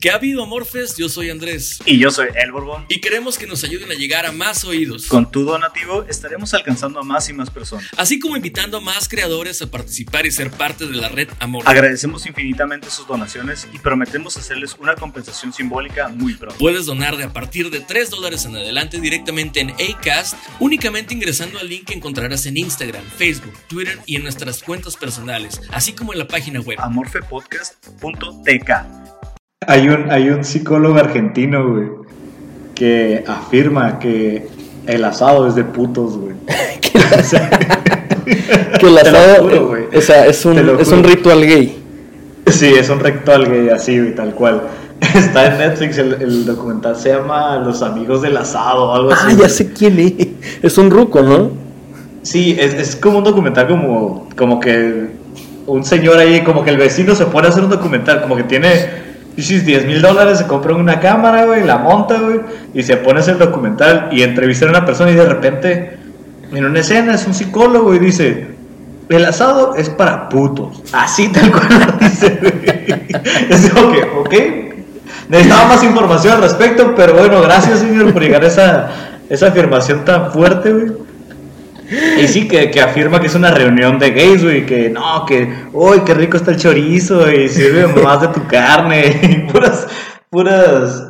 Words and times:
¿Qué 0.00 0.10
ha 0.10 0.14
habido, 0.14 0.42
Amorfes? 0.42 0.96
Yo 0.96 1.10
soy 1.10 1.28
Andrés. 1.28 1.78
Y 1.84 1.98
yo 1.98 2.10
soy 2.10 2.28
El 2.34 2.52
Borbón. 2.52 2.86
Y 2.88 3.02
queremos 3.02 3.36
que 3.36 3.46
nos 3.46 3.62
ayuden 3.64 3.92
a 3.92 3.94
llegar 3.94 4.24
a 4.24 4.32
más 4.32 4.64
oídos. 4.64 5.08
Con 5.08 5.30
tu 5.30 5.44
donativo 5.44 6.06
estaremos 6.08 6.54
alcanzando 6.54 7.00
a 7.00 7.02
más 7.02 7.28
y 7.28 7.34
más 7.34 7.50
personas. 7.50 7.86
Así 7.98 8.18
como 8.18 8.34
invitando 8.34 8.78
a 8.78 8.80
más 8.80 9.10
creadores 9.10 9.60
a 9.60 9.70
participar 9.70 10.24
y 10.24 10.30
ser 10.30 10.52
parte 10.52 10.86
de 10.86 10.96
la 10.96 11.10
red 11.10 11.28
Amor. 11.38 11.64
Agradecemos 11.66 12.24
infinitamente 12.24 12.88
sus 12.88 13.06
donaciones 13.06 13.68
y 13.74 13.78
prometemos 13.78 14.38
hacerles 14.38 14.74
una 14.78 14.94
compensación 14.94 15.52
simbólica 15.52 16.08
muy 16.08 16.32
pronto. 16.32 16.56
Puedes 16.58 16.86
donar 16.86 17.18
de 17.18 17.24
a 17.24 17.34
partir 17.34 17.68
de 17.68 17.80
3 17.80 18.08
dólares 18.08 18.46
en 18.46 18.56
adelante 18.56 19.02
directamente 19.02 19.60
en 19.60 19.72
Acast, 19.72 20.34
únicamente 20.60 21.12
ingresando 21.12 21.58
al 21.58 21.68
link 21.68 21.84
que 21.84 21.92
encontrarás 21.92 22.46
en 22.46 22.56
Instagram, 22.56 23.04
Facebook, 23.18 23.52
Twitter 23.68 23.98
y 24.06 24.16
en 24.16 24.22
nuestras 24.22 24.62
cuentas 24.62 24.96
personales, 24.96 25.60
así 25.68 25.92
como 25.92 26.14
en 26.14 26.20
la 26.20 26.26
página 26.26 26.60
web 26.60 26.78
amorfepodcast.tk. 26.80 29.19
Hay 29.66 29.90
un, 29.90 30.10
hay 30.10 30.30
un 30.30 30.42
psicólogo 30.42 30.96
argentino, 30.96 31.68
güey, 31.68 31.90
que 32.74 33.22
afirma 33.26 33.98
que 33.98 34.48
el 34.86 35.04
asado 35.04 35.46
es 35.46 35.54
de 35.54 35.64
putos, 35.64 36.16
güey. 36.16 36.34
que 36.80 36.96
el 38.86 38.98
asado 38.98 39.50
o 39.94 40.00
sea, 40.00 40.24
es 40.24 40.46
un, 40.46 40.80
es 40.80 40.88
un 40.88 41.04
ritual 41.04 41.42
gay. 41.42 41.76
Sí, 42.46 42.72
es 42.72 42.88
un 42.88 43.00
ritual 43.00 43.50
gay, 43.50 43.68
así, 43.68 43.98
güey, 43.98 44.14
tal 44.14 44.34
cual. 44.34 44.62
Está 45.14 45.52
en 45.52 45.58
Netflix, 45.58 45.98
el, 45.98 46.46
documental 46.46 46.96
se 46.96 47.10
llama 47.10 47.58
Los 47.58 47.82
Amigos 47.82 48.22
del 48.22 48.38
Asado 48.38 48.84
o 48.84 48.94
algo 48.94 49.12
así. 49.12 49.26
Ah, 49.28 49.36
ya 49.42 49.48
sé 49.50 49.74
quién 49.74 49.98
es. 49.98 50.14
Es 50.62 50.78
un 50.78 50.90
ruco, 50.90 51.20
¿no? 51.20 51.50
Sí, 52.22 52.56
es, 52.58 52.72
es 52.72 52.96
como 52.96 53.18
un 53.18 53.24
documental 53.24 53.68
como, 53.68 54.26
como 54.34 54.58
que 54.58 55.10
un 55.66 55.84
señor 55.84 56.16
ahí, 56.16 56.42
como 56.44 56.64
que 56.64 56.70
el 56.70 56.78
vecino 56.78 57.14
se 57.14 57.26
pone 57.26 57.48
a 57.48 57.50
hacer 57.50 57.62
un 57.62 57.68
documental, 57.68 58.22
como 58.22 58.36
que 58.36 58.44
tiene 58.44 59.09
10 59.40 59.86
mil 59.86 60.02
dólares, 60.02 60.38
se 60.38 60.46
compra 60.46 60.74
una 60.74 61.00
cámara, 61.00 61.44
güey, 61.44 61.64
la 61.64 61.78
monta, 61.78 62.18
güey, 62.20 62.40
y 62.74 62.82
se 62.82 62.96
pone 62.96 63.18
a 63.18 63.22
hacer 63.22 63.38
documental 63.38 64.08
y 64.12 64.22
entrevistar 64.22 64.68
a 64.68 64.72
una 64.72 64.84
persona 64.84 65.10
y 65.10 65.14
de 65.14 65.26
repente, 65.26 65.98
en 66.52 66.64
una 66.64 66.80
escena, 66.80 67.14
es 67.14 67.26
un 67.26 67.34
psicólogo 67.34 67.94
y 67.94 67.98
dice, 67.98 68.48
el 69.08 69.24
asado 69.24 69.74
es 69.76 69.90
para 69.90 70.28
putos. 70.28 70.82
Así 70.92 71.28
tal 71.28 71.50
cual 71.50 71.68
lo 71.68 71.92
dice, 72.06 72.38
güey. 72.40 72.90
Es 73.48 73.70
que, 73.70 74.02
ok, 74.16 74.34
necesitaba 75.28 75.68
más 75.68 75.82
información 75.82 76.34
al 76.34 76.42
respecto, 76.42 76.94
pero 76.94 77.14
bueno, 77.14 77.40
gracias, 77.42 77.80
señor, 77.80 78.12
por 78.12 78.22
llegar 78.22 78.44
a 78.44 78.46
esa, 78.46 78.90
esa 79.28 79.48
afirmación 79.48 80.04
tan 80.04 80.32
fuerte, 80.32 80.72
güey. 80.72 81.09
Y 81.90 82.28
sí, 82.28 82.46
que, 82.46 82.70
que, 82.70 82.80
afirma 82.80 83.20
que 83.20 83.26
es 83.26 83.34
una 83.34 83.50
reunión 83.50 83.98
de 83.98 84.12
gays, 84.12 84.44
güey, 84.44 84.64
que 84.64 84.88
no, 84.88 85.26
que, 85.26 85.52
uy, 85.72 86.02
qué 86.06 86.14
rico 86.14 86.36
está 86.36 86.52
el 86.52 86.56
chorizo, 86.56 87.28
y 87.28 87.48
sirve 87.48 87.88
más 88.00 88.20
de 88.20 88.28
tu 88.28 88.46
carne, 88.46 89.18
y 89.22 89.50
puras, 89.52 89.88
puras... 90.30 91.08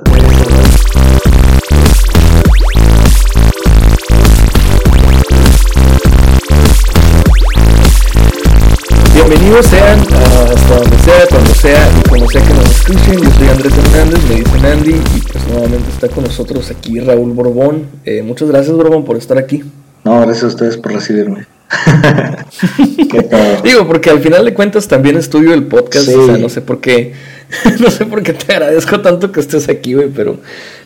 Bienvenidos 9.13 9.67
sean 9.67 10.01
hasta 10.01 10.77
donde 10.77 10.99
sea, 10.99 11.27
cuando 11.29 11.55
sea 11.55 11.91
y 11.99 12.09
como 12.09 12.31
sea 12.31 12.43
que 12.43 12.55
nos 12.55 12.71
escuchen. 12.71 13.23
Yo 13.23 13.31
soy 13.33 13.49
Andrés 13.49 13.75
Hernández, 13.77 14.25
me 14.31 14.35
dicen 14.37 14.65
Andy 14.65 14.93
y 14.93 15.21
pues 15.21 15.47
nuevamente 15.47 15.91
está 15.91 16.09
con 16.09 16.25
nosotros 16.25 16.71
aquí 16.71 16.99
Raúl 17.01 17.33
Borbón. 17.33 17.87
Eh, 18.07 18.23
muchas 18.23 18.49
gracias 18.49 18.75
Borbón 18.75 19.05
por 19.05 19.19
estar 19.19 19.37
aquí. 19.37 19.63
No, 20.05 20.21
gracias 20.21 20.45
a 20.45 20.47
ustedes 20.49 20.77
por 20.77 20.93
recibirme. 20.93 21.47
Digo, 23.65 23.87
porque 23.87 24.11
al 24.11 24.21
final 24.21 24.45
de 24.45 24.55
cuentas 24.55 24.89
también 24.89 25.17
estudio 25.17 25.55
el 25.55 25.65
podcast, 25.65 26.09
o 26.09 26.27
sea, 26.27 26.37
no 26.37 26.49
sé 26.49 26.61
por 26.61 26.81
qué, 26.81 27.13
no 27.81 27.91
sé 27.91 28.07
por 28.07 28.23
qué 28.23 28.33
te 28.33 28.53
agradezco 28.53 29.01
tanto 29.01 29.31
que 29.31 29.41
estés 29.41 29.69
aquí, 29.69 29.95
güey, 29.95 30.09
pero, 30.09 30.39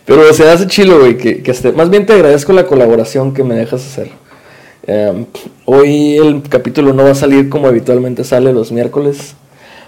pero 0.05 0.33
se 0.35 0.49
hace 0.49 0.67
chilo, 0.67 1.01
güey, 1.01 1.17
que, 1.17 1.43
que 1.43 1.51
esté, 1.51 1.73
más 1.73 1.89
bien 1.91 2.05
te 2.07 2.13
agradezco 2.13 2.53
la 2.53 2.67
colaboración 2.67 3.33
que 3.33 3.45
me 3.45 3.55
dejas 3.55 3.85
hacer. 3.87 4.11
Em, 4.87 5.25
hoy 5.65 6.19
el 6.19 6.43
capítulo 6.43 6.93
no 6.93 7.05
va 7.05 7.13
a 7.13 7.15
salir 7.15 7.49
como 7.49 7.69
habitualmente 7.69 8.23
sale 8.23 8.53
los 8.53 8.71
miércoles, 8.71 9.35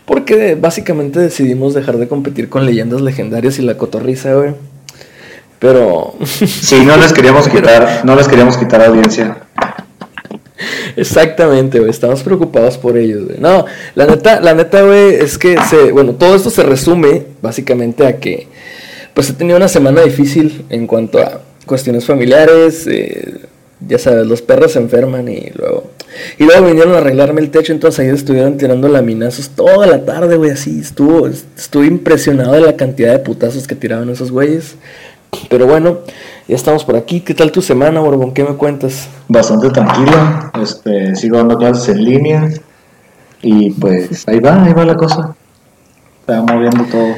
porque 0.07 0.55
básicamente 0.55 1.19
decidimos 1.19 1.75
dejar 1.75 1.99
de 1.99 2.09
competir 2.09 2.49
con 2.49 2.65
leyendas 2.65 3.03
legendarias 3.03 3.59
y 3.59 3.63
la 3.63 3.77
cotorriza, 3.77 4.35
güey. 4.35 4.55
Pero. 5.59 6.15
Sí, 6.25 6.85
no 6.85 6.97
les 6.97 7.13
queríamos 7.13 7.49
quitar, 7.53 8.03
no 8.05 8.15
les 8.17 8.29
queríamos 8.29 8.57
quitar 8.57 8.83
audiencia. 8.83 9.39
Exactamente, 10.97 11.79
güey. 11.79 11.91
Estamos 11.91 12.23
preocupados 12.23 12.79
por 12.79 12.97
ellos, 12.97 13.27
güey. 13.27 13.39
No, 13.39 13.67
la 13.95 14.07
neta, 14.07 14.41
la 14.41 14.55
neta, 14.55 14.83
güey, 14.83 15.15
es 15.15 15.39
que 15.39 15.57
se, 15.69 15.93
bueno, 15.93 16.15
todo 16.15 16.35
esto 16.35 16.51
se 16.51 16.63
resume 16.63 17.25
básicamente 17.43 18.07
a 18.07 18.19
que, 18.19 18.49
pues 19.15 19.31
he 19.31 19.35
tenido 19.35 19.57
una 19.57 19.69
semana 19.69 20.03
difícil 20.03 20.65
en 20.71 20.87
cuanto 20.87 21.19
a 21.19 21.41
cuestiones 21.67 22.05
familiares. 22.05 22.87
Eh, 22.87 23.41
ya 23.87 23.99
sabes, 23.99 24.27
los 24.27 24.41
perros 24.41 24.73
se 24.73 24.79
enferman 24.79 25.29
y 25.29 25.51
luego. 25.55 25.91
Y 26.39 26.45
luego 26.45 26.67
vinieron 26.67 26.95
a 26.95 26.99
arreglarme 26.99 27.43
el 27.43 27.51
techo, 27.51 27.73
entonces 27.73 28.01
ahí 28.01 28.09
estuvieron 28.09 28.57
tirando 28.57 28.89
laminazos 28.89 29.51
toda 29.51 29.87
la 29.87 30.05
tarde, 30.07 30.37
güey, 30.37 30.51
así. 30.51 30.81
Estuvo, 30.81 31.27
estuve 31.27 31.87
impresionado 31.87 32.53
de 32.53 32.63
la 32.63 32.77
cantidad 32.77 33.13
de 33.13 33.19
putazos 33.19 33.67
que 33.67 33.75
tiraban 33.75 34.09
esos 34.09 34.31
güeyes. 34.31 34.77
Pero 35.49 35.67
bueno, 35.67 35.99
ya 36.49 36.57
estamos 36.57 36.85
por 36.85 36.97
aquí. 36.97 37.21
¿Qué 37.21 37.35
tal 37.35 37.53
tu 37.53 37.63
semana, 37.63 38.01
Borbón? 38.01 38.33
¿Qué 38.33 38.45
me 38.45 38.55
cuentas? 38.55 39.09
Bastante 39.29 39.71
tranquila. 39.71 40.53
Este, 40.61 41.17
sigo 41.17 41.39
dando 41.39 41.59
clases 41.59 41.89
en 41.89 42.05
línea. 42.05 42.51
Y 43.43 43.71
pues 43.71 44.27
ahí 44.29 44.41
va, 44.41 44.65
ahí 44.65 44.73
va 44.73 44.85
la 44.85 44.97
cosa. 44.97 45.35
Va 46.29 46.43
moviendo 46.43 46.85
todo. 46.85 47.15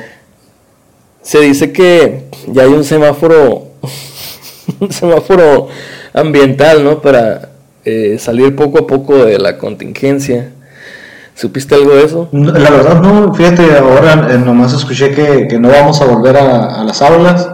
Se 1.22 1.40
dice 1.40 1.72
que 1.72 2.24
ya 2.46 2.62
hay 2.62 2.70
un 2.70 2.84
semáforo, 2.84 3.68
un 4.80 4.90
semáforo 4.90 5.68
ambiental, 6.14 6.84
¿no? 6.84 7.00
Para 7.00 7.50
eh, 7.84 8.16
salir 8.18 8.56
poco 8.56 8.78
a 8.78 8.86
poco 8.86 9.24
de 9.24 9.38
la 9.38 9.58
contingencia. 9.58 10.52
¿Supiste 11.34 11.74
algo 11.74 11.94
de 11.94 12.04
eso? 12.04 12.28
La 12.32 12.70
verdad 12.70 13.00
no, 13.00 13.32
fíjate, 13.32 13.76
ahora 13.76 14.28
eh, 14.32 14.38
nomás 14.38 14.72
escuché 14.72 15.12
que, 15.12 15.46
que, 15.48 15.58
no 15.58 15.68
vamos 15.68 16.00
a 16.00 16.06
volver 16.06 16.36
a, 16.36 16.80
a 16.80 16.84
las 16.84 17.00
aulas 17.00 17.48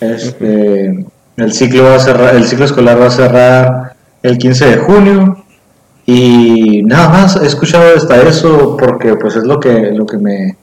este, 0.00 1.06
el, 1.36 1.52
ciclo 1.52 1.84
va 1.84 1.96
a 1.96 2.00
cerrar, 2.00 2.34
el 2.34 2.46
ciclo 2.46 2.64
escolar 2.64 3.00
va 3.00 3.06
a 3.06 3.10
cerrar 3.10 3.96
el 4.22 4.38
15 4.38 4.66
de 4.66 4.76
junio. 4.78 5.44
Y 6.04 6.82
nada 6.84 7.08
más 7.08 7.36
he 7.36 7.46
escuchado 7.46 7.96
hasta 7.96 8.22
eso 8.22 8.76
porque 8.76 9.16
pues 9.16 9.34
es 9.36 9.44
lo 9.44 9.58
que 9.58 9.90
lo 9.90 10.06
que 10.06 10.18
me 10.18 10.56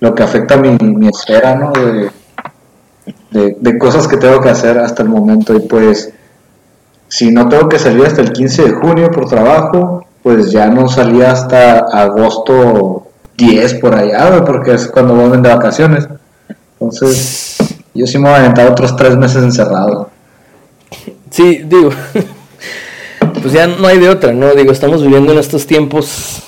lo 0.00 0.14
que 0.14 0.22
afecta 0.22 0.56
mi, 0.56 0.70
mi 0.78 1.08
esfera 1.08 1.54
¿no? 1.54 1.72
de, 3.30 3.56
de, 3.60 3.78
cosas 3.78 4.08
que 4.08 4.16
tengo 4.16 4.40
que 4.40 4.48
hacer 4.48 4.78
hasta 4.78 5.02
el 5.02 5.10
momento. 5.10 5.54
Y 5.54 5.60
pues 5.60 6.14
si 7.08 7.30
no 7.30 7.48
tengo 7.50 7.68
que 7.68 7.78
salir 7.78 8.06
hasta 8.06 8.22
el 8.22 8.32
15 8.32 8.62
de 8.62 8.70
junio 8.70 9.10
por 9.10 9.28
trabajo 9.28 10.06
pues 10.22 10.50
ya 10.50 10.68
no 10.68 10.88
salía 10.88 11.32
hasta 11.32 11.78
agosto 11.78 13.06
10 13.36 13.74
por 13.74 13.94
allá 13.94 14.44
porque 14.44 14.74
es 14.74 14.86
cuando 14.88 15.14
vuelven 15.14 15.42
de 15.42 15.48
vacaciones. 15.48 16.08
Entonces 16.78 17.49
yo 17.94 18.06
sí 18.06 18.18
me 18.18 18.28
voy 18.28 18.38
a 18.38 18.40
aventar 18.40 18.70
otros 18.70 18.96
tres 18.96 19.16
meses 19.16 19.42
encerrado. 19.42 20.10
Sí, 21.30 21.62
digo, 21.64 21.90
pues 23.42 23.52
ya 23.52 23.66
no 23.66 23.86
hay 23.86 23.98
de 23.98 24.08
otra, 24.08 24.32
¿no? 24.32 24.52
Digo, 24.54 24.72
estamos 24.72 25.02
viviendo 25.02 25.32
en 25.32 25.38
estos 25.38 25.66
tiempos 25.66 26.42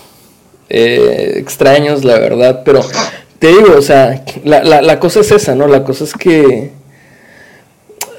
eh, 0.68 1.34
extraños, 1.36 2.04
la 2.04 2.18
verdad, 2.18 2.62
pero 2.64 2.80
te 3.38 3.48
digo, 3.48 3.74
o 3.76 3.82
sea, 3.82 4.24
la, 4.44 4.62
la, 4.62 4.82
la 4.82 4.98
cosa 4.98 5.20
es 5.20 5.30
esa, 5.30 5.54
¿no? 5.54 5.66
La 5.66 5.84
cosa 5.84 6.04
es 6.04 6.14
que 6.14 6.70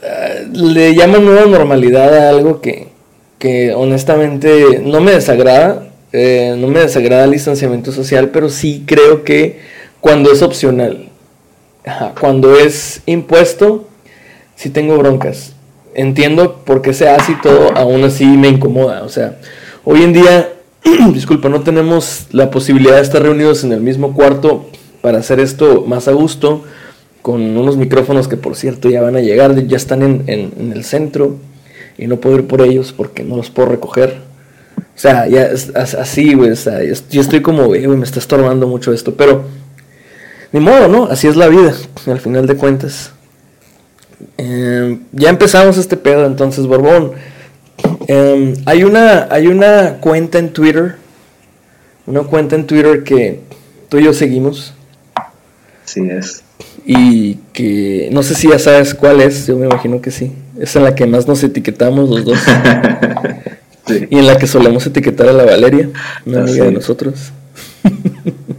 uh, 0.04 0.58
le 0.58 0.96
llaman 0.96 1.26
nueva 1.26 1.46
normalidad 1.46 2.14
a 2.16 2.30
algo 2.30 2.62
que, 2.62 2.90
que 3.40 3.74
honestamente 3.74 4.82
no 4.84 5.02
me 5.02 5.12
desagrada, 5.12 5.88
eh, 6.12 6.56
no 6.58 6.68
me 6.68 6.82
desagrada 6.82 7.26
el 7.26 7.32
distanciamiento 7.32 7.92
social, 7.92 8.30
pero 8.30 8.50
sí 8.50 8.84
creo 8.86 9.24
que 9.24 9.60
cuando 10.00 10.32
es 10.32 10.42
opcional, 10.42 11.10
cuando 12.20 12.58
es 12.58 13.02
impuesto, 13.06 13.88
sí 14.56 14.70
tengo 14.70 14.98
broncas. 14.98 15.54
Entiendo 15.96 16.64
por 16.66 16.82
qué 16.82 16.94
se 16.94 17.10
hace 17.10 17.34
y 17.34 17.42
todo, 17.42 17.76
aún 17.76 18.04
así 18.04 18.26
me 18.26 18.48
incomoda. 18.48 19.04
O 19.04 19.10
sea, 19.10 19.38
hoy 19.84 20.04
en 20.04 20.14
día, 20.14 20.50
disculpa, 21.14 21.50
no 21.50 21.62
tenemos 21.62 22.28
la 22.32 22.50
posibilidad 22.50 22.96
de 22.96 23.02
estar 23.02 23.22
reunidos 23.22 23.64
en 23.64 23.72
el 23.72 23.82
mismo 23.82 24.14
cuarto 24.14 24.66
para 25.02 25.20
hacer 25.20 25.40
esto 25.40 25.84
más 25.86 26.08
a 26.08 26.14
gusto, 26.14 26.64
con 27.22 27.42
unos 27.58 27.78
micrófonos 27.78 28.28
que 28.28 28.38
por 28.38 28.56
cierto 28.56 28.90
ya 28.90 29.02
van 29.02 29.16
a 29.16 29.22
llegar, 29.22 29.68
ya 29.68 29.78
están 29.78 30.02
en, 30.02 30.72
el 30.74 30.84
centro 30.84 31.38
y 31.98 32.08
no 32.08 32.18
puedo 32.18 32.38
ir 32.38 32.48
por 32.48 32.62
ellos 32.62 32.94
porque 32.96 33.24
no 33.24 33.38
los 33.38 33.50
puedo 33.50 33.70
recoger. 33.70 34.18
O 34.78 35.00
sea, 35.00 35.28
ya 35.28 35.50
así, 35.76 36.34
güey, 36.34 36.52
o 36.52 36.56
sea, 36.56 36.80
yo 36.84 37.22
estoy 37.22 37.42
como, 37.42 37.66
güey, 37.66 37.86
me 37.88 38.04
está 38.04 38.20
estorbando 38.20 38.68
mucho 38.68 38.94
esto, 38.94 39.16
pero 39.16 39.44
ni 40.54 40.60
modo, 40.60 40.88
¿no? 40.88 41.06
Así 41.06 41.28
es 41.28 41.36
la 41.36 41.50
vida, 41.50 41.74
al 42.08 42.20
final 42.20 42.48
de 42.48 42.56
cuentas. 42.56 43.12
Em, 44.38 45.02
ya 45.12 45.30
empezamos 45.30 45.78
este 45.78 45.98
pedo, 45.98 46.26
entonces, 46.26 46.68
Borbón. 46.68 47.14
Em, 48.08 48.54
hay, 48.66 48.84
una, 48.84 49.28
hay 49.32 49.48
una 49.48 49.98
cuenta 50.00 50.38
en 50.38 50.54
Twitter, 50.54 50.96
una 52.06 52.22
cuenta 52.22 52.56
en 52.56 52.68
Twitter 52.68 53.04
que 53.04 53.42
tú 53.90 53.98
y 53.98 54.06
yo 54.06 54.14
seguimos. 54.14 54.74
Sí 55.86 56.02
es. 56.10 56.44
y 56.86 57.36
que 57.52 58.10
no 58.12 58.24
sé 58.24 58.36
si 58.36 58.48
ya 58.48 58.58
sabes 58.58 58.94
cuál 58.94 59.20
es, 59.22 59.48
yo 59.48 59.58
me 59.58 59.66
imagino 59.66 60.02
que 60.02 60.12
sí. 60.12 60.32
Es 60.58 60.76
en 60.76 60.84
la 60.84 60.96
que 60.96 61.06
más 61.06 61.28
nos 61.28 61.44
etiquetamos 61.44 62.10
los 62.10 62.26
dos. 62.26 62.40
Y 64.10 64.18
en 64.18 64.28
la 64.28 64.38
que 64.38 64.48
solemos 64.48 64.88
etiquetar 64.88 65.28
a 65.28 65.34
la 65.34 65.44
Valeria, 65.44 65.90
una 66.26 66.40
amiga 66.40 66.64
de 66.64 66.72
nosotros. 66.72 67.34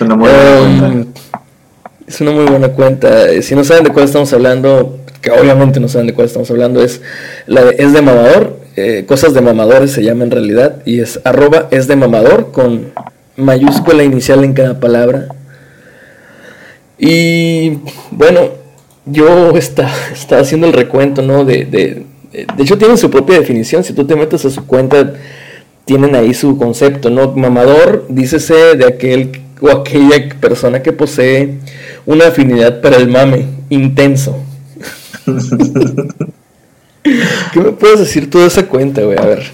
Es 0.00 0.06
una 0.06 0.16
muy 0.16 0.28
buena 0.30 0.60
Um, 0.60 0.78
cuenta. 0.80 1.20
es 2.06 2.20
una 2.22 2.30
muy 2.32 2.44
buena 2.46 2.68
cuenta. 2.68 3.28
Eh, 3.30 3.42
Si 3.42 3.54
no 3.54 3.64
saben 3.64 3.84
de 3.84 3.90
cuál 3.90 4.06
estamos 4.06 4.32
hablando, 4.32 4.98
que 5.20 5.30
obviamente 5.30 5.78
no 5.78 5.88
saben 5.88 6.06
de 6.06 6.14
cuál 6.14 6.26
estamos 6.26 6.50
hablando, 6.50 6.82
es, 6.82 7.02
la 7.46 7.64
de, 7.64 7.76
es 7.78 7.92
de 7.92 8.00
mamador, 8.00 8.58
eh, 8.76 9.04
cosas 9.06 9.34
de 9.34 9.42
mamadores 9.42 9.92
se 9.92 10.02
llama 10.02 10.24
en 10.24 10.30
realidad, 10.30 10.76
y 10.86 11.00
es 11.00 11.20
arroba 11.24 11.68
es 11.70 11.86
de 11.86 11.96
mamador 11.96 12.50
con 12.52 12.92
mayúscula 13.36 14.02
inicial 14.02 14.42
en 14.44 14.54
cada 14.54 14.80
palabra. 14.80 15.28
Y 16.98 17.78
bueno, 18.10 18.50
yo 19.06 19.50
está- 19.56 19.90
estaba 20.12 20.42
haciendo 20.42 20.66
el 20.66 20.72
recuento, 20.72 21.20
¿no? 21.22 21.44
De, 21.44 21.64
de, 21.66 22.06
de 22.32 22.62
hecho 22.62 22.78
tienen 22.78 22.96
su 22.98 23.10
propia 23.10 23.38
definición, 23.38 23.84
si 23.84 23.92
tú 23.92 24.06
te 24.06 24.16
metes 24.16 24.44
a 24.44 24.50
su 24.50 24.66
cuenta, 24.66 25.12
tienen 25.84 26.14
ahí 26.14 26.32
su 26.34 26.56
concepto, 26.56 27.10
¿no? 27.10 27.32
Mamador, 27.32 28.06
dícese 28.08 28.76
de 28.76 28.86
aquel 28.86 29.30
o 29.60 29.70
aquella 29.70 30.28
persona 30.40 30.82
que 30.82 30.92
posee 30.92 31.58
una 32.06 32.28
afinidad 32.28 32.80
para 32.80 32.96
el 32.96 33.08
mame 33.08 33.46
intenso. 33.68 34.38
¿Qué 37.02 37.60
me 37.60 37.72
puedes 37.72 38.00
decir 38.00 38.30
tú 38.30 38.38
de 38.40 38.46
esa 38.46 38.66
cuenta, 38.66 39.02
güey? 39.02 39.18
A 39.18 39.24
ver. 39.24 39.50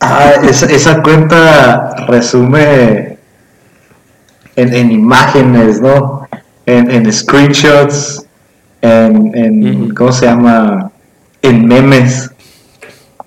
Ah, 0.00 0.32
esa, 0.48 0.66
esa 0.66 1.02
cuenta 1.02 2.06
resume 2.06 3.18
en, 4.56 4.74
en 4.74 4.90
imágenes, 4.92 5.80
¿no? 5.80 6.28
En, 6.66 6.90
en 6.90 7.12
screenshots, 7.12 8.24
en, 8.80 9.34
en. 9.34 9.94
¿cómo 9.94 10.12
se 10.12 10.26
llama? 10.26 10.90
En 11.42 11.66
memes. 11.66 12.27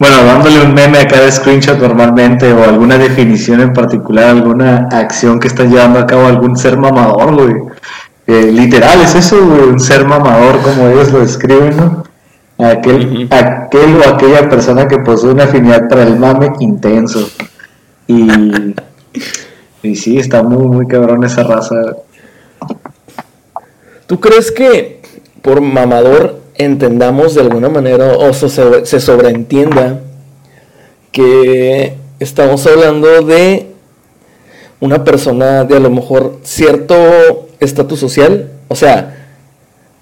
Bueno, 0.01 0.25
dándole 0.25 0.65
un 0.65 0.74
meme 0.74 0.98
a 0.98 1.07
cada 1.07 1.31
screenshot 1.31 1.77
normalmente 1.77 2.51
o 2.51 2.63
alguna 2.63 2.98
definición 2.98 3.62
en 3.62 3.71
particular, 3.71 4.30
alguna 4.30 4.88
acción 4.92 5.39
que 5.39 5.48
está 5.48 5.63
llevando 5.63 6.00
a 6.00 6.07
cabo 6.07 6.25
algún 6.25 6.57
ser 6.57 6.75
mamador, 6.75 7.36
güey. 7.36 7.53
Eh, 8.25 8.51
literal, 8.51 9.00
es 9.01 9.13
eso, 9.13 9.45
güey, 9.45 9.62
un 9.62 9.80
ser 9.80 10.03
mamador 10.06 10.59
como 10.63 10.88
ellos 10.88 11.12
lo 11.12 11.19
describen, 11.19 11.77
¿no? 11.77 12.03
Aquel, 12.57 13.27
aquel 13.30 13.95
o 13.98 14.15
aquella 14.15 14.50
persona 14.50 14.88
que 14.88 14.98
posee 14.98 15.30
una 15.30 15.44
afinidad 15.44 15.88
para 15.88 16.01
el 16.01 16.18
mame 16.18 16.51
intenso. 16.62 17.30
Y, 18.07 18.27
y 19.83 19.95
sí, 19.95 20.18
está 20.18 20.42
muy, 20.42 20.65
muy 20.65 20.88
cabrón 20.88 21.24
esa 21.25 21.44
raza. 21.44 21.75
¿Tú 24.07 24.19
crees 24.19 24.51
que 24.51 25.00
por 25.44 25.62
mamador 25.62 26.40
entendamos 26.63 27.36
de 27.36 27.42
alguna 27.42 27.69
manera 27.69 28.13
o 28.18 28.34
se, 28.34 28.50
sobre- 28.50 28.86
se 28.86 29.00
sobreentienda 29.00 30.00
que 31.12 31.96
estamos 32.19 32.66
hablando 32.68 33.22
de 33.22 33.68
una 34.80 35.04
persona 35.04 35.63
de 35.63 35.78
a 35.78 35.80
lo 35.80 35.90
mejor 35.90 36.40
cierto 36.44 36.96
estatus 37.60 38.00
social? 38.00 38.50
O 38.68 38.75
sea, 38.75 39.28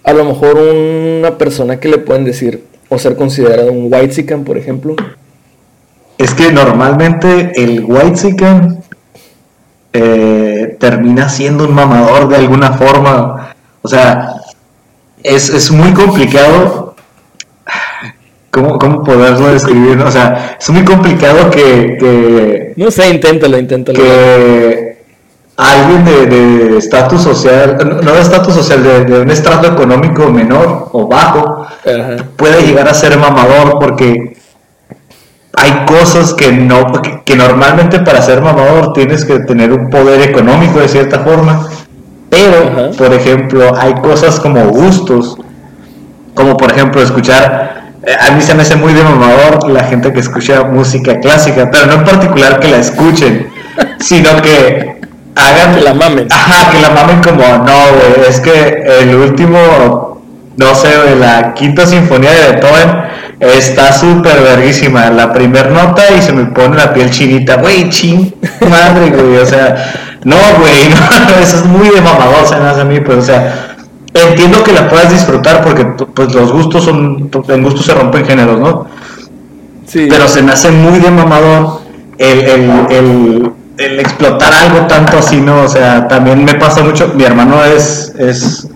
a 0.04 0.14
lo 0.14 0.26
mejor 0.26 0.58
una 0.58 1.38
persona 1.38 1.80
que 1.80 1.90
le 1.90 1.98
pueden 1.98 2.26
decir 2.26 2.64
o 2.90 2.98
ser 2.98 3.16
considerado 3.16 3.72
un 3.72 3.92
white 3.94 4.38
por 4.38 4.58
ejemplo. 4.58 4.96
Es 6.18 6.34
que 6.34 6.52
normalmente 6.52 7.52
el 7.56 7.86
white 7.86 8.36
eh, 9.94 10.76
termina 10.80 11.30
siendo 11.30 11.64
un 11.66 11.74
mamador 11.74 12.28
de 12.28 12.36
alguna 12.36 12.74
forma. 12.74 13.56
O 13.82 13.88
sea, 13.88 14.36
es, 15.24 15.50
es 15.50 15.71
muy 15.71 15.92
complicado. 15.94 16.95
¿Cómo, 18.51 18.80
¿Cómo 18.80 19.04
poderlo 19.04 19.48
describir? 19.54 20.00
O 20.00 20.10
sea, 20.12 20.57
es 20.60 20.69
muy 20.71 20.83
complicado 20.83 21.51
que, 21.51 21.98
que, 22.00 22.74
No 22.77 22.89
sé, 22.89 23.10
inténtalo, 23.10 23.60
inténtalo. 23.60 24.00
que 24.00 25.04
alguien 25.56 26.06
de 26.06 26.25
de 26.25 26.77
estatus 26.77 27.21
social, 27.21 27.77
no 28.04 28.12
de 28.13 28.21
estatus 28.21 28.56
social, 28.56 28.81
de, 28.81 29.06
de 29.06 29.19
un 29.21 29.30
estrato 29.30 29.68
económico 29.68 30.31
menor 30.31 30.89
o 30.94 31.07
bajo, 31.07 31.68
Ajá. 31.86 32.25
puede 32.38 32.65
llegar 32.65 32.88
a 32.88 32.94
ser 32.94 33.18
mamador 33.19 33.77
porque 33.80 34.36
hay 35.54 35.86
cosas 35.86 36.33
que 36.33 36.51
no 36.51 36.92
que 37.25 37.36
normalmente 37.36 38.00
para 38.00 38.22
ser 38.22 38.42
mamador 38.42 38.94
tienes 38.94 39.25
que 39.25 39.39
tener 39.42 39.72
un 39.74 39.89
poder 39.89 40.22
económico 40.22 40.80
de 40.80 40.88
cierta 40.88 41.19
forma 41.19 41.68
pero 42.30 42.72
Ajá. 42.72 42.98
por 42.98 43.14
ejemplo 43.14 43.76
hay 43.78 43.94
cosas 43.96 44.40
como 44.40 44.68
gustos 44.70 45.38
como 46.34 46.58
por 46.58 46.72
ejemplo 46.72 47.02
escuchar 47.02 47.94
eh, 48.04 48.16
a 48.20 48.31
mí 48.31 48.42
se 48.42 48.54
me 48.56 48.62
hace 48.62 48.76
muy 48.76 48.94
de 48.94 49.04
mamador 49.04 49.70
la 49.70 49.84
gente 49.84 50.14
que 50.14 50.20
escucha 50.20 50.64
música 50.64 51.20
clásica 51.20 51.70
pero 51.72 51.88
no 51.88 51.94
en 51.94 52.04
particular 52.06 52.60
que 52.60 52.70
la 52.70 52.78
escuchen 52.78 53.48
sino 54.00 54.42
que 54.42 55.00
hagan 55.40 55.76
Que 55.76 55.81
la 55.81 55.94
mamen. 55.94 56.28
Ajá, 56.31 56.72
que 56.72 56.80
la 56.80 56.90
mamen 56.90 57.22
como, 57.22 57.44
no, 57.44 57.74
güey, 57.94 58.28
es 58.30 58.40
que 58.40 58.84
el 59.02 59.16
último, 59.16 60.22
no 60.58 60.75
sé, 60.75 60.90
güey, 61.04 61.20
la 61.20 61.54
quinta 61.54 61.86
sinfonía 61.86 62.32
de 62.32 62.52
Beethoven 62.52 63.10
está 63.40 63.94
súper 63.94 64.42
verguísima. 64.42 65.10
La 65.10 65.34
primer 65.34 65.72
nota 65.72 66.04
y 66.18 66.22
se 66.22 66.34
me 66.34 66.46
pone 66.46 66.75
la 66.75 66.94
piel 66.94 67.10
chinita, 67.10 67.56
güey, 67.56 67.90
chin, 67.90 68.34
madre, 68.70 69.10
güey, 69.10 69.38
o 69.38 69.46
sea, 69.46 69.94
no, 70.24 70.36
güey, 70.60 70.89
no, 70.89 71.42
eso 71.42 71.57
es 71.57 71.66
muy 71.66 71.89
de 71.89 72.01
mamador, 72.01 72.45
se 72.48 72.56
me 72.57 72.68
hace 72.68 72.81
a 72.81 72.86
mí, 72.86 73.00
pues, 73.00 73.18
o 73.18 73.21
sea, 73.21 73.75
entiendo 74.13 74.63
que 74.63 74.74
la 74.74 74.89
puedas 74.89 75.12
disfrutar 75.12 75.63
porque, 75.63 75.86
pues, 75.86 76.33
los 76.33 76.51
gustos 76.51 76.83
son, 76.83 77.30
en 77.48 77.63
gustos 77.63 77.86
se 77.86 77.94
rompen 77.94 78.25
géneros, 78.25 78.60
¿no? 78.60 78.86
Sí. 79.86 80.06
pero 80.07 80.27
se 80.27 80.44
me 80.44 80.51
hace 80.51 80.69
muy 80.69 81.00
de 81.00 81.10
mamador 81.10 81.81
el, 82.19 82.39
el, 82.42 82.71
el, 82.92 83.51
el 83.80 84.00
explotar 84.00 84.54
algo 84.54 84.86
tanto 84.86 85.18
así, 85.18 85.42
¿no? 85.42 85.63
O 85.63 85.68
sea, 85.68 86.07
también 86.07 86.45
me 86.45 86.54
pasa 86.54 86.83
mucho, 86.83 87.12
mi 87.15 87.24
hermano 87.24 87.63
es, 87.65 88.13
es 88.19 88.68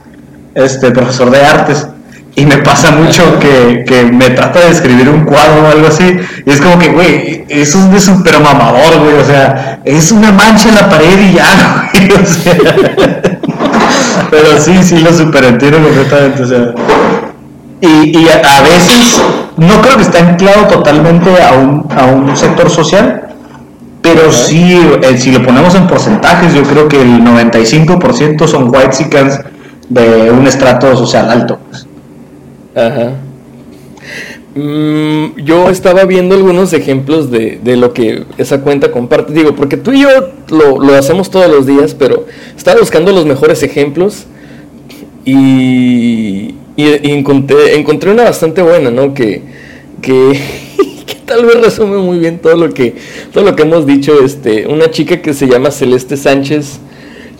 este, 0.55 0.89
profesor 0.89 1.29
de 1.29 1.45
artes 1.45 1.87
y 2.35 2.45
me 2.45 2.57
pasa 2.57 2.91
mucho 2.91 3.39
que, 3.39 3.83
que 3.85 4.05
me 4.05 4.31
trata 4.31 4.59
de 4.59 4.71
escribir 4.71 5.07
un 5.09 5.23
cuadro 5.23 5.63
o 5.63 5.67
algo 5.67 5.87
así 5.87 6.17
y 6.45 6.49
es 6.49 6.59
como 6.59 6.79
que, 6.79 6.89
güey, 6.89 7.45
eso 7.47 7.77
es 7.77 7.91
de 7.91 7.99
super 7.99 8.39
mamador, 8.39 8.99
güey, 8.99 9.15
o 9.17 9.25
sea, 9.25 9.79
es 9.85 10.11
una 10.11 10.31
mancha 10.31 10.69
en 10.69 10.75
la 10.75 10.89
pared 10.89 11.19
y 11.19 11.33
ya, 11.33 11.91
güey, 11.93 12.11
o 12.11 12.25
sea, 12.25 13.39
pero 14.31 14.59
sí, 14.59 14.83
sí 14.83 14.97
lo 14.99 15.13
super 15.13 15.43
entiendo 15.43 15.77
completamente, 15.83 16.43
o 16.43 16.47
sea, 16.47 16.73
y, 17.81 18.17
y 18.17 18.27
a, 18.29 18.57
a 18.57 18.61
veces 18.63 19.21
no 19.57 19.81
creo 19.81 19.97
que 19.97 20.03
esté 20.03 20.19
anclado 20.19 20.65
totalmente 20.67 21.29
a 21.41 21.53
un, 21.53 21.87
a 21.95 22.05
un 22.05 22.35
sector 22.35 22.69
social, 22.69 23.23
pero 24.01 24.31
sí, 24.31 24.81
eh, 25.01 25.17
si 25.17 25.31
lo 25.31 25.43
ponemos 25.43 25.75
en 25.75 25.87
porcentajes, 25.87 26.53
yo 26.53 26.63
creo 26.63 26.87
que 26.87 27.01
el 27.01 27.21
95% 27.21 28.47
son 28.47 28.69
white 28.73 29.07
de 29.89 30.31
un 30.31 30.47
estrato 30.47 30.95
social 30.97 31.29
alto. 31.29 31.59
pues. 31.69 31.87
Ajá. 32.75 33.13
Mm, 34.55 35.35
yo 35.43 35.69
estaba 35.69 36.05
viendo 36.05 36.35
algunos 36.35 36.73
ejemplos 36.73 37.31
de, 37.31 37.59
de 37.63 37.75
lo 37.75 37.93
que 37.93 38.23
esa 38.37 38.61
cuenta 38.61 38.91
comparte. 38.91 39.33
Digo, 39.33 39.55
porque 39.55 39.77
tú 39.77 39.91
y 39.93 40.01
yo 40.01 40.09
lo, 40.49 40.79
lo 40.79 40.93
hacemos 40.95 41.31
todos 41.31 41.49
los 41.49 41.65
días, 41.65 41.95
pero 41.95 42.27
estaba 42.55 42.79
buscando 42.79 43.11
los 43.11 43.25
mejores 43.25 43.63
ejemplos 43.63 44.25
y, 45.25 46.55
y- 46.75 47.11
encontré, 47.11 47.75
encontré 47.75 48.11
una 48.11 48.23
bastante 48.23 48.61
buena, 48.61 48.91
¿no? 48.91 49.13
Que, 49.13 49.41
que, 50.01 50.39
que 51.05 51.15
tal 51.25 51.45
vez 51.45 51.59
resume 51.61 51.97
muy 51.97 52.19
bien 52.19 52.39
todo 52.39 52.55
lo 52.55 52.73
que, 52.73 52.95
todo 53.33 53.43
lo 53.43 53.55
que 53.55 53.63
hemos 53.63 53.85
dicho. 53.87 54.23
Este, 54.23 54.67
una 54.67 54.91
chica 54.91 55.21
que 55.21 55.33
se 55.33 55.47
llama 55.47 55.71
Celeste 55.71 56.17
Sánchez. 56.17 56.79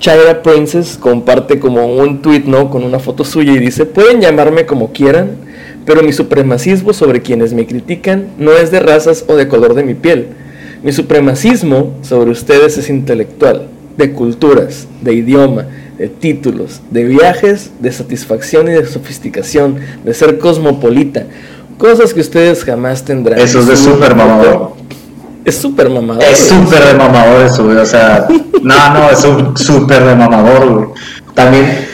China 0.04 0.42
Princess 0.44 0.98
comparte 1.00 1.60
como 1.60 1.86
un 1.88 2.22
tweet, 2.22 2.44
¿no? 2.46 2.70
Con 2.70 2.84
una 2.84 3.00
foto 3.00 3.24
suya 3.24 3.54
y 3.54 3.60
dice, 3.60 3.86
pueden 3.86 4.20
llamarme 4.20 4.66
como 4.66 4.92
quieran, 4.92 5.38
pero 5.86 6.04
mi 6.04 6.12
supremacismo 6.12 6.92
sobre 6.92 7.22
quienes 7.22 7.54
me 7.54 7.66
critican 7.66 8.28
no 8.38 8.52
es 8.52 8.70
de 8.70 8.82
razas 8.82 9.24
o 9.30 9.36
de 9.38 9.48
color 9.48 9.76
de 9.76 9.84
mi 9.84 9.94
piel. 9.94 10.28
Mi 10.84 10.92
supremacismo 10.92 11.94
sobre 12.02 12.32
ustedes 12.32 12.78
es 12.78 12.90
intelectual, 12.90 13.68
de 13.96 14.12
culturas, 14.12 14.90
de 15.02 15.14
idioma, 15.14 15.68
de 15.98 16.10
títulos, 16.10 16.82
de 16.92 17.06
viajes, 17.06 17.72
de 17.80 17.94
satisfacción 17.94 18.68
y 18.68 18.72
de 18.72 18.86
sofisticación, 18.86 19.78
de 20.04 20.14
ser 20.14 20.38
cosmopolita. 20.38 21.28
Cosas 21.78 22.14
que 22.14 22.20
ustedes 22.20 22.66
jamás 22.66 23.06
tendrán. 23.06 23.40
Eso 23.40 23.60
es 23.60 23.68
de 23.68 23.78
Su- 23.78 23.92
súper 23.94 24.16
mamador. 24.16 24.74
Es 25.46 25.58
súper 25.58 25.90
mamador. 25.90 26.24
Es 26.24 26.48
súper 26.48 26.86
de 26.86 26.94
mamador 26.94 27.46
eso, 27.46 27.64
güey. 27.66 27.78
O 27.78 27.86
sea, 27.86 28.28
no, 28.62 28.94
no, 28.94 29.10
es 29.10 29.24
un 29.24 29.58
súper 29.58 30.04
de 30.06 30.16
mamador, 30.16 30.70
güey. 30.70 30.88
También 31.34 31.86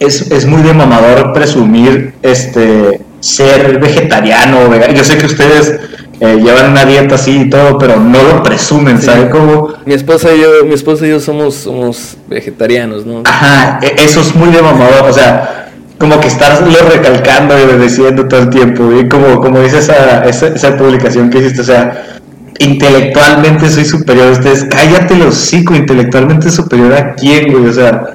es, 0.00 0.30
es 0.30 0.46
muy 0.46 0.62
de 0.62 0.72
mamador 0.72 1.32
presumir 1.32 2.14
este 2.22 3.00
ser 3.20 3.78
vegetariano 3.78 4.68
vegano. 4.68 4.94
Yo 4.94 5.04
sé 5.04 5.16
que 5.16 5.26
ustedes 5.26 5.78
eh, 6.20 6.36
llevan 6.42 6.70
una 6.72 6.84
dieta 6.84 7.14
así 7.14 7.42
y 7.42 7.50
todo, 7.50 7.78
pero 7.78 7.96
no 7.98 8.22
lo 8.22 8.42
presumen, 8.42 9.00
¿sabes 9.00 9.28
cómo? 9.30 9.74
Mi 9.86 9.94
esposa 9.94 10.32
y 10.34 10.40
yo, 10.40 10.64
mi 10.64 10.74
esposa 10.74 11.06
y 11.06 11.10
yo 11.10 11.20
somos, 11.20 11.54
somos 11.54 12.16
vegetarianos, 12.28 13.06
¿no? 13.06 13.22
Ajá, 13.24 13.78
e- 13.82 13.94
eso 13.98 14.20
es 14.20 14.34
muy 14.34 14.50
de 14.50 14.62
mamador, 14.62 15.08
o 15.08 15.12
sea, 15.12 15.70
como 15.98 16.20
que 16.20 16.28
estarlo 16.28 16.76
recalcando 16.92 17.54
y 17.58 17.82
diciendo 17.82 18.26
todo 18.26 18.40
el 18.40 18.50
tiempo, 18.50 18.90
y 18.92 19.08
como, 19.08 19.40
como 19.40 19.60
dice 19.60 19.78
esa, 19.78 20.24
esa, 20.24 20.48
esa 20.48 20.76
publicación 20.76 21.30
que 21.30 21.38
hiciste, 21.38 21.60
o 21.62 21.64
sea, 21.64 22.20
intelectualmente 22.62 23.70
soy 23.70 23.84
superior 23.84 24.28
a 24.28 24.32
ustedes, 24.32 24.64
cállate 24.64 25.16
los 25.16 25.36
hocico, 25.36 25.74
intelectualmente 25.74 26.50
superior 26.50 26.92
a 26.94 27.14
quién, 27.14 27.52
güey, 27.52 27.66
o 27.66 27.72
sea, 27.72 28.14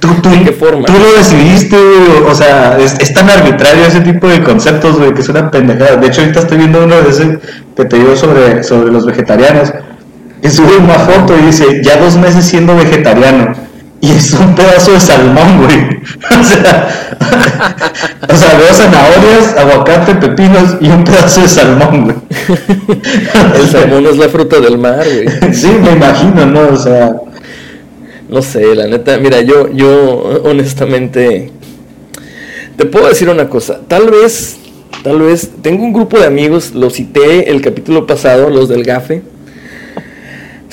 tú, 0.00 0.08
tú, 0.22 0.30
¿De 0.30 0.44
qué 0.44 0.52
forma? 0.52 0.86
tú 0.86 0.92
lo 0.92 1.12
decidiste, 1.16 1.76
güey, 1.76 2.30
o 2.30 2.34
sea, 2.34 2.78
es, 2.78 2.98
es 2.98 3.12
tan 3.12 3.28
arbitrario 3.28 3.84
ese 3.84 4.00
tipo 4.00 4.28
de 4.28 4.42
conceptos, 4.42 4.98
güey, 4.98 5.12
que 5.14 5.20
es 5.20 5.28
una 5.28 5.50
pendejada. 5.50 5.96
De 5.96 6.06
hecho, 6.06 6.20
ahorita 6.20 6.40
estoy 6.40 6.58
viendo 6.58 6.84
uno 6.84 7.00
de 7.00 7.10
ese 7.10 7.38
que 7.76 7.84
te 7.84 7.98
digo 7.98 8.16
sobre, 8.16 8.62
sobre 8.62 8.92
los 8.92 9.06
vegetarianos, 9.06 9.72
que 10.40 10.50
sube 10.50 10.76
una 10.76 10.94
foto 10.94 11.38
y 11.38 11.46
dice, 11.46 11.82
ya 11.82 11.96
dos 11.98 12.16
meses 12.16 12.44
siendo 12.44 12.76
vegetariano. 12.76 13.54
Y 14.02 14.10
es 14.10 14.32
un 14.32 14.52
pedazo 14.56 14.92
de 14.92 15.00
salmón, 15.00 15.62
güey. 15.62 15.78
O 16.28 16.44
sea, 16.44 16.88
o 18.28 18.36
sea, 18.36 18.58
veo 18.58 18.74
zanahorias, 18.74 19.56
aguacate, 19.56 20.14
pepinos 20.16 20.76
y 20.80 20.88
un 20.88 21.04
pedazo 21.04 21.42
de 21.42 21.48
salmón, 21.48 22.04
güey. 22.04 22.16
El 23.60 23.68
salmón 23.68 24.04
es 24.06 24.16
la 24.18 24.28
fruta 24.28 24.58
del 24.58 24.76
mar, 24.76 25.04
güey. 25.04 25.52
Sí, 25.54 25.68
me 25.68 25.92
imagino, 25.92 26.46
¿no? 26.46 26.70
O 26.70 26.76
sea, 26.76 27.14
No 28.28 28.42
sé, 28.42 28.74
la 28.74 28.88
neta, 28.88 29.18
mira, 29.18 29.40
yo, 29.40 29.70
yo 29.72 30.42
honestamente 30.44 31.52
te 32.76 32.84
puedo 32.86 33.06
decir 33.06 33.28
una 33.28 33.48
cosa. 33.48 33.82
Tal 33.86 34.10
vez, 34.10 34.56
tal 35.04 35.20
vez, 35.20 35.48
tengo 35.62 35.84
un 35.84 35.92
grupo 35.92 36.18
de 36.18 36.26
amigos, 36.26 36.72
lo 36.74 36.90
cité 36.90 37.50
el 37.50 37.60
capítulo 37.60 38.04
pasado, 38.04 38.50
los 38.50 38.68
del 38.68 38.82
GAFE. 38.82 39.22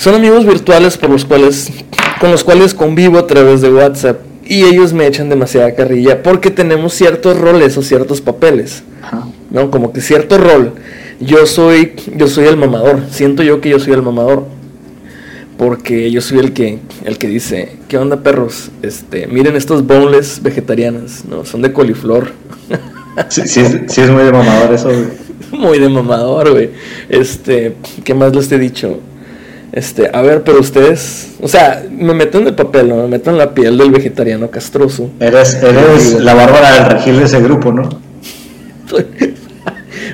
Son 0.00 0.14
amigos 0.14 0.46
virtuales 0.46 0.96
por 0.96 1.10
los 1.10 1.26
cuales, 1.26 1.70
con 2.22 2.30
los 2.30 2.42
cuales 2.42 2.72
convivo 2.72 3.18
a 3.18 3.26
través 3.26 3.60
de 3.60 3.70
WhatsApp. 3.70 4.18
Y 4.46 4.62
ellos 4.64 4.94
me 4.94 5.06
echan 5.06 5.28
demasiada 5.28 5.74
carrilla 5.74 6.22
porque 6.22 6.50
tenemos 6.50 6.94
ciertos 6.94 7.38
roles 7.38 7.76
o 7.76 7.82
ciertos 7.82 8.22
papeles. 8.22 8.82
¿no? 9.50 9.70
Como 9.70 9.92
que 9.92 10.00
cierto 10.00 10.38
rol. 10.38 10.72
Yo 11.20 11.44
soy, 11.44 11.92
yo 12.16 12.28
soy 12.28 12.46
el 12.46 12.56
mamador. 12.56 13.02
Siento 13.10 13.42
yo 13.42 13.60
que 13.60 13.68
yo 13.68 13.78
soy 13.78 13.92
el 13.92 14.00
mamador. 14.00 14.46
Porque 15.58 16.10
yo 16.10 16.22
soy 16.22 16.38
el 16.38 16.54
que, 16.54 16.78
el 17.04 17.18
que 17.18 17.28
dice, 17.28 17.76
¿qué 17.86 17.98
onda 17.98 18.22
perros? 18.22 18.70
Este, 18.80 19.26
miren 19.26 19.54
estos 19.54 19.86
boneless 19.86 20.40
vegetarianas, 20.42 21.26
¿no? 21.26 21.44
Son 21.44 21.60
de 21.60 21.74
coliflor. 21.74 22.32
sí, 23.28 23.42
sí 23.44 23.60
es, 23.60 23.76
sí 23.88 24.00
es 24.00 24.08
muy 24.08 24.22
de 24.22 24.32
mamador 24.32 24.72
eso, 24.72 24.88
güey. 24.88 25.30
Muy 25.52 25.78
de 25.78 25.90
mamador, 25.90 26.52
güey. 26.52 26.70
Este, 27.10 27.74
¿qué 28.04 28.14
más 28.14 28.34
les 28.34 28.50
he 28.52 28.58
dicho? 28.58 29.00
Este, 29.72 30.10
a 30.12 30.20
ver, 30.20 30.42
pero 30.42 30.58
ustedes, 30.58 31.34
o 31.40 31.46
sea, 31.46 31.84
me 31.90 32.12
meto 32.12 32.38
en 32.38 32.48
el 32.48 32.54
papel, 32.54 32.88
¿no? 32.88 32.96
Me 32.96 33.06
meto 33.06 33.30
en 33.30 33.38
la 33.38 33.54
piel 33.54 33.78
del 33.78 33.90
vegetariano 33.90 34.50
castroso. 34.50 35.10
Eres, 35.20 35.54
eres 35.62 36.14
la 36.20 36.34
Bárbara 36.34 36.72
del 36.72 36.86
Regil 36.86 37.18
de 37.18 37.24
ese 37.24 37.40
grupo, 37.40 37.72
¿no? 37.72 37.88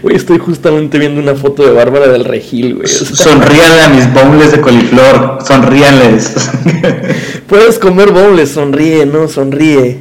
Güey, 0.03 0.17
estoy 0.17 0.39
justamente 0.39 0.99
viendo 0.99 1.21
una 1.21 1.35
foto 1.35 1.65
de 1.65 1.73
Bárbara 1.73 2.09
del 2.09 2.25
Regil, 2.25 2.75
güey. 2.75 2.85
o 2.85 2.89
sea, 2.89 3.17
Sonríanle 3.17 3.81
a 3.81 3.89
mis 3.89 4.13
boneless 4.13 4.53
de 4.53 4.61
coliflor, 4.61 5.39
sonríanles. 5.47 6.35
Puedes 7.49 7.79
comer 7.79 8.11
bowls, 8.11 8.51
sonríe, 8.51 9.07
¿no? 9.07 9.27
Sonríe. 9.27 9.99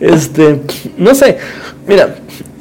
Este, 0.00 0.60
no 0.98 1.14
sé, 1.14 1.38
mira, 1.86 2.16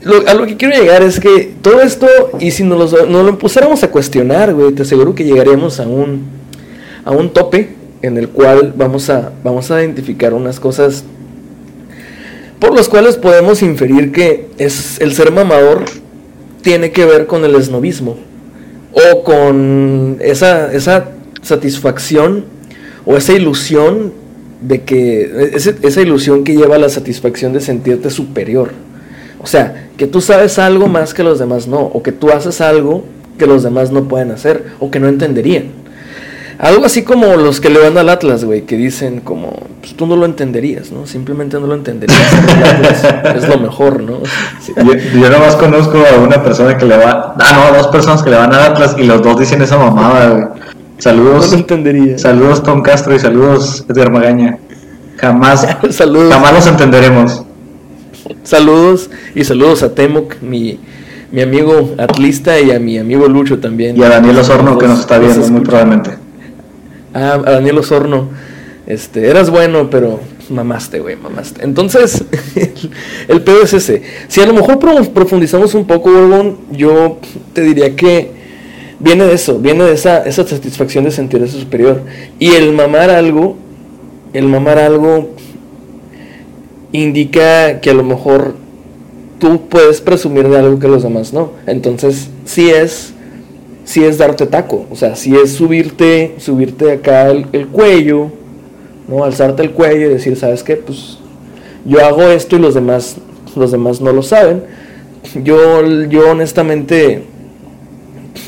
lo- 0.05 0.25
a 0.27 0.33
lo 0.33 0.45
que 0.45 0.55
quiero 0.55 0.73
llegar 0.79 1.03
es 1.03 1.19
que 1.19 1.51
todo 1.61 1.81
esto, 1.81 2.07
y 2.39 2.51
si 2.51 2.63
nos 2.63 2.91
lo, 2.93 3.05
nos 3.05 3.25
lo 3.25 3.37
pusiéramos 3.37 3.83
a 3.83 3.91
cuestionar, 3.91 4.53
güey, 4.53 4.71
te 4.71 4.83
aseguro 4.83 5.13
que 5.13 5.23
llegaríamos 5.25 5.79
a 5.81 5.87
un, 5.87 6.21
a 7.03 7.11
un 7.11 7.31
tope 7.33 7.69
en 8.01 8.17
el 8.17 8.29
cual 8.29 8.73
vamos 8.77 9.09
a, 9.09 9.31
vamos 9.43 9.69
a 9.71 9.81
identificar 9.83 10.33
unas 10.33 10.59
cosas 10.59 11.03
por 12.59 12.73
las 12.75 12.87
cuales 12.87 13.15
podemos 13.17 13.61
inferir 13.61 14.11
que 14.11 14.47
es 14.57 14.99
el 15.01 15.13
ser 15.13 15.31
mamador 15.31 15.83
tiene 16.61 16.91
que 16.91 17.05
ver 17.05 17.27
con 17.27 17.43
el 17.43 17.55
esnovismo 17.55 18.17
o 18.93 19.23
con 19.23 20.17
esa, 20.21 20.71
esa 20.73 21.09
satisfacción 21.41 22.45
o 23.05 23.17
esa 23.17 23.33
ilusión 23.33 24.13
de 24.61 24.81
que 24.83 25.49
ese- 25.53 25.75
esa 25.81 26.01
ilusión 26.01 26.43
que 26.43 26.55
lleva 26.55 26.75
a 26.75 26.79
la 26.79 26.89
satisfacción 26.89 27.53
de 27.53 27.59
sentirte 27.59 28.09
superior. 28.09 28.71
O 29.45 29.47
sea, 29.47 29.89
que 29.95 30.07
tú 30.07 30.21
sabes 30.21 30.57
algo 30.57 30.87
más 30.87 31.13
que 31.13 31.21
los 31.21 31.37
demás 31.37 31.67
no, 31.67 31.77
o 31.79 32.01
que 32.01 32.11
tú 32.11 32.31
haces 32.31 32.61
algo 32.61 33.03
que 33.37 33.45
los 33.45 33.61
demás 33.61 33.91
no 33.91 34.05
pueden 34.05 34.31
hacer 34.31 34.71
o 34.79 34.89
que 34.89 34.99
no 34.99 35.07
entenderían. 35.07 35.65
Algo 36.57 36.83
así 36.85 37.03
como 37.03 37.27
los 37.35 37.61
que 37.61 37.69
le 37.69 37.77
van 37.79 37.95
al 37.99 38.09
Atlas, 38.09 38.43
güey, 38.43 38.63
que 38.63 38.75
dicen 38.75 39.19
como, 39.19 39.53
pues 39.81 39.93
tú 39.95 40.07
no 40.07 40.15
lo 40.15 40.25
entenderías, 40.25 40.91
¿no? 40.91 41.05
Simplemente 41.05 41.59
no 41.59 41.67
lo 41.67 41.75
entenderías. 41.75 42.19
El 42.33 42.63
Atlas 42.63 43.05
es 43.35 43.47
lo 43.47 43.59
mejor, 43.59 44.01
¿no? 44.01 44.21
Sí. 44.61 44.73
Yo, 44.75 44.93
yo 45.21 45.29
nomás 45.29 45.55
conozco 45.57 45.99
a 45.99 46.17
una 46.19 46.41
persona 46.43 46.75
que 46.75 46.85
le 46.87 46.97
va. 46.97 47.35
Ah, 47.39 47.69
no, 47.71 47.77
dos 47.77 47.87
personas 47.89 48.23
que 48.23 48.31
le 48.31 48.37
van 48.37 48.51
al 48.51 48.61
Atlas 48.71 48.95
y 48.97 49.03
los 49.03 49.21
dos 49.21 49.37
dicen 49.39 49.61
esa 49.61 49.77
mamada, 49.77 50.29
güey. 50.29 50.41
No 50.43 50.55
Saludos. 50.97 51.51
lo 51.51 51.57
entenderías. 51.59 52.21
Saludos, 52.21 52.63
Tom 52.63 52.81
Castro, 52.81 53.13
y 53.13 53.19
saludos, 53.19 53.85
Edgar 53.87 54.11
Magaña. 54.11 54.57
Jamás, 55.17 55.67
Saludos. 55.91 56.33
jamás 56.33 56.51
los 56.53 56.65
entenderemos. 56.65 57.44
Saludos 58.43 59.09
y 59.33 59.43
saludos 59.43 59.83
a 59.83 59.93
Temoc, 59.93 60.35
mi, 60.41 60.79
mi 61.31 61.41
amigo 61.41 61.93
atlista 61.97 62.59
y 62.59 62.71
a 62.71 62.79
mi 62.79 62.97
amigo 62.97 63.27
Lucho 63.27 63.59
también. 63.59 63.97
Y 63.97 64.03
a 64.03 64.09
Daniel 64.09 64.37
Osorno, 64.37 64.77
que 64.77 64.87
nos 64.87 64.99
está 64.99 65.19
viendo, 65.19 65.47
muy 65.49 65.61
probablemente. 65.61 66.11
Ah, 67.13 67.41
a 67.45 67.51
Daniel 67.51 67.77
Osorno. 67.79 68.29
Este, 68.87 69.27
eras 69.29 69.49
bueno, 69.49 69.89
pero 69.89 70.19
mamaste, 70.49 70.99
güey, 70.99 71.15
mamaste. 71.15 71.63
Entonces, 71.63 72.23
el, 72.55 72.71
el 73.27 73.41
pedo 73.41 73.63
es 73.63 73.73
ese. 73.73 74.03
Si 74.27 74.41
a 74.41 74.45
lo 74.45 74.53
mejor 74.53 74.77
pro- 74.79 75.03
profundizamos 75.13 75.73
un 75.73 75.85
poco, 75.85 76.11
Gorgon, 76.11 76.57
yo 76.71 77.19
te 77.53 77.61
diría 77.61 77.95
que 77.95 78.31
viene 78.99 79.25
de 79.25 79.33
eso, 79.33 79.57
viene 79.59 79.83
de 79.85 79.93
esa, 79.93 80.23
esa 80.23 80.45
satisfacción 80.45 81.03
de 81.03 81.11
sentirse 81.11 81.59
superior. 81.59 82.03
Y 82.37 82.51
el 82.51 82.73
mamar 82.73 83.09
algo, 83.09 83.57
el 84.33 84.45
mamar 84.47 84.77
algo 84.77 85.31
indica 87.01 87.81
que 87.81 87.89
a 87.89 87.93
lo 87.93 88.03
mejor 88.03 88.55
tú 89.39 89.67
puedes 89.67 90.01
presumir 90.01 90.47
de 90.49 90.57
algo 90.57 90.79
que 90.79 90.87
los 90.87 91.03
demás 91.03 91.33
no. 91.33 91.51
Entonces, 91.67 92.29
sí 92.45 92.69
es 92.69 93.13
sí 93.85 94.03
es 94.03 94.17
darte 94.17 94.47
taco, 94.47 94.85
o 94.89 94.95
sea, 94.95 95.15
sí 95.15 95.35
es 95.35 95.53
subirte, 95.53 96.33
subirte 96.39 96.91
acá 96.91 97.29
el, 97.29 97.45
el 97.53 97.67
cuello, 97.67 98.31
¿no? 99.07 99.23
Alzarte 99.23 99.61
el 99.61 99.71
cuello 99.71 100.07
y 100.07 100.13
decir, 100.13 100.35
¿sabes 100.35 100.63
qué? 100.63 100.75
Pues 100.75 101.19
yo 101.85 102.03
hago 102.03 102.23
esto 102.23 102.55
y 102.55 102.59
los 102.59 102.73
demás, 102.73 103.17
los 103.55 103.71
demás 103.71 104.01
no 104.01 104.11
lo 104.11 104.23
saben. 104.23 104.63
Yo, 105.43 105.85
yo 106.05 106.31
honestamente 106.31 107.23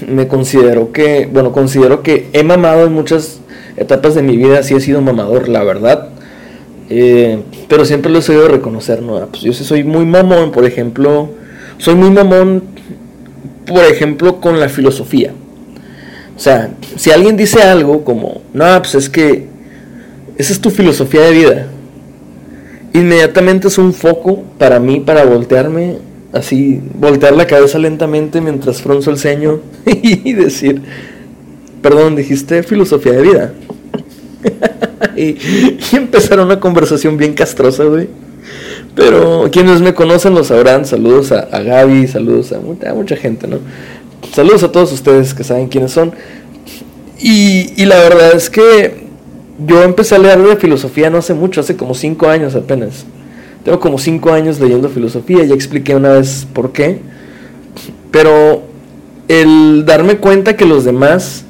me 0.08 0.28
considero 0.28 0.92
que, 0.92 1.30
bueno, 1.32 1.52
considero 1.52 2.02
que 2.02 2.28
he 2.34 2.44
mamado 2.44 2.86
en 2.86 2.94
muchas 2.94 3.40
etapas 3.78 4.16
de 4.16 4.24
mi 4.24 4.38
vida, 4.38 4.64
sí 4.64 4.74
he 4.74 4.80
sido 4.80 5.02
mamador, 5.02 5.50
la 5.50 5.64
verdad. 5.64 6.07
Eh, 6.90 7.40
pero 7.68 7.86
siempre 7.86 8.12
lo 8.12 8.20
he 8.20 8.22
sabido 8.22 8.48
reconocer, 8.48 9.02
¿no? 9.02 9.18
Ah, 9.18 9.28
Pues 9.30 9.44
yo 9.44 9.54
soy 9.54 9.84
muy 9.84 10.06
mamón, 10.06 10.52
por 10.52 10.66
ejemplo, 10.66 11.30
soy 11.78 11.96
muy 11.96 12.10
mamón 12.12 12.64
por 13.68 13.84
ejemplo, 13.84 14.40
con 14.40 14.60
la 14.60 14.70
filosofía. 14.70 15.34
O 16.36 16.40
sea, 16.40 16.72
si 16.96 17.12
alguien 17.12 17.36
dice 17.36 17.62
algo 17.62 18.04
como, 18.04 18.42
no, 18.54 18.66
pues 18.80 18.96
es 18.96 19.10
que 19.10 19.46
esa 20.38 20.54
es 20.54 20.62
tu 20.62 20.70
filosofía 20.70 21.22
de 21.22 21.32
vida, 21.32 21.68
inmediatamente 22.94 23.68
es 23.68 23.78
un 23.78 23.94
foco 23.94 24.44
para 24.58 24.80
mí 24.80 25.02
para 25.02 25.26
voltearme, 25.26 25.98
así, 26.32 26.82
voltear 26.96 27.36
la 27.36 27.48
cabeza 27.48 27.78
lentamente 27.78 28.40
mientras 28.40 28.82
fronzo 28.82 29.12
el 29.12 29.18
ceño 29.18 29.60
y 29.86 30.34
decir, 30.34 30.82
perdón, 31.82 32.16
dijiste 32.16 32.64
filosofía 32.64 33.14
de 33.14 33.22
vida. 33.22 33.54
y, 35.16 35.22
y 35.22 35.96
empezar 35.96 36.40
una 36.40 36.60
conversación 36.60 37.18
bien 37.18 37.34
castrosa, 37.34 37.84
güey. 37.84 38.08
Pero 38.96 39.50
quienes 39.52 39.82
me 39.82 39.94
conocen 39.94 40.34
lo 40.34 40.44
sabrán. 40.44 40.86
Saludos 40.86 41.32
a, 41.32 41.46
Gaby, 41.46 42.08
saludos 42.08 42.52
a 42.52 42.60
mucha, 42.60 42.94
mucha 42.94 43.16
gente, 43.16 43.48
¿no? 43.48 43.60
Saludos 44.34 44.64
a 44.64 44.72
todos 44.72 44.92
ustedes 44.92 45.34
que 45.34 45.44
saben 45.44 45.68
quiénes 45.68 45.92
son. 45.92 46.14
Y, 47.20 47.74
y 47.76 47.86
la 47.86 47.98
verdad 47.98 48.36
es 48.36 48.50
que 48.50 49.08
yo 49.66 49.84
empecé 49.84 50.16
a 50.16 50.20
leer 50.20 50.42
de 50.42 50.56
filosofía 50.56 51.10
no 51.10 51.20
hace 51.20 51.34
mucho, 51.34 51.62
hace 51.62 51.76
como 51.76 51.94
cinco 51.94 52.28
años 52.28 52.56
apenas. 52.56 53.06
Tengo 53.64 53.80
como 53.80 53.98
cinco 54.00 54.32
años 54.32 54.60
leyendo 54.60 54.90
filosofía, 54.90 55.44
ya 55.44 55.54
expliqué 55.54 55.96
una 55.96 56.14
vez 56.14 56.48
por 56.52 56.72
qué. 56.72 57.02
Pero 58.12 58.64
el 59.28 59.84
darme 59.86 60.18
cuenta 60.18 60.56
que 60.56 60.66
los 60.66 60.86
demás 60.86 61.46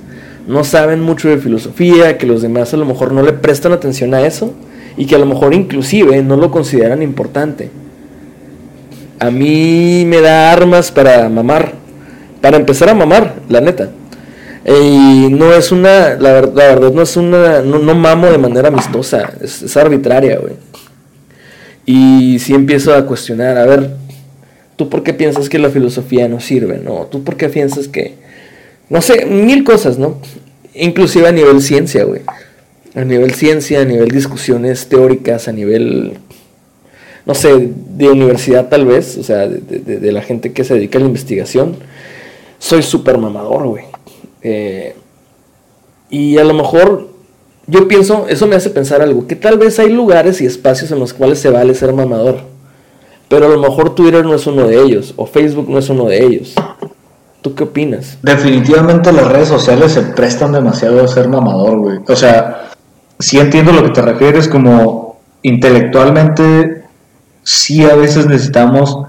no 0.48 0.63
saben 0.63 1.01
mucho 1.01 1.27
de 1.27 1.38
filosofía, 1.38 2.18
que 2.18 2.25
los 2.25 2.42
demás 2.42 2.74
a 2.74 2.77
lo 2.77 2.86
mejor 2.86 3.12
no 3.12 3.22
le 3.22 3.34
prestan 3.34 3.74
atención 3.74 4.13
a 4.13 4.25
eso 4.25 4.54
y 4.96 5.06
que 5.06 5.16
a 5.16 5.20
lo 5.20 5.25
mejor 5.25 5.54
inclusive 5.54 6.24
no 6.24 6.38
lo 6.38 6.50
consideran 6.50 7.04
importante. 7.04 7.70
A 9.20 9.30
mí 9.30 10.06
me 10.08 10.22
da 10.22 10.51
armas 10.51 10.92
para 10.92 11.27
mamar, 11.27 11.74
para 12.42 12.58
empezar 12.58 12.89
a 12.89 12.94
mamar, 12.94 13.36
la 13.50 13.62
neta. 13.62 13.89
Y 14.66 15.27
no 15.32 15.54
es 15.54 15.72
una, 15.72 16.16
la, 16.16 16.34
verdad 16.34 16.92
no 16.92 17.01
es 17.01 17.18
una, 17.18 17.62
no, 17.62 17.80
mamo 17.96 18.27
de 18.27 18.38
manera 18.38 18.70
amistosa, 18.70 19.34
es, 19.42 19.75
arbitraria, 19.75 20.39
güey. 20.39 20.54
Y 21.86 22.39
si 22.39 22.54
empiezo 22.54 22.94
a 22.94 23.06
cuestionar, 23.06 23.58
a 23.58 23.66
ver, 23.66 23.92
¿tú 24.75 24.89
por 24.89 25.04
qué 25.04 25.13
piensas 25.13 25.50
que 25.50 25.60
la 25.60 25.70
filosofía 25.70 26.27
no 26.27 26.39
sirve? 26.39 26.80
¿No? 26.84 27.08
¿Tú 27.10 27.24
por 27.24 27.38
qué 27.38 27.48
piensas 27.50 27.88
que, 27.88 28.16
no 28.89 29.01
sé, 29.01 29.25
mil 29.25 29.63
cosas, 29.63 29.98
¿no? 29.98 30.17
Inclusive 30.74 31.27
a 31.27 31.32
nivel 31.32 31.62
ciencia, 31.62 32.03
güey. 32.03 32.22
A 32.96 33.03
nivel 33.03 33.34
ciencia, 33.34 33.82
a 33.82 33.86
nivel 33.86 34.10
discusiones 34.10 34.88
teóricas, 34.88 35.48
a 35.48 35.51
nivel, 35.51 36.17
no 37.25 37.36
sé, 37.36 37.72
de 37.89 38.10
universidad 38.10 38.70
tal 38.70 38.86
vez, 38.86 39.17
o 39.17 39.24
sea, 39.24 39.48
de 39.48 40.12
la 40.12 40.22
gente 40.22 40.53
que 40.53 40.63
se 40.63 40.74
dedica 40.75 40.98
a 40.98 41.01
la 41.01 41.08
investigación. 41.08 41.75
Soy 42.60 42.82
súper 42.82 43.17
mamador, 43.17 43.67
güey 43.67 43.84
eh, 44.41 44.96
y 46.10 46.38
a 46.38 46.44
lo 46.44 46.53
mejor 46.53 47.10
yo 47.65 47.88
pienso, 47.88 48.27
eso 48.29 48.48
me 48.48 48.56
hace 48.56 48.70
pensar 48.70 49.01
algo, 49.01 49.27
que 49.27 49.36
tal 49.36 49.58
vez 49.58 49.77
hay 49.79 49.89
lugares 49.89 50.39
y 50.39 50.46
espacios 50.46 50.91
en 50.91 51.00
los 51.00 51.13
cuales 51.13 51.39
se 51.39 51.50
vale 51.50 51.74
ser 51.75 51.94
mamador. 51.94 52.39
Pero 53.27 53.48
a 53.48 53.50
lo 53.50 53.60
mejor 53.60 53.94
Twitter 53.94 54.24
no 54.24 54.34
es 54.34 54.48
uno 54.48 54.67
de 54.67 54.82
ellos, 54.82 55.13
o 55.17 55.25
Facebook 55.25 55.70
no 55.70 55.79
es 55.79 55.89
uno 55.89 56.06
de 56.06 56.24
ellos. 56.24 56.53
¿Tú 57.48 57.56
qué 57.56 57.63
opinas? 57.63 58.18
Definitivamente 58.24 59.13
las 59.13 59.30
redes 59.30 59.48
sociales 59.48 59.94
se 59.94 60.01
prestan 60.01 60.51
demasiado 60.51 61.01
a 61.01 61.08
ser 61.08 61.30
mamador, 61.30 61.77
güey. 61.77 62.00
O 62.06 62.16
sea, 62.18 62.72
sí 63.20 63.39
entiendo 63.39 63.72
lo 63.72 63.84
que 63.84 63.92
te 63.92 64.01
refieres, 64.01 64.50
como 64.50 65.22
intelectualmente, 65.44 66.84
sí 67.44 67.86
a 67.86 67.96
veces 67.96 68.27
necesitamos 68.27 69.00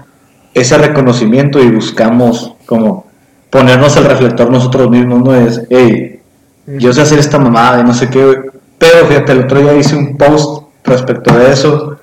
ese 0.53 0.77
reconocimiento 0.77 1.61
y 1.61 1.69
buscamos 1.69 2.53
como 2.65 3.07
ponernos 3.49 3.97
el 3.97 4.05
reflector 4.05 4.49
nosotros 4.49 4.89
mismos, 4.89 5.21
no 5.21 5.35
es, 5.35 5.63
hey, 5.69 6.21
yo 6.65 6.93
sé 6.93 7.01
hacer 7.01 7.19
esta 7.19 7.39
mamada 7.39 7.81
y 7.81 7.83
no 7.83 7.93
sé 7.93 8.09
qué, 8.09 8.51
pero 8.77 9.05
fíjate, 9.05 9.33
el 9.33 9.39
otro 9.39 9.59
día 9.59 9.73
hice 9.73 9.97
un 9.97 10.15
post 10.15 10.63
respecto 10.85 11.37
de 11.37 11.51
eso, 11.51 11.97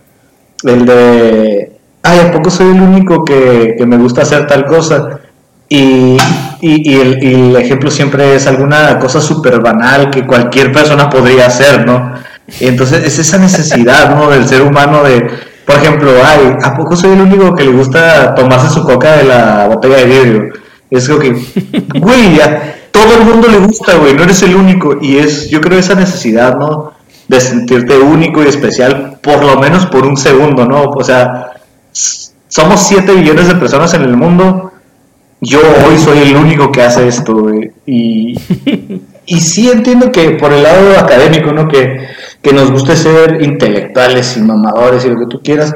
el 0.64 0.84
de, 0.84 1.78
ay, 2.02 2.18
¿a 2.18 2.30
poco 2.30 2.50
soy 2.50 2.76
el 2.76 2.82
único 2.82 3.24
que, 3.24 3.74
me 3.86 3.96
gusta 3.96 4.20
hacer 4.20 4.46
tal 4.46 4.66
cosa? 4.66 5.20
Y, 5.68 6.16
y, 6.60 6.94
el, 6.94 7.18
y, 7.22 7.34
el, 7.34 7.56
ejemplo 7.56 7.90
siempre 7.90 8.36
es 8.36 8.46
alguna 8.46 8.98
cosa 9.00 9.20
súper 9.20 9.60
banal 9.60 10.10
que 10.10 10.24
cualquier 10.24 10.72
persona 10.72 11.10
podría 11.10 11.46
hacer, 11.46 11.84
¿no? 11.84 12.14
Y 12.60 12.66
entonces 12.66 13.04
es 13.04 13.18
esa 13.18 13.38
necesidad, 13.38 14.14
¿no? 14.14 14.30
Del 14.30 14.46
ser 14.46 14.62
humano 14.62 15.02
de, 15.02 15.28
por 15.66 15.76
ejemplo, 15.76 16.12
ay, 16.24 16.56
¿a 16.62 16.74
poco 16.74 16.94
soy 16.94 17.12
el 17.12 17.20
único 17.20 17.54
que 17.54 17.64
le 17.64 17.72
gusta 17.72 18.34
tomarse 18.34 18.72
su 18.72 18.84
coca 18.84 19.16
de 19.16 19.24
la 19.24 19.66
botella 19.66 19.96
de 19.96 20.04
vidrio? 20.04 20.52
Es 20.90 21.08
como 21.08 21.18
que, 21.18 21.32
güey, 21.98 22.40
a 22.40 22.76
todo 22.92 23.16
el 23.18 23.24
mundo 23.24 23.48
le 23.48 23.58
gusta, 23.58 23.96
güey, 23.96 24.14
no 24.14 24.22
eres 24.22 24.42
el 24.42 24.54
único. 24.54 24.96
Y 25.02 25.18
es, 25.18 25.50
yo 25.50 25.60
creo, 25.60 25.78
esa 25.78 25.96
necesidad, 25.96 26.56
¿no? 26.56 26.92
De 27.26 27.40
sentirte 27.40 27.98
único 27.98 28.42
y 28.44 28.46
especial, 28.46 29.18
por 29.20 29.44
lo 29.44 29.58
menos 29.58 29.86
por 29.86 30.06
un 30.06 30.16
segundo, 30.16 30.64
¿no? 30.64 30.84
O 30.84 31.02
sea, 31.02 31.50
somos 32.48 32.80
7 32.86 33.12
billones 33.12 33.48
de 33.48 33.56
personas 33.56 33.92
en 33.94 34.02
el 34.02 34.16
mundo. 34.16 34.72
Yo 35.40 35.60
hoy 35.86 35.98
soy 35.98 36.18
el 36.18 36.36
único 36.36 36.72
que 36.72 36.82
hace 36.82 37.06
esto, 37.08 37.34
güey. 37.34 37.72
Y, 37.84 38.38
y 39.26 39.40
sí 39.40 39.70
entiendo 39.70 40.10
que 40.10 40.30
por 40.30 40.52
el 40.52 40.62
lado 40.62 40.98
académico, 40.98 41.52
¿no? 41.52 41.68
Que, 41.68 42.08
que 42.42 42.52
nos 42.52 42.70
guste 42.70 42.96
ser 42.96 43.42
intelectuales 43.42 44.36
y 44.36 44.40
mamadores 44.40 45.04
y 45.04 45.08
lo 45.08 45.18
que 45.18 45.26
tú 45.26 45.40
quieras. 45.42 45.74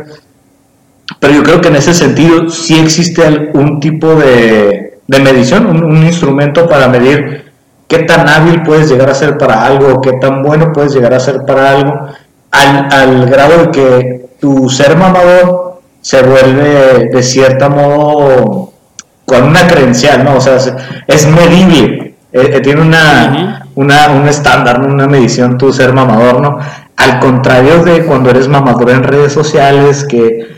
Pero 1.19 1.35
yo 1.35 1.43
creo 1.43 1.61
que 1.61 1.69
en 1.69 1.76
ese 1.76 1.93
sentido 1.93 2.49
sí 2.49 2.79
existe 2.79 3.26
algún 3.26 3.81
tipo 3.81 4.14
de, 4.14 5.00
de 5.11 5.19
medición, 5.19 5.67
un, 5.67 6.05
instrumento 6.05 6.69
para 6.69 6.87
medir 6.87 7.50
qué 7.88 7.99
tan 8.05 8.29
hábil 8.29 8.62
puedes 8.62 8.88
llegar 8.88 9.11
a 9.11 9.14
ser 9.14 9.37
para 9.37 9.67
algo, 9.67 10.00
qué 10.00 10.12
tan 10.12 10.45
bueno 10.45 10.73
puedes 10.73 10.95
llegar 10.95 11.12
a 11.12 11.19
ser 11.19 11.45
para 11.45 11.73
algo, 11.73 11.93
al, 12.52 13.29
grado 13.29 13.64
de 13.64 13.71
que 13.73 14.26
tu 14.40 14.69
ser 14.69 14.97
mamador 14.97 15.81
se 16.00 16.23
vuelve 16.23 17.09
de 17.11 17.23
cierta 17.25 17.69
modo 17.69 18.73
con 19.30 19.45
una 19.45 19.66
credencial, 19.69 20.25
¿no? 20.25 20.36
O 20.36 20.40
sea, 20.40 20.56
es, 21.06 21.26
medible, 21.26 22.14
eh, 22.32 22.50
eh, 22.54 22.60
tiene 22.60 22.80
una, 22.80 23.64
una, 23.76 24.10
un 24.10 24.26
estándar, 24.26 24.80
una 24.80 25.06
medición 25.06 25.56
tu 25.56 25.73
ser 25.73 25.93
mamador, 25.93 26.40
¿no? 26.40 26.58
Al 26.97 27.21
contrario 27.21 27.84
de 27.84 28.04
cuando 28.04 28.30
eres 28.30 28.49
mamador 28.49 28.90
en 28.90 29.04
redes 29.04 29.32
sociales, 29.32 30.04
que 30.04 30.49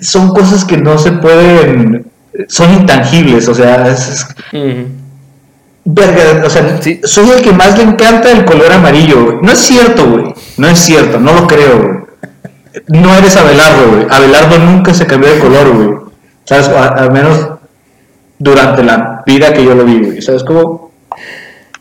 son 0.00 0.30
cosas 0.30 0.64
que 0.64 0.78
no 0.78 0.96
se 0.96 1.12
pueden 1.12 2.06
son 2.48 2.72
intangibles, 2.72 3.48
o 3.48 3.54
sea, 3.54 3.88
es, 3.88 4.26
verga, 5.84 6.46
o 6.46 6.50
sea, 6.50 6.80
soy 7.04 7.30
el 7.30 7.42
que 7.42 7.52
más 7.52 7.76
le 7.76 7.84
encanta 7.84 8.30
el 8.30 8.44
color 8.44 8.72
amarillo, 8.72 9.24
güey. 9.24 9.36
No 9.42 9.52
es 9.52 9.58
cierto, 9.58 10.06
güey, 10.06 10.34
no 10.56 10.68
es 10.68 10.78
cierto, 10.78 11.18
no 11.20 11.32
lo 11.32 11.46
creo, 11.46 11.78
güey. 11.78 12.06
No 12.88 13.14
eres 13.14 13.36
Abelardo, 13.36 13.90
güey. 13.90 14.06
Abelardo 14.10 14.58
nunca 14.58 14.92
se 14.92 15.06
cambió 15.06 15.30
de 15.30 15.38
color, 15.38 15.70
güey. 15.70 16.06
¿Sabes? 16.44 16.68
al 16.68 17.10
menos 17.10 17.55
durante 18.38 18.82
la 18.82 19.22
vida 19.26 19.52
que 19.52 19.64
yo 19.64 19.74
lo 19.74 19.84
vi, 19.84 20.00
güey. 20.00 20.22
¿Sabes 20.22 20.44
cómo? 20.44 20.90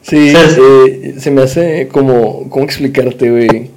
Sí, 0.02 0.34
eh, 0.36 1.16
se 1.18 1.32
me 1.32 1.42
hace 1.42 1.88
como, 1.92 2.48
¿cómo 2.50 2.64
explicarte, 2.66 3.32
güey? 3.32 3.72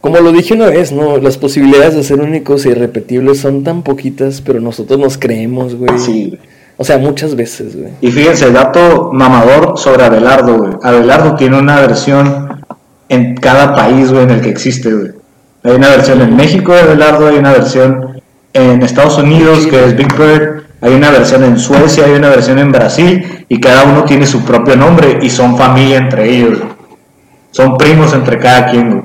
Como 0.00 0.18
lo 0.18 0.32
dije 0.32 0.54
una 0.54 0.66
vez, 0.66 0.92
¿no? 0.92 1.18
Las 1.18 1.36
posibilidades 1.36 1.94
de 1.94 2.02
ser 2.02 2.20
únicos 2.20 2.64
e 2.64 2.70
irrepetibles 2.70 3.40
son 3.40 3.64
tan 3.64 3.82
poquitas, 3.82 4.40
pero 4.40 4.58
nosotros 4.60 4.98
nos 4.98 5.18
creemos, 5.18 5.74
güey. 5.74 5.98
Sí. 5.98 6.38
O 6.78 6.84
sea, 6.84 6.96
muchas 6.96 7.36
veces, 7.36 7.76
güey. 7.76 7.92
Y 8.00 8.10
fíjense, 8.10 8.50
dato 8.50 9.10
mamador 9.12 9.76
sobre 9.76 10.04
Abelardo, 10.04 10.56
güey. 10.56 10.72
Abelardo 10.82 11.34
tiene 11.36 11.58
una 11.58 11.78
versión 11.78 12.64
en 13.10 13.36
cada 13.36 13.74
país, 13.74 14.10
güey, 14.10 14.24
en 14.24 14.30
el 14.30 14.40
que 14.40 14.48
existe, 14.48 14.90
güey. 14.90 15.10
Hay 15.62 15.72
una 15.72 15.90
versión 15.90 16.22
en 16.22 16.34
México 16.34 16.72
de 16.72 16.80
Abelardo, 16.80 17.26
hay 17.26 17.36
una 17.36 17.52
versión 17.52 18.22
en 18.54 18.82
Estados 18.82 19.18
Unidos, 19.18 19.66
que 19.66 19.84
es 19.84 19.94
Big 19.94 20.16
Bird, 20.16 20.59
hay 20.82 20.94
una 20.94 21.10
versión 21.10 21.44
en 21.44 21.58
Suecia, 21.58 22.06
hay 22.06 22.12
una 22.12 22.30
versión 22.30 22.58
en 22.58 22.72
Brasil, 22.72 23.44
y 23.48 23.60
cada 23.60 23.84
uno 23.84 24.04
tiene 24.04 24.26
su 24.26 24.44
propio 24.44 24.76
nombre 24.76 25.18
y 25.20 25.28
son 25.28 25.56
familia 25.56 25.98
entre 25.98 26.30
ellos. 26.30 26.58
Son 27.50 27.76
primos 27.76 28.12
entre 28.14 28.38
cada 28.38 28.70
quien. 28.70 29.04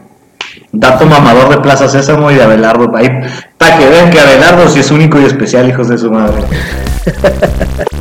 Dato 0.71 1.05
mamador 1.05 1.49
de 1.49 1.57
Plaza 1.57 1.89
Sésamo 1.89 2.31
y 2.31 2.35
de 2.35 2.43
Abelardo, 2.43 2.91
para 2.91 3.77
que 3.77 3.89
vean 3.89 4.09
que 4.09 4.19
Abelardo 4.19 4.69
sí 4.69 4.79
es 4.79 4.91
único 4.91 5.19
y 5.19 5.25
especial, 5.25 5.67
hijos 5.67 5.89
de 5.89 5.97
su 5.97 6.11
madre. 6.11 6.43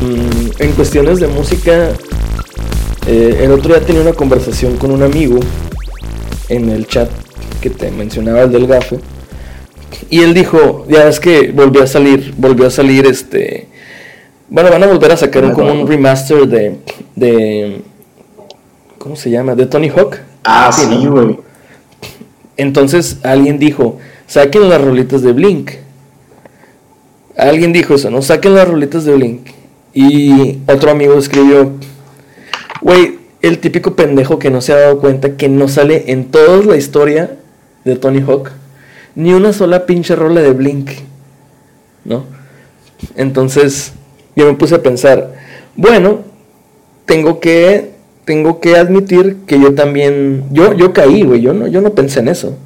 Mm, 0.00 0.52
en 0.58 0.72
cuestiones 0.72 1.20
de 1.20 1.28
música, 1.28 1.90
eh, 3.06 3.40
el 3.42 3.52
otro 3.52 3.74
día 3.74 3.84
tenía 3.84 4.00
una 4.00 4.14
conversación 4.14 4.78
con 4.78 4.92
un 4.92 5.02
amigo 5.02 5.38
en 6.48 6.70
el 6.70 6.86
chat 6.86 7.10
que 7.60 7.70
te 7.70 7.90
mencionaba 7.90 8.42
el 8.42 8.52
del 8.52 8.66
gafe. 8.66 8.98
Y 10.08 10.20
él 10.20 10.34
dijo, 10.34 10.86
ya 10.88 11.08
es 11.08 11.20
que 11.20 11.52
volvió 11.52 11.82
a 11.82 11.86
salir, 11.86 12.34
volvió 12.36 12.66
a 12.66 12.70
salir 12.70 13.06
este... 13.06 13.68
Bueno, 14.48 14.70
van 14.70 14.82
a 14.82 14.86
volver 14.86 15.12
a 15.12 15.16
sacar 15.16 15.44
un, 15.44 15.52
como 15.52 15.72
un 15.72 15.86
remaster 15.86 16.46
de, 16.48 16.78
de 17.14 17.82
¿Cómo 19.00 19.16
se 19.16 19.30
llama? 19.30 19.54
¿De 19.54 19.64
Tony 19.64 19.88
Hawk? 19.88 20.18
Ah, 20.44 20.70
sí, 20.70 21.06
güey. 21.06 21.38
Entonces 22.58 23.16
alguien 23.22 23.58
dijo, 23.58 23.96
saquen 24.26 24.68
las 24.68 24.78
rolitas 24.78 25.22
de 25.22 25.32
Blink. 25.32 25.70
Alguien 27.34 27.72
dijo 27.72 27.94
eso, 27.94 28.10
¿no? 28.10 28.20
Saquen 28.20 28.54
las 28.54 28.68
rolitas 28.68 29.06
de 29.06 29.14
Blink. 29.14 29.48
Y 29.94 30.58
otro 30.66 30.90
amigo 30.90 31.14
escribió, 31.14 31.72
güey, 32.82 33.18
el 33.40 33.58
típico 33.58 33.96
pendejo 33.96 34.38
que 34.38 34.50
no 34.50 34.60
se 34.60 34.74
ha 34.74 34.76
dado 34.76 35.00
cuenta 35.00 35.38
que 35.38 35.48
no 35.48 35.68
sale 35.68 36.04
en 36.08 36.26
toda 36.26 36.62
la 36.62 36.76
historia 36.76 37.38
de 37.84 37.96
Tony 37.96 38.20
Hawk 38.20 38.50
ni 39.14 39.32
una 39.32 39.52
sola 39.52 39.86
pinche 39.86 40.14
rola 40.16 40.40
de 40.40 40.52
Blink. 40.52 40.90
¿No? 42.04 42.24
Entonces 43.16 43.92
yo 44.36 44.46
me 44.46 44.54
puse 44.54 44.76
a 44.76 44.82
pensar, 44.82 45.34
bueno, 45.76 46.20
tengo 47.04 47.40
que 47.40 47.90
tengo 48.24 48.60
que 48.60 48.76
admitir 48.76 49.38
que 49.46 49.60
yo 49.60 49.74
también, 49.74 50.44
yo, 50.52 50.72
yo 50.74 50.92
caí, 50.92 51.22
güey, 51.22 51.40
yo 51.40 51.52
no, 51.52 51.66
yo 51.66 51.80
no 51.80 51.94
pensé 51.94 52.20
en 52.20 52.28
eso. 52.28 52.56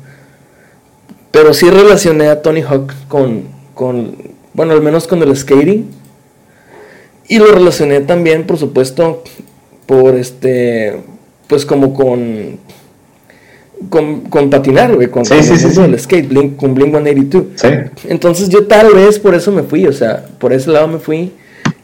Pero 1.31 1.55
sí 1.55 1.70
relacioné 1.70 2.29
a 2.29 2.42
Tony 2.42 2.61
Hawk 2.61 2.92
con, 3.09 3.44
con, 3.74 4.14
bueno, 4.53 4.72
al 4.74 4.83
menos 4.83 5.07
con 5.07 5.22
el 5.22 5.35
skating. 5.35 5.87
Y 7.29 7.38
lo 7.38 7.46
relacioné 7.46 8.00
también, 8.00 8.46
por 8.46 8.59
supuesto, 8.59 9.24
por 9.87 10.16
este, 10.16 11.00
pues 11.46 11.64
como 11.64 11.94
con, 11.94 12.59
con, 13.88 14.51
patinar, 14.51 14.94
güey, 14.94 15.09
con, 15.09 15.25
el 15.31 15.99
skate, 15.99 16.29
Blink, 16.29 16.57
con 16.57 16.75
Blink 16.75 16.90
182. 16.90 17.44
Entonces 18.09 18.49
yo 18.49 18.66
tal 18.66 18.94
vez 18.94 19.18
por 19.18 19.35
eso 19.35 19.53
me 19.53 19.62
fui, 19.62 19.87
o 19.87 19.92
sea, 19.92 20.25
por 20.38 20.53
ese 20.53 20.70
lado 20.70 20.88
me 20.88 20.99
fui 20.99 21.33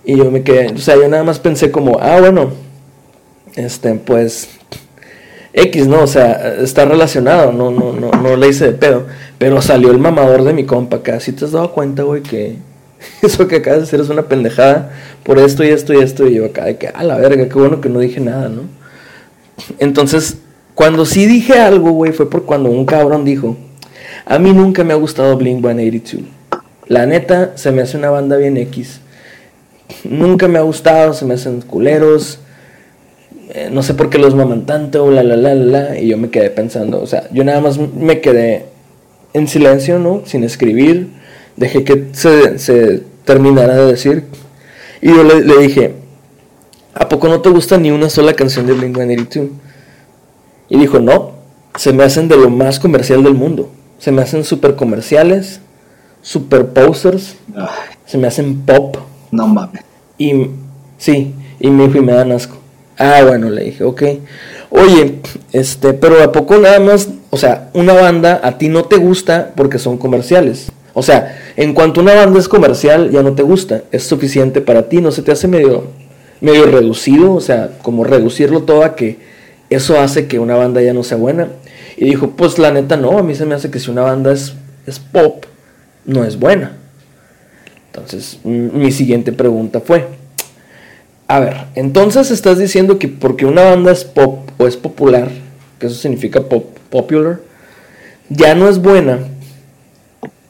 y 0.05 0.17
yo 0.17 0.31
me 0.31 0.43
quedé, 0.43 0.73
o 0.73 0.79
sea, 0.79 0.97
yo 0.97 1.09
nada 1.09 1.25
más 1.25 1.39
pensé 1.39 1.71
como, 1.71 1.99
ah, 2.01 2.21
bueno, 2.21 2.51
este, 3.57 3.95
pues, 3.95 4.49
X, 5.53 5.89
¿no? 5.89 6.03
O 6.03 6.07
sea, 6.07 6.55
está 6.61 6.85
relacionado, 6.85 7.53
no, 7.53 7.71
no, 7.71 7.93
no, 7.93 8.11
no 8.11 8.37
le 8.37 8.49
hice 8.49 8.67
de 8.67 8.73
pedo. 8.73 9.07
Pero 9.39 9.61
salió 9.61 9.91
el 9.91 9.99
mamador 9.99 10.45
de 10.45 10.53
mi 10.53 10.65
compa 10.65 10.99
acá. 10.99 11.19
Si 11.21 11.33
te 11.33 11.45
has 11.45 11.53
dado 11.53 11.73
cuenta, 11.73 12.05
güey, 12.05 12.23
que 12.23 12.57
eso 13.23 13.49
que 13.49 13.57
acabas 13.57 13.81
de 13.81 13.85
hacer 13.85 14.01
es 14.01 14.09
una 14.09 14.23
pendejada 14.23 14.93
por 15.25 15.39
esto 15.39 15.65
y 15.65 15.69
esto 15.69 15.93
y 15.93 16.03
esto. 16.03 16.27
Y 16.27 16.35
yo 16.35 16.47
acá 16.47 16.65
de 16.67 16.77
que, 16.77 16.89
a 16.89 17.03
la 17.03 17.17
verga, 17.17 17.49
qué 17.49 17.55
bueno 17.55 17.81
que 17.81 17.89
no 17.89 17.99
dije 17.99 18.21
nada, 18.21 18.49
¿no? 18.49 18.63
Entonces, 19.79 20.39
cuando 20.81 21.05
sí 21.05 21.27
dije 21.27 21.61
algo, 21.61 21.91
güey, 21.91 22.13
fue 22.13 22.31
por 22.31 22.47
cuando 22.47 22.71
un 22.71 22.87
cabrón 22.87 23.23
dijo, 23.23 23.55
a 24.25 24.39
mí 24.39 24.55
nunca 24.55 24.83
me 24.83 24.95
ha 24.95 24.97
gustado 24.97 25.37
Blink 25.37 25.61
182. 25.61 26.25
La 26.87 27.05
neta, 27.05 27.53
se 27.57 27.71
me 27.71 27.83
hace 27.83 27.99
una 27.99 28.09
banda 28.09 28.39
bien 28.39 28.57
X. 28.57 29.03
Nunca 30.05 30.49
me 30.49 30.59
ha 30.59 30.63
gustado, 30.63 31.13
se 31.13 31.27
me 31.27 31.35
hacen 31.35 31.61
culeros. 31.61 32.39
Eh, 33.51 33.69
no 33.71 33.83
sé 33.83 33.93
por 33.93 34.09
qué 34.09 34.17
los 34.17 34.35
maman 34.35 34.65
tanto, 34.65 35.11
la 35.11 35.23
la 35.23 35.37
la 35.37 35.55
la. 35.55 35.99
Y 35.99 36.09
yo 36.09 36.17
me 36.17 36.31
quedé 36.31 36.49
pensando, 36.49 37.03
o 37.03 37.07
sea, 37.07 37.29
yo 37.31 37.45
nada 37.45 37.61
más 37.61 37.77
me 37.77 38.23
quedé 38.23 38.65
en 39.35 39.49
silencio, 39.49 39.99
¿no? 39.99 40.23
Sin 40.25 40.45
escribir. 40.45 41.09
Dejé 41.57 41.85
que 41.85 42.07
se, 42.13 43.03
terminara 43.27 43.77
de 43.77 43.85
decir. 43.85 44.25
Y 45.03 45.09
yo 45.09 45.25
le, 45.25 45.45
le, 45.45 45.59
dije, 45.59 45.97
¿a 46.95 47.07
poco 47.07 47.29
no 47.29 47.43
te 47.43 47.51
gusta 47.51 47.77
ni 47.77 47.91
una 47.91 48.09
sola 48.09 48.33
canción 48.33 48.67
de 48.67 48.73
Blink-182? 48.73 49.51
Y 50.71 50.79
dijo, 50.79 51.01
no, 51.01 51.33
se 51.75 51.93
me 51.93 52.05
hacen 52.05 52.29
de 52.29 52.37
lo 52.37 52.49
más 52.49 52.81
comercial 52.81 53.23
del 53.23 53.35
mundo. 53.35 53.69
Se 53.99 54.13
me 54.13 54.23
hacen 54.23 54.45
súper 54.45 54.77
comerciales, 54.77 55.61
super 56.23 56.69
posters, 56.69 57.37
se 58.07 58.17
me 58.17 58.27
hacen 58.27 58.63
pop. 58.63 58.97
No 59.31 59.47
mames. 59.47 59.83
Y 60.17 60.47
sí, 60.97 61.35
y 61.59 61.71
me 61.71 61.87
dijo, 61.87 61.99
y 61.99 62.03
me 62.03 62.13
dan 62.13 62.33
asco. 62.33 62.57
Ah, 62.97 63.23
bueno, 63.27 63.51
le 63.51 63.65
dije, 63.65 63.85
ok. 63.85 64.03
Oye, 64.71 65.21
este, 65.53 65.93
pero 65.93 66.23
¿a 66.23 66.33
poco 66.33 66.57
nada 66.59 66.79
más, 66.81 67.09
o 67.31 67.37
sea, 67.37 67.71
una 67.75 67.95
banda 67.95 68.41
a 68.43 68.59
ti 68.59 68.69
no 68.69 68.85
te 68.85 68.97
gusta 68.97 69.53
porque 69.57 69.79
son 69.79 69.99
comerciales? 69.99 70.71
O 70.93 71.03
sea, 71.03 71.39
en 71.57 71.73
cuanto 71.73 72.01
una 72.01 72.15
banda 72.15 72.39
es 72.39 72.49
comercial, 72.49 73.11
ya 73.11 73.23
no 73.23 73.33
te 73.33 73.43
gusta, 73.43 73.83
es 73.91 74.05
suficiente 74.05 74.61
para 74.61 74.89
ti, 74.89 75.01
no 75.01 75.11
se 75.13 75.23
te 75.23 75.33
hace 75.33 75.49
medio, 75.49 75.85
medio 76.41 76.67
reducido, 76.67 77.33
o 77.33 77.41
sea, 77.41 77.71
como 77.83 78.05
reducirlo 78.05 78.63
todo 78.63 78.85
a 78.85 78.95
que 78.95 79.19
eso 79.71 80.01
hace 80.01 80.27
que 80.27 80.39
una 80.39 80.57
banda 80.57 80.83
ya 80.83 80.93
no 80.93 81.05
sea 81.05 81.17
buena. 81.17 81.49
Y 81.97 82.05
dijo, 82.05 82.31
pues 82.31 82.59
la 82.59 82.73
neta 82.73 82.97
no, 82.97 83.19
a 83.19 83.23
mí 83.23 83.35
se 83.35 83.47
me 83.47 83.55
hace 83.55 83.71
que 83.71 83.79
si 83.79 83.91
una 83.91 84.03
banda 84.03 84.33
es, 84.33 84.55
es 84.87 84.99
pop, 84.99 85.45
no 86.05 86.25
es 86.25 86.39
buena. 86.39 86.77
Entonces, 87.87 88.39
mi 88.45 88.93
siguiente 88.93 89.33
pregunta 89.33 89.81
fue, 89.81 90.07
a 91.27 91.41
ver, 91.41 91.57
entonces 91.75 92.31
estás 92.31 92.59
diciendo 92.59 92.99
que 92.99 93.09
porque 93.09 93.47
una 93.47 93.63
banda 93.63 93.93
es 93.93 94.05
pop 94.05 94.51
o 94.59 94.67
es 94.67 94.77
popular, 94.77 95.29
que 95.79 95.87
eso 95.87 95.95
significa 95.95 96.41
pop, 96.41 96.77
popular, 96.89 97.41
ya 98.29 98.55
no 98.55 98.69
es 98.69 98.81
buena. 98.81 99.19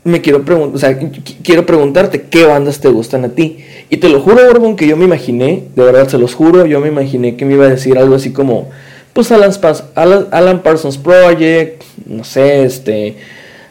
Me 0.04 0.22
quiero 0.22 0.44
preguntar, 0.44 0.98
quiero 1.42 1.66
preguntarte 1.66 2.22
qué 2.22 2.46
bandas 2.46 2.80
te 2.80 2.88
gustan 2.88 3.24
a 3.24 3.28
ti. 3.30 3.58
Y 3.90 3.98
te 3.98 4.08
lo 4.08 4.20
juro, 4.20 4.46
Borbón, 4.46 4.76
que 4.76 4.86
yo 4.86 4.96
me 4.96 5.04
imaginé, 5.04 5.64
de 5.74 5.82
verdad 5.82 6.08
se 6.08 6.16
los 6.16 6.34
juro, 6.34 6.64
yo 6.64 6.80
me 6.80 6.88
imaginé 6.88 7.36
que 7.36 7.44
me 7.44 7.54
iba 7.54 7.66
a 7.66 7.70
decir 7.70 7.98
algo 7.98 8.14
así 8.14 8.32
como, 8.32 8.70
pues 9.12 9.32
Alan, 9.32 9.52
Alan, 9.94 10.26
Alan 10.30 10.62
Parsons 10.62 10.98
Project, 10.98 11.82
no 12.06 12.24
sé, 12.24 12.64
este, 12.64 13.16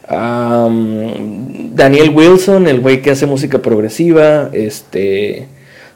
um, 0.10 1.74
Daniel 1.74 2.10
Wilson, 2.10 2.68
el 2.68 2.80
güey 2.80 3.02
que 3.02 3.12
hace 3.12 3.26
música 3.26 3.60
progresiva, 3.60 4.50
este, 4.54 5.48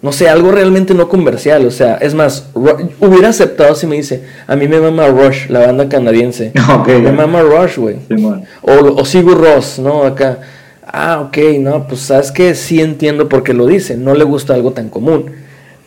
no 0.01 0.11
sé, 0.11 0.27
algo 0.27 0.51
realmente 0.51 0.93
no 0.93 1.07
comercial, 1.07 1.65
o 1.65 1.71
sea, 1.71 1.95
es 1.95 2.13
más, 2.13 2.49
hubiera 2.53 3.29
aceptado 3.29 3.73
si 3.75 3.87
me 3.87 3.95
dice, 3.95 4.23
a 4.47 4.55
mí 4.55 4.67
me 4.67 4.79
mama 4.79 5.07
Rush, 5.07 5.47
la 5.49 5.65
banda 5.65 5.87
canadiense. 5.87 6.51
Okay, 6.81 7.01
me 7.01 7.11
mama 7.11 7.41
Rush, 7.41 7.77
güey. 7.77 7.95
Sí, 8.09 8.15
o, 8.61 8.71
o 8.71 9.05
Sigur 9.05 9.39
Ross, 9.39 9.79
¿no? 9.79 10.03
Acá. 10.03 10.39
Ah, 10.85 11.21
ok, 11.21 11.37
no, 11.59 11.87
pues 11.87 12.01
sabes 12.01 12.31
que 12.31 12.53
sí 12.53 12.81
entiendo 12.81 13.29
por 13.29 13.43
qué 13.43 13.53
lo 13.53 13.65
dice, 13.65 13.95
no 13.95 14.13
le 14.13 14.25
gusta 14.25 14.53
algo 14.53 14.71
tan 14.71 14.89
común. 14.89 15.31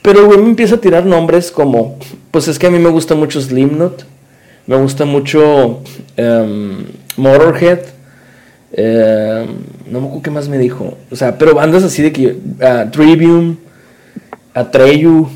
Pero 0.00 0.20
el 0.20 0.26
güey 0.26 0.38
me 0.38 0.48
empieza 0.48 0.76
a 0.76 0.80
tirar 0.80 1.04
nombres 1.04 1.50
como, 1.50 1.98
pues 2.36 2.48
es 2.48 2.58
que 2.58 2.66
a 2.66 2.70
mí 2.70 2.78
me 2.78 2.90
gusta 2.90 3.14
mucho 3.14 3.40
Slimknot, 3.40 4.04
me 4.66 4.76
gusta 4.76 5.06
mucho 5.06 5.80
um, 6.18 6.84
Motorhead, 7.16 7.78
um, 8.76 9.46
no 9.90 10.00
me 10.02 10.06
acuerdo 10.06 10.22
qué 10.22 10.30
más 10.30 10.46
me 10.46 10.58
dijo, 10.58 10.98
o 11.10 11.16
sea, 11.16 11.38
pero 11.38 11.54
bandas 11.54 11.82
así 11.82 12.02
de 12.02 12.12
que, 12.12 12.26
uh, 12.26 12.90
Trivium, 12.90 13.56
Atreyu, 14.52 15.30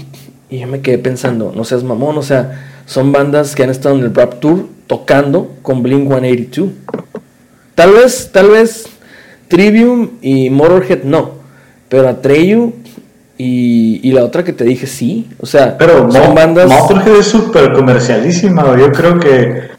y 0.51 0.59
yo 0.59 0.67
me 0.67 0.83
quedé 0.83 0.99
pensando, 0.99 1.55
no 1.57 1.65
seas 1.65 1.83
mamón, 1.85 2.19
o 2.19 2.23
sea, 2.23 2.83
son 2.85 3.13
bandas 3.13 3.55
que 3.55 3.63
han 3.63 3.71
estado 3.71 3.97
en 3.97 4.03
el 4.03 4.15
Rap 4.15 4.39
Tour 4.39 4.67
tocando 4.87 5.53
con 5.63 5.83
Blink 5.83 6.07
182. 6.07 6.69
Tal 7.75 7.93
vez, 7.93 8.29
tal 8.31 8.51
vez 8.51 8.85
Trivium 9.49 10.11
y 10.21 10.51
Motorhead 10.51 11.05
no, 11.05 11.31
pero 11.89 12.11
Atreyu 12.11 12.75
y, 13.42 14.00
y, 14.09 14.12
la 14.12 14.24
otra 14.24 14.44
que 14.44 14.53
te 14.53 14.64
dije 14.64 14.87
sí, 14.87 15.29
o 15.40 15.46
sea, 15.46 15.79
pero 15.79 16.11
son 16.11 16.29
Mo 16.29 16.35
bandas. 16.35 16.68
Motorhead 16.68 17.16
es 17.16 17.26
súper 17.26 17.72
comercialísima, 17.72 18.76
yo 18.76 18.92
creo 18.92 19.18
que. 19.18 19.70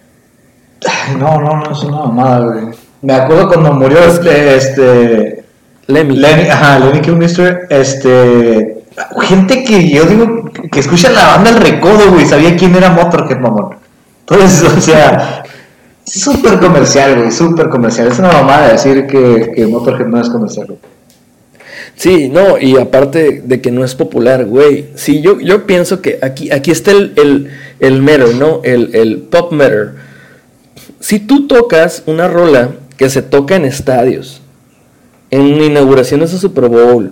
Ay, 0.88 1.16
no, 1.20 1.40
no, 1.40 1.58
no 1.58 1.72
es 1.72 1.84
una 1.84 1.98
mamada, 1.98 2.40
güey. 2.40 2.76
Me 3.02 3.14
acuerdo 3.14 3.48
cuando 3.48 3.74
murió 3.74 4.00
este. 4.00 4.56
este... 4.56 5.44
Lemmy. 5.88 6.16
Lenny, 6.16 6.50
ajá, 6.50 6.80
Lenny 6.80 7.02
Kilmister, 7.02 7.68
este 7.70 8.82
gente 9.22 9.64
que 9.64 9.90
yo 9.90 10.06
digo 10.06 10.50
que 10.72 10.80
escucha 10.80 11.10
la 11.12 11.28
banda 11.28 11.52
El 11.52 11.58
Recodo, 11.58 12.12
güey, 12.12 12.26
sabía 12.26 12.56
quién 12.56 12.76
era 12.76 12.90
Motorhead, 12.90 13.40
mamón. 13.40 13.76
Entonces, 14.22 14.64
o 14.64 14.82
sea, 14.82 15.44
súper 16.06 16.60
comercial, 16.60 17.18
güey, 17.18 17.32
súper 17.32 17.70
comercial. 17.70 18.08
Es 18.08 18.20
una 18.20 18.32
mamada 18.32 18.70
decir 18.70 19.08
que, 19.08 19.52
que 19.56 19.68
Motorhead 19.68 20.08
no 20.08 20.20
es 20.20 20.30
comercial, 20.30 20.68
güey. 20.68 20.80
Sí, 21.96 22.30
no, 22.30 22.58
y 22.58 22.78
aparte 22.78 23.42
de 23.46 23.62
que 23.62 23.72
no 23.72 23.84
es 23.84 23.96
popular, 23.96 24.46
güey. 24.46 24.88
Sí, 24.96 25.22
yo, 25.22 25.40
yo 25.40 25.68
pienso 25.68 26.02
que 26.02 26.20
aquí, 26.22 26.52
aquí 26.52 26.72
está 26.72 26.92
el, 26.92 27.14
el, 27.16 27.52
el 27.80 28.02
matter, 28.02 28.36
¿no? 28.36 28.62
El, 28.64 28.96
el 28.96 29.18
pop 29.18 29.52
matter. 29.52 29.92
Si 31.00 31.20
tú 31.20 31.48
tocas 31.48 32.04
una 32.06 32.28
rola 32.28 32.72
que 32.98 33.10
se 33.10 33.22
toca 33.22 33.56
en 33.56 33.66
estadios, 33.66 34.42
en 35.30 35.62
inauguraciones 35.62 36.32
de 36.32 36.40
Super 36.40 36.70
Bowl, 36.70 37.12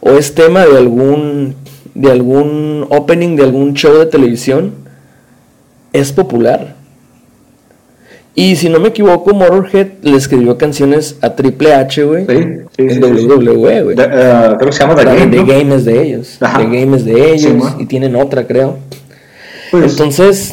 o 0.00 0.10
es 0.12 0.34
tema 0.34 0.66
de 0.66 0.76
algún 0.78 1.56
de 1.94 2.10
algún 2.10 2.86
opening 2.90 3.36
de 3.36 3.44
algún 3.44 3.74
show 3.74 3.96
de 3.98 4.06
televisión 4.06 4.72
es 5.92 6.12
popular. 6.12 6.73
Y 8.36 8.56
si 8.56 8.68
no 8.68 8.80
me 8.80 8.88
equivoco, 8.88 9.32
Motorhead 9.32 9.86
le 10.02 10.16
escribió 10.16 10.58
canciones 10.58 11.16
a 11.20 11.36
Triple 11.36 11.72
H, 11.72 12.02
güey. 12.02 12.26
Sí, 12.26 12.44
sí, 12.76 12.96
en 12.96 13.04
WWE, 13.04 13.82
güey. 13.82 13.94
Uh, 13.94 14.56
creo 14.56 14.58
que 14.58 14.72
se 14.72 14.80
llama 14.80 14.96
The 14.96 15.04
Game. 15.04 15.26
The 15.28 15.36
¿no? 15.36 15.46
Game 15.46 15.74
es 15.76 15.84
de 15.84 16.02
ellos. 16.02 16.36
Ajá. 16.40 16.58
The 16.58 16.64
Game 16.64 16.96
es 16.96 17.04
de 17.04 17.32
ellos. 17.32 17.64
Sí, 17.64 17.74
y 17.78 17.86
tienen 17.86 18.16
otra, 18.16 18.44
creo. 18.44 18.78
Pues, 19.70 19.92
Entonces, 19.92 20.52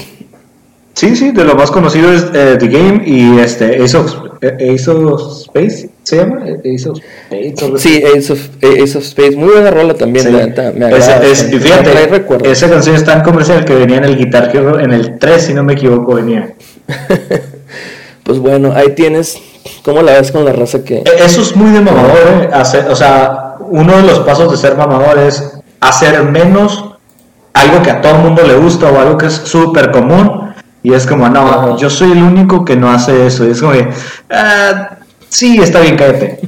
sí, 0.93 1.15
sí, 1.15 1.31
de 1.31 1.43
lo 1.43 1.55
más 1.55 1.71
conocido 1.71 2.11
es 2.13 2.27
eh, 2.35 2.55
The 2.59 2.67
Game 2.67 3.01
y 3.05 3.39
este 3.39 3.83
Ace 3.83 3.97
of, 3.97 4.13
eh, 4.41 4.73
Ace 4.75 4.89
of 4.91 5.41
Space, 5.41 5.89
¿se 6.03 6.17
llama? 6.17 6.43
Ace 6.63 6.87
of 6.89 6.99
Space. 6.99 7.77
sí, 7.77 8.03
Ace 8.15 8.33
of, 8.33 8.39
Ace 8.63 8.97
of 8.97 9.03
Space. 9.03 9.35
Muy 9.35 9.49
buena 9.49 9.71
rola 9.71 9.95
también, 9.95 10.25
Sí. 10.27 10.31
la 10.31 10.45
neta, 10.45 10.71
me 10.75 10.85
agrada. 10.85 11.23
es- 11.25 11.45
fíjate, 11.45 12.07
recuerdos. 12.07 12.47
esa 12.47 12.69
canción 12.69 12.95
es 12.95 13.03
tan 13.03 13.23
comercial 13.23 13.65
que 13.65 13.73
venía 13.73 13.97
en 13.97 14.03
el 14.05 14.17
Guitar 14.17 14.55
Hero, 14.55 14.79
en 14.79 14.91
el 14.93 15.17
3, 15.17 15.41
si 15.41 15.53
no 15.55 15.63
me 15.63 15.73
equivoco, 15.73 16.13
venía. 16.15 16.53
Pues 18.31 18.39
bueno, 18.39 18.71
ahí 18.73 18.95
tienes. 18.95 19.37
¿Cómo 19.83 20.01
la 20.01 20.13
ves 20.13 20.31
con 20.31 20.45
la 20.45 20.53
raza 20.53 20.85
que.? 20.85 20.99
E- 20.99 21.03
Eso 21.25 21.41
es 21.41 21.53
muy 21.53 21.69
de 21.71 21.81
mamador, 21.81 22.17
¿eh? 22.43 22.49
Hacer- 22.53 22.87
o 22.89 22.95
sea, 22.95 23.55
uno 23.59 23.97
de 23.97 24.03
los 24.03 24.19
pasos 24.19 24.49
de 24.49 24.55
ser 24.57 24.77
mamador 24.77 25.19
es 25.19 25.51
hacer 25.81 26.23
menos 26.23 26.85
algo 27.53 27.83
que 27.83 27.91
a 27.91 27.99
todo 27.99 28.13
el 28.15 28.19
mundo 28.19 28.41
le 28.47 28.55
gusta 28.55 28.89
o 28.89 28.97
algo 29.01 29.17
que 29.17 29.25
es 29.25 29.33
súper 29.33 29.91
común. 29.91 30.53
Y 30.81 30.93
es 30.93 31.05
como, 31.05 31.27
no, 31.27 31.41
Ajá. 31.45 31.75
yo 31.75 31.89
soy 31.89 32.13
el 32.13 32.23
único 32.23 32.63
que 32.63 32.77
no 32.77 32.89
hace 32.89 33.27
eso. 33.27 33.45
Y 33.45 33.51
es 33.51 33.59
como, 33.59 33.73
que, 33.73 33.89
ah, 34.29 34.91
sí, 35.27 35.59
está 35.61 35.81
bien, 35.81 35.97
cállate. 35.97 36.39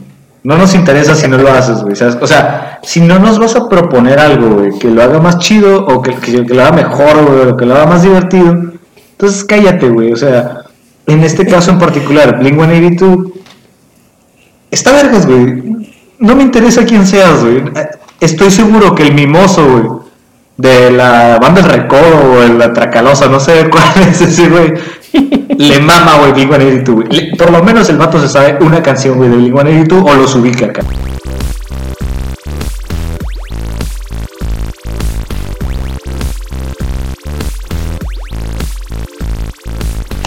No 0.43 0.57
nos 0.57 0.73
interesa 0.75 1.15
si 1.15 1.27
no 1.27 1.37
lo 1.37 1.51
haces, 1.51 1.81
güey. 1.83 1.97
¿sabes? 1.97 2.17
O 2.21 2.27
sea, 2.27 2.79
si 2.81 3.01
no 3.01 3.19
nos 3.19 3.39
vas 3.39 3.57
a 3.57 3.67
proponer 3.67 4.19
algo, 4.19 4.55
güey, 4.55 4.79
que 4.79 4.87
lo 4.89 5.03
haga 5.03 5.19
más 5.19 5.37
chido 5.39 5.85
o 5.85 6.01
que, 6.01 6.15
que- 6.15 6.45
que 6.45 6.53
lo 6.53 6.61
haga 6.61 6.71
mejor, 6.71 7.25
güey, 7.25 7.49
o 7.49 7.57
que 7.57 7.65
lo 7.65 7.75
haga 7.75 7.87
más 7.87 8.03
divertido, 8.03 8.71
entonces 9.11 9.43
cállate, 9.43 9.89
güey. 9.89 10.13
O 10.13 10.15
sea, 10.17 10.61
en 11.07 11.23
este 11.23 11.45
caso 11.45 11.71
en 11.71 11.79
particular, 11.79 12.39
Blink 12.39 12.55
182 12.55 13.27
Está 14.71 14.91
vergas, 14.91 15.25
güey. 15.27 15.61
No 16.19 16.35
me 16.35 16.43
interesa 16.43 16.83
quién 16.85 17.05
seas, 17.05 17.41
güey. 17.43 17.63
Estoy 18.19 18.49
seguro 18.49 18.95
que 18.95 19.03
el 19.03 19.13
mimoso, 19.13 19.65
güey, 19.67 19.83
de 20.57 20.91
la 20.91 21.37
banda 21.41 21.61
El 21.61 21.67
Recodo 21.69 22.33
o 22.39 22.53
la 22.57 22.73
Tracalosa, 22.73 23.27
no 23.27 23.39
sé 23.39 23.69
cuál 23.69 23.83
es 24.09 24.21
ese, 24.21 24.49
güey, 24.49 24.73
le 25.57 25.79
mama, 25.79 26.13
güey, 26.19 26.31
Blink 26.33 26.49
182, 26.49 26.95
güey. 26.95 27.07
Le- 27.09 27.35
Por 27.35 27.51
lo 27.51 27.63
menos 27.63 27.87
el 27.89 27.97
vato 27.97 28.19
se 28.19 28.27
sabe 28.29 28.57
una 28.61 28.81
canción, 28.81 29.17
güey, 29.17 29.29
de 29.29 29.35
Blink 29.37 29.53
182 29.53 30.03
o 30.11 30.15
los 30.15 30.35
ubica 30.35 30.65
acá. 30.67 30.81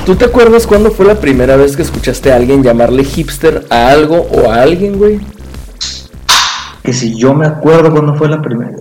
¿Tú 0.06 0.14
te 0.14 0.24
acuerdas 0.24 0.68
cuándo 0.68 0.92
fue 0.92 1.04
la 1.04 1.16
primera 1.16 1.56
vez 1.56 1.76
que 1.76 1.82
escuchaste 1.82 2.30
a 2.30 2.36
alguien 2.36 2.62
llamarle 2.62 3.02
hipster 3.02 3.66
a 3.70 3.88
algo 3.88 4.18
o 4.30 4.52
a 4.52 4.62
alguien, 4.62 4.98
güey? 4.98 5.18
Que 6.84 6.92
si 6.92 7.16
yo 7.16 7.34
me 7.34 7.44
acuerdo 7.44 7.90
cuándo 7.90 8.14
fue 8.14 8.28
la 8.28 8.40
primera. 8.40 8.76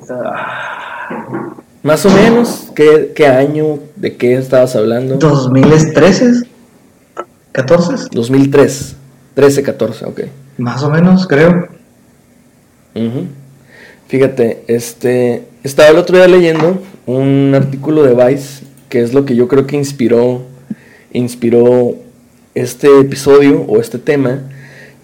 Más 1.81 2.05
o 2.05 2.11
menos, 2.11 2.67
¿qué, 2.75 3.11
qué 3.15 3.25
año? 3.25 3.79
¿De 3.95 4.15
qué 4.17 4.35
estabas 4.35 4.75
hablando? 4.75 5.15
2013, 5.15 6.47
14. 7.53 8.09
2003, 8.11 8.95
13, 9.33 9.63
14, 9.63 10.05
ok. 10.05 10.21
Más 10.59 10.83
o 10.83 10.91
menos, 10.91 11.25
creo. 11.25 11.69
Fíjate, 14.07 14.63
este, 14.67 15.47
estaba 15.63 15.89
el 15.89 15.97
otro 15.97 16.17
día 16.17 16.27
leyendo 16.27 16.83
un 17.07 17.51
artículo 17.55 18.03
de 18.03 18.13
Vice, 18.13 18.63
que 18.89 19.01
es 19.01 19.15
lo 19.15 19.25
que 19.25 19.35
yo 19.35 19.47
creo 19.47 19.65
que 19.65 19.75
inspiró, 19.75 20.53
inspiró 21.17 21.95
este 22.53 22.99
episodio 22.99 23.61
o 23.67 23.79
este 23.79 23.97
tema, 23.97 24.43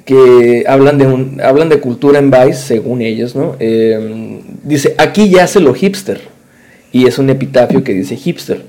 que 0.05 0.63
hablan 0.67 0.97
de, 0.97 1.07
un, 1.07 1.41
hablan 1.41 1.69
de 1.69 1.79
cultura 1.79 2.19
en 2.19 2.31
Vice, 2.31 2.53
según 2.53 3.01
ellos, 3.01 3.35
¿no? 3.35 3.55
Eh, 3.59 4.41
dice, 4.63 4.95
aquí 4.97 5.29
yace 5.29 5.59
lo 5.59 5.73
hipster, 5.73 6.21
y 6.91 7.07
es 7.07 7.17
un 7.19 7.29
epitafio 7.29 7.83
que 7.83 7.93
dice 7.93 8.15
hipster. 8.15 8.65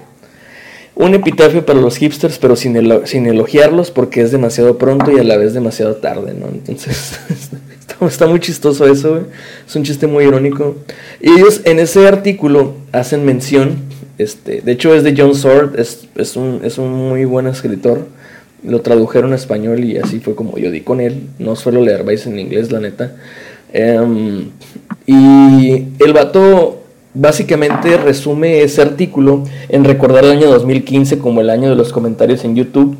Un 0.94 1.14
epitafio 1.14 1.64
para 1.64 1.80
los 1.80 1.96
hipsters, 1.96 2.38
pero 2.38 2.54
sin, 2.54 2.78
sin 3.06 3.26
elogiarlos 3.26 3.90
porque 3.90 4.20
es 4.20 4.30
demasiado 4.30 4.76
pronto 4.76 5.10
y 5.10 5.18
a 5.18 5.24
la 5.24 5.38
vez 5.38 5.54
demasiado 5.54 5.96
tarde, 5.96 6.34
¿no? 6.38 6.48
Entonces, 6.48 7.18
está, 8.06 8.26
muy 8.26 8.40
chistoso 8.40 8.86
eso. 8.86 9.26
Es 9.66 9.74
un 9.74 9.84
chiste 9.84 10.06
muy 10.06 10.24
irónico. 10.24 10.76
Y 11.20 11.30
ellos 11.30 11.62
en 11.64 11.78
ese 11.78 12.06
artículo 12.06 12.74
hacen 12.92 13.24
mención, 13.24 13.78
este, 14.18 14.60
de 14.60 14.72
hecho 14.72 14.94
es 14.94 15.04
de 15.04 15.14
John 15.16 15.34
Sword, 15.34 15.78
es, 15.78 16.36
un, 16.36 16.60
es 16.64 16.78
un 16.78 16.92
muy 16.92 17.24
buen 17.24 17.46
escritor. 17.46 18.06
Lo 18.62 18.80
tradujeron 18.80 19.32
a 19.32 19.36
español 19.36 19.82
y 19.84 19.98
así 19.98 20.20
fue 20.20 20.34
como 20.34 20.56
yo 20.58 20.70
di 20.70 20.82
con 20.82 21.00
él. 21.00 21.28
No 21.38 21.56
suelo 21.56 21.80
leer 21.80 22.04
Vice 22.04 22.28
en 22.28 22.38
inglés, 22.38 22.70
la 22.70 22.80
neta. 22.80 23.16
Em, 23.72 24.50
y 25.06 25.88
el 25.98 26.12
vato 26.12 26.82
básicamente 27.14 27.96
resume 27.96 28.62
ese 28.62 28.82
artículo 28.82 29.44
en 29.68 29.84
recordar 29.84 30.24
el 30.24 30.30
año 30.30 30.48
2015 30.48 31.18
como 31.18 31.40
el 31.40 31.50
año 31.50 31.70
de 31.70 31.76
los 31.76 31.92
comentarios 31.92 32.44
en 32.44 32.54
YouTube. 32.54 32.96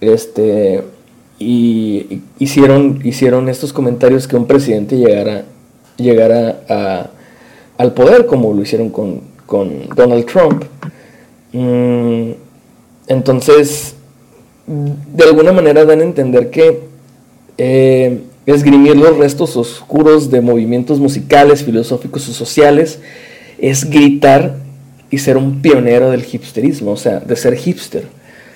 Este, 0.00 0.82
y 1.38 2.22
hicieron, 2.38 3.00
hicieron 3.04 3.48
estos 3.48 3.72
comentarios 3.72 4.26
que 4.26 4.36
un 4.36 4.46
presidente 4.46 4.96
llegara, 4.96 5.44
llegara 5.96 7.10
al 7.78 7.94
poder, 7.94 8.26
como 8.26 8.52
lo 8.52 8.62
hicieron 8.62 8.90
con, 8.90 9.33
con 9.54 9.88
Donald 9.94 10.26
Trump. 10.26 10.64
Mm, 11.52 12.32
entonces, 13.06 13.94
de 14.66 15.24
alguna 15.24 15.52
manera 15.52 15.84
dan 15.84 16.00
a 16.00 16.02
entender 16.02 16.50
que 16.50 16.80
eh, 17.56 18.18
esgrimir 18.46 18.96
los 18.96 19.16
restos 19.16 19.56
oscuros 19.56 20.28
de 20.32 20.40
movimientos 20.40 20.98
musicales, 20.98 21.62
filosóficos 21.62 22.28
o 22.28 22.32
sociales 22.32 22.98
es 23.58 23.88
gritar 23.88 24.56
y 25.08 25.18
ser 25.18 25.36
un 25.36 25.62
pionero 25.62 26.10
del 26.10 26.24
hipsterismo, 26.28 26.90
o 26.90 26.96
sea, 26.96 27.20
de 27.20 27.36
ser 27.36 27.54
hipster. 27.54 28.08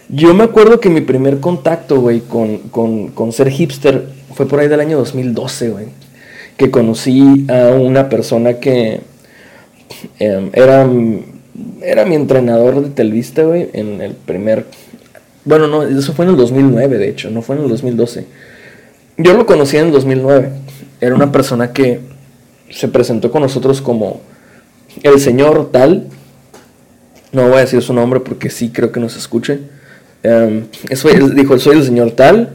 Yo 0.08 0.34
me 0.34 0.42
acuerdo 0.42 0.80
que 0.80 0.88
mi 0.90 1.00
primer 1.02 1.38
contacto, 1.38 2.00
güey, 2.00 2.22
con, 2.22 2.58
con- 2.72 3.08
con 3.08 3.30
ser 3.30 3.50
hipster 3.50 4.08
fue 4.34 4.48
por 4.48 4.58
ahí 4.58 4.66
del 4.66 4.80
año 4.80 4.98
2012, 4.98 5.68
güey. 5.68 5.84
Que 6.56 6.72
conocí 6.72 7.46
a 7.48 7.68
una 7.76 8.08
persona 8.08 8.54
que 8.54 9.02
em, 10.18 10.50
era, 10.52 10.88
era 11.82 12.04
mi 12.04 12.14
entrenador 12.14 12.82
de 12.82 12.90
telvista, 12.90 13.42
güey, 13.42 13.68
en 13.72 14.00
el 14.00 14.14
primer... 14.14 14.66
Bueno, 15.44 15.66
no, 15.66 15.82
eso 15.82 16.12
fue 16.12 16.24
en 16.24 16.32
el 16.32 16.36
2009, 16.36 16.98
de 16.98 17.08
hecho, 17.08 17.30
no 17.30 17.42
fue 17.42 17.56
en 17.56 17.62
el 17.62 17.68
2012. 17.68 18.26
Yo 19.16 19.34
lo 19.34 19.46
conocí 19.46 19.76
en 19.76 19.86
el 19.86 19.92
2009. 19.92 20.50
Era 21.00 21.14
una 21.14 21.32
persona 21.32 21.72
que 21.72 22.00
se 22.70 22.88
presentó 22.88 23.30
con 23.30 23.42
nosotros 23.42 23.80
como 23.80 24.20
el 25.02 25.20
señor 25.20 25.70
tal. 25.72 26.06
No 27.32 27.48
voy 27.48 27.58
a 27.58 27.60
decir 27.60 27.82
su 27.82 27.92
nombre 27.92 28.20
porque 28.20 28.48
sí 28.50 28.70
creo 28.70 28.92
que 28.92 29.00
nos 29.00 29.16
escuche. 29.16 29.60
Em, 30.22 30.66
eso, 30.88 31.08
dijo, 31.34 31.58
soy 31.58 31.78
el 31.78 31.84
señor 31.84 32.12
tal. 32.12 32.50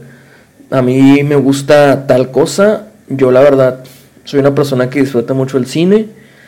A 0.70 0.82
mí 0.82 1.22
me 1.22 1.36
gusta 1.36 2.06
tal 2.06 2.30
cosa. 2.30 2.88
Yo 3.08 3.30
la 3.30 3.40
verdad 3.40 3.84
soy 4.24 4.40
una 4.40 4.54
persona 4.54 4.88
que 4.88 5.00
disfruta 5.00 5.34
mucho 5.34 5.58
el 5.58 5.66
cine, 5.66 6.06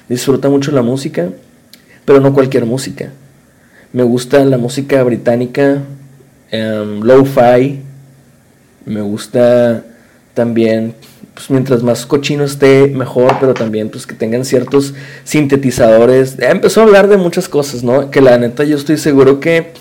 disfruta 0.09 0.49
mucho 0.49 0.71
la 0.73 0.83
música, 0.83 1.31
pero 2.05 2.21
no 2.21 2.33
cualquier 2.33 2.67
música. 2.67 3.11
Me 3.93 4.03
gusta 4.03 4.45
la 4.45 4.59
música 4.59 5.03
británica, 5.03 5.83
em, 6.51 7.01
lo-fi, 7.03 7.81
me 8.85 9.01
gusta 9.01 9.85
también, 10.35 10.95
pues 11.35 11.51
mientras 11.51 11.83
más 11.83 12.07
cochino 12.07 12.45
esté, 12.45 12.89
mejor, 12.89 13.37
pero 13.41 13.55
también 13.55 13.89
pues 13.89 14.07
que 14.07 14.15
tengan 14.15 14.45
ciertos 14.45 14.95
sintetizadores. 15.25 16.37
Ya 16.37 16.51
empezó 16.51 16.81
a 16.81 16.85
hablar 16.85 17.09
de 17.09 17.17
muchas 17.17 17.49
cosas, 17.49 17.83
¿no? 17.83 18.11
Que 18.11 18.21
la 18.21 18.39
neta 18.39 18.65
yo 18.65 18.77
estoy 18.77 18.99
seguro 18.99 19.41
que 19.41 19.73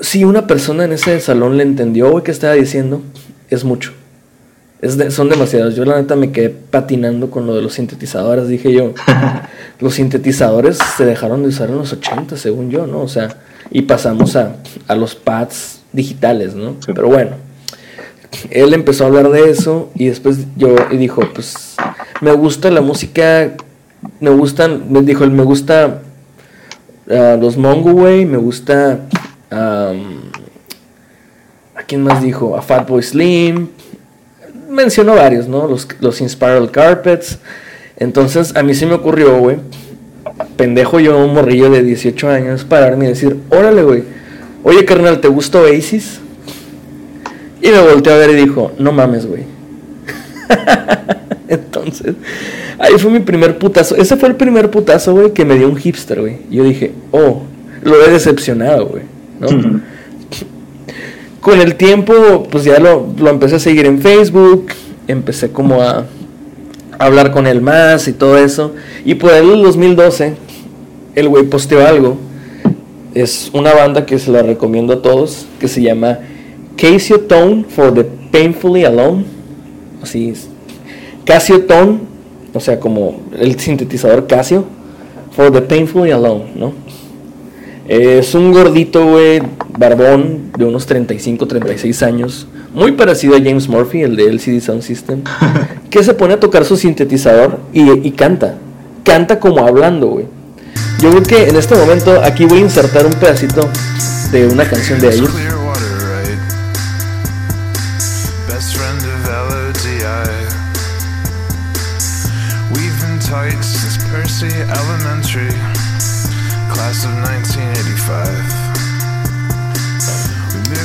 si 0.00 0.24
una 0.24 0.46
persona 0.46 0.84
en 0.84 0.92
ese 0.92 1.18
salón 1.20 1.56
le 1.56 1.62
entendió, 1.62 2.10
güey, 2.10 2.24
que 2.24 2.30
estaba 2.30 2.54
diciendo, 2.54 3.02
es 3.50 3.64
mucho. 3.64 3.92
Es 4.80 4.96
de- 4.96 5.10
son 5.10 5.28
demasiados. 5.28 5.74
Yo 5.74 5.84
la 5.84 5.96
neta 6.00 6.14
me 6.16 6.30
quedé 6.30 6.50
patinando 6.50 7.30
con 7.30 7.46
lo 7.46 7.54
de 7.54 7.62
los 7.62 7.74
sintetizadores. 7.74 8.48
Dije 8.48 8.72
yo, 8.72 8.92
los 9.80 9.94
sintetizadores 9.94 10.78
se 10.96 11.04
dejaron 11.04 11.42
de 11.42 11.48
usar 11.48 11.68
en 11.70 11.78
los 11.78 11.92
80, 11.92 12.36
según 12.36 12.70
yo, 12.70 12.86
¿no? 12.86 13.00
O 13.00 13.08
sea, 13.08 13.36
y 13.70 13.82
pasamos 13.82 14.36
a, 14.36 14.56
a 14.86 14.94
los 14.94 15.14
pads 15.14 15.80
digitales, 15.92 16.54
¿no? 16.54 16.76
Sí. 16.84 16.92
Pero 16.94 17.08
bueno, 17.08 17.32
él 18.50 18.72
empezó 18.74 19.04
a 19.04 19.06
hablar 19.08 19.30
de 19.30 19.50
eso 19.50 19.90
y 19.94 20.06
después 20.06 20.38
yo 20.56 20.76
y 20.90 20.96
dijo, 20.96 21.22
pues 21.34 21.74
me 22.20 22.32
gusta 22.32 22.70
la 22.70 22.80
música, 22.80 23.52
me 24.20 24.30
gustan, 24.30 24.92
me 24.92 25.02
dijo, 25.02 25.24
él 25.24 25.30
me 25.32 25.42
gusta 25.42 26.02
ah, 27.10 27.36
los 27.40 27.56
Mongo 27.56 27.90
Way, 27.90 28.26
me 28.26 28.36
gusta 28.36 29.00
¿a 29.50 29.92
quién 31.86 32.02
más 32.02 32.22
dijo? 32.22 32.56
A 32.56 32.62
Fatboy 32.62 33.02
Slim, 33.02 33.68
mencionó 34.68 35.14
varios, 35.14 35.48
¿no? 35.48 35.66
Los, 35.66 35.88
los 36.00 36.20
Inspiral 36.20 36.70
Carpets. 36.70 37.38
Entonces 37.96 38.54
a 38.54 38.62
mí 38.62 38.74
se 38.74 38.86
me 38.86 38.94
ocurrió, 38.94 39.38
güey, 39.38 39.56
pendejo 40.56 41.00
yo, 41.00 41.18
un 41.18 41.34
morrillo 41.34 41.70
de 41.70 41.82
18 41.82 42.28
años, 42.28 42.64
pararme 42.64 43.06
y 43.06 43.08
decir, 43.08 43.36
órale, 43.50 43.82
güey, 43.82 44.04
oye 44.62 44.84
carnal, 44.84 45.20
¿te 45.20 45.28
gusta 45.28 45.60
Oasis? 45.60 46.20
Y 47.60 47.68
me 47.70 47.80
volteó 47.80 48.12
a 48.12 48.18
ver 48.18 48.30
y 48.30 48.34
dijo, 48.34 48.72
no 48.78 48.92
mames, 48.92 49.26
güey. 49.26 49.42
Entonces, 51.48 52.14
ahí 52.78 52.94
fue 52.98 53.10
mi 53.10 53.20
primer 53.20 53.58
putazo. 53.58 53.96
Ese 53.96 54.16
fue 54.16 54.28
el 54.28 54.36
primer 54.36 54.70
putazo, 54.70 55.12
güey, 55.12 55.32
que 55.32 55.44
me 55.44 55.56
dio 55.56 55.68
un 55.68 55.76
hipster, 55.76 56.20
güey. 56.20 56.38
Yo 56.50 56.62
dije, 56.62 56.92
oh, 57.10 57.42
lo 57.82 58.04
he 58.04 58.10
decepcionado, 58.10 58.86
güey. 58.86 59.02
¿no? 59.40 59.80
Con 61.48 61.62
el 61.62 61.76
tiempo, 61.76 62.46
pues 62.50 62.64
ya 62.64 62.78
lo, 62.78 63.06
lo 63.18 63.30
empecé 63.30 63.56
a 63.56 63.58
seguir 63.58 63.86
en 63.86 64.02
Facebook, 64.02 64.66
empecé 65.06 65.50
como 65.50 65.80
a, 65.80 66.04
hablar 66.98 67.30
con 67.30 67.46
él 67.46 67.62
más 67.62 68.06
y 68.06 68.12
todo 68.12 68.36
eso. 68.36 68.74
Y 69.02 69.14
por 69.14 69.32
ahí 69.32 69.48
el 69.48 69.62
2012, 69.62 70.34
el 71.14 71.28
güey 71.30 71.44
posteó 71.44 71.86
algo. 71.86 72.18
Es 73.14 73.50
una 73.54 73.72
banda 73.72 74.04
que 74.04 74.18
se 74.18 74.30
la 74.30 74.42
recomiendo 74.42 74.92
a 74.92 75.00
todos, 75.00 75.46
que 75.58 75.68
se 75.68 75.80
llama 75.80 76.18
Casio 76.76 77.20
Tone 77.20 77.64
for 77.66 77.94
the 77.94 78.04
Painfully 78.04 78.84
Alone. 78.84 79.24
Así 80.02 80.28
es. 80.28 80.48
Casio 81.24 81.64
Tone, 81.64 82.00
o 82.52 82.60
sea, 82.60 82.78
como 82.78 83.22
el 83.38 83.58
sintetizador 83.58 84.26
Casio, 84.26 84.66
for 85.30 85.50
the 85.50 85.62
Painfully 85.62 86.10
Alone, 86.10 86.44
¿no? 86.56 86.74
Es 87.88 88.34
un 88.34 88.52
gordito, 88.52 89.06
güey, 89.06 89.40
barbón, 89.78 90.52
de 90.58 90.66
unos 90.66 90.84
35, 90.84 91.46
36 91.46 92.02
años. 92.02 92.46
Muy 92.74 92.92
parecido 92.92 93.34
a 93.34 93.38
James 93.38 93.66
Murphy, 93.66 94.02
el 94.02 94.14
de 94.14 94.26
LCD 94.26 94.60
Sound 94.60 94.82
System. 94.82 95.22
que 95.90 96.04
se 96.04 96.12
pone 96.12 96.34
a 96.34 96.40
tocar 96.40 96.66
su 96.66 96.76
sintetizador 96.76 97.58
y, 97.72 98.06
y 98.06 98.10
canta. 98.10 98.56
Canta 99.04 99.40
como 99.40 99.66
hablando, 99.66 100.08
güey. 100.08 100.26
Yo 101.00 101.10
creo 101.10 101.22
que 101.22 101.48
en 101.48 101.56
este 101.56 101.76
momento 101.76 102.20
aquí 102.22 102.44
voy 102.44 102.58
a 102.58 102.62
insertar 102.62 103.06
un 103.06 103.12
pedacito 103.12 103.66
de 104.32 104.46
una 104.48 104.68
canción 104.68 105.00
de 105.00 105.08
ellos. 105.08 105.30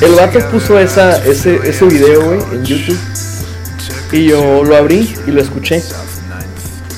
El 0.04 0.16
vato 0.16 0.34
together 0.34 0.52
puso 0.52 0.80
esa, 0.80 1.24
ese, 1.26 1.60
ese 1.64 1.86
video, 1.86 2.26
güey, 2.26 2.40
en. 2.52 2.66
YouTube. 2.66 3.00
Y 4.12 4.26
yo 4.26 4.64
lo 4.64 4.76
abrí 4.76 5.14
y 5.26 5.32
lo 5.32 5.42
escuché. 5.42 5.82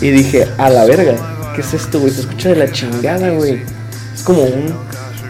Y 0.01 0.09
dije, 0.09 0.47
a 0.57 0.69
la 0.69 0.85
verga, 0.85 1.53
¿qué 1.53 1.61
es 1.61 1.73
esto, 1.73 1.99
güey? 1.99 2.11
Se 2.11 2.21
escucha 2.21 2.49
de 2.49 2.55
la 2.55 2.71
chingada, 2.71 3.29
güey. 3.31 3.61
Es 4.13 4.23
como 4.23 4.43
un, 4.43 4.73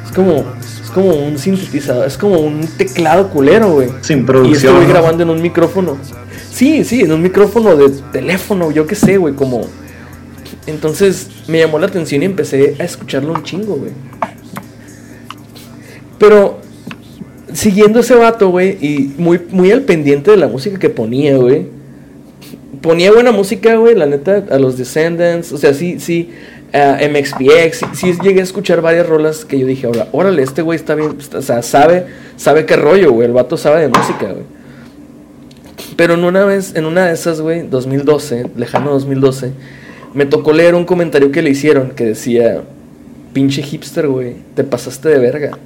es 0.06 0.12
como, 0.16 0.46
es 0.84 0.90
como 0.94 1.10
un 1.10 1.38
sintetizador, 1.38 2.08
es 2.08 2.18
como 2.18 2.40
un 2.40 2.66
teclado 2.78 3.30
culero, 3.30 3.74
güey. 3.74 3.90
Sin 4.02 4.20
Y 4.20 4.24
producción. 4.24 4.74
estoy 4.74 4.88
¿no? 4.88 4.94
grabando 4.94 5.24
en 5.24 5.30
un 5.30 5.42
micrófono. 5.42 5.98
Sí, 6.52 6.86
sí, 6.86 7.02
en 7.02 7.12
un 7.12 7.22
micrófono 7.22 7.76
de 7.76 7.90
teléfono, 8.12 8.72
yo 8.72 8.88
qué 8.88 8.96
sé, 8.96 9.18
güey, 9.18 9.34
como... 9.36 9.68
Entonces 10.66 11.28
me 11.48 11.60
llamó 11.60 11.78
la 11.78 11.88
atención 11.88 12.24
y 12.24 12.26
empecé 12.26 12.76
a 12.80 12.84
escucharlo 12.84 13.34
un 13.34 13.44
chingo, 13.44 13.76
güey. 13.76 13.92
Pero 16.18 16.65
siguiendo 17.56 18.02
ese 18.02 18.16
vato, 18.16 18.50
güey, 18.50 18.78
y 18.82 19.14
muy, 19.18 19.40
muy 19.50 19.72
al 19.72 19.82
pendiente 19.82 20.32
de 20.32 20.38
la 20.38 20.48
música 20.48 20.78
que 20.78 20.90
ponía, 20.90 21.38
güey. 21.38 21.68
Ponía 22.82 23.12
buena 23.12 23.32
música, 23.32 23.76
güey, 23.76 23.96
la 23.96 24.06
neta, 24.06 24.44
a 24.52 24.60
los 24.60 24.78
Descendants, 24.78 25.52
o 25.52 25.58
sea, 25.58 25.74
sí, 25.74 26.00
sí, 26.00 26.30
a 26.74 27.00
MXPX, 27.10 27.86
sí, 27.94 28.14
llegué 28.22 28.42
a 28.42 28.44
escuchar 28.44 28.82
varias 28.82 29.08
rolas 29.08 29.46
que 29.46 29.58
yo 29.58 29.66
dije, 29.66 29.90
órale, 30.12 30.44
este 30.44 30.62
güey 30.62 30.76
está 30.76 30.94
bien, 30.94 31.18
o 31.34 31.42
sea, 31.42 31.64
sabe, 31.64 32.06
sabe 32.36 32.66
qué 32.66 32.76
rollo, 32.76 33.14
güey, 33.14 33.28
el 33.28 33.34
vato 33.34 33.58
sabe 33.58 33.82
de 33.82 33.88
música, 33.88 34.26
güey. 34.26 34.44
Pero 35.96 36.16
en 36.16 36.26
una 36.26 36.44
vez, 36.44 36.76
en 36.76 36.86
una 36.86 37.06
de 37.08 37.14
esas, 37.14 37.40
güey, 37.40 37.66
2012, 37.68 38.48
lejano 38.58 38.92
2012, 38.92 39.52
me 40.14 40.26
tocó 40.26 40.52
leer 40.52 40.76
un 40.76 40.86
comentario 40.86 41.32
que 41.32 41.42
le 41.42 41.52
hicieron 41.52 41.92
que 41.92 42.04
decía, 42.06 42.64
pinche 43.34 43.62
hipster, 43.64 44.08
güey, 44.08 44.36
te 44.56 44.66
pasaste 44.66 45.10
de 45.10 45.20
verga. 45.20 45.58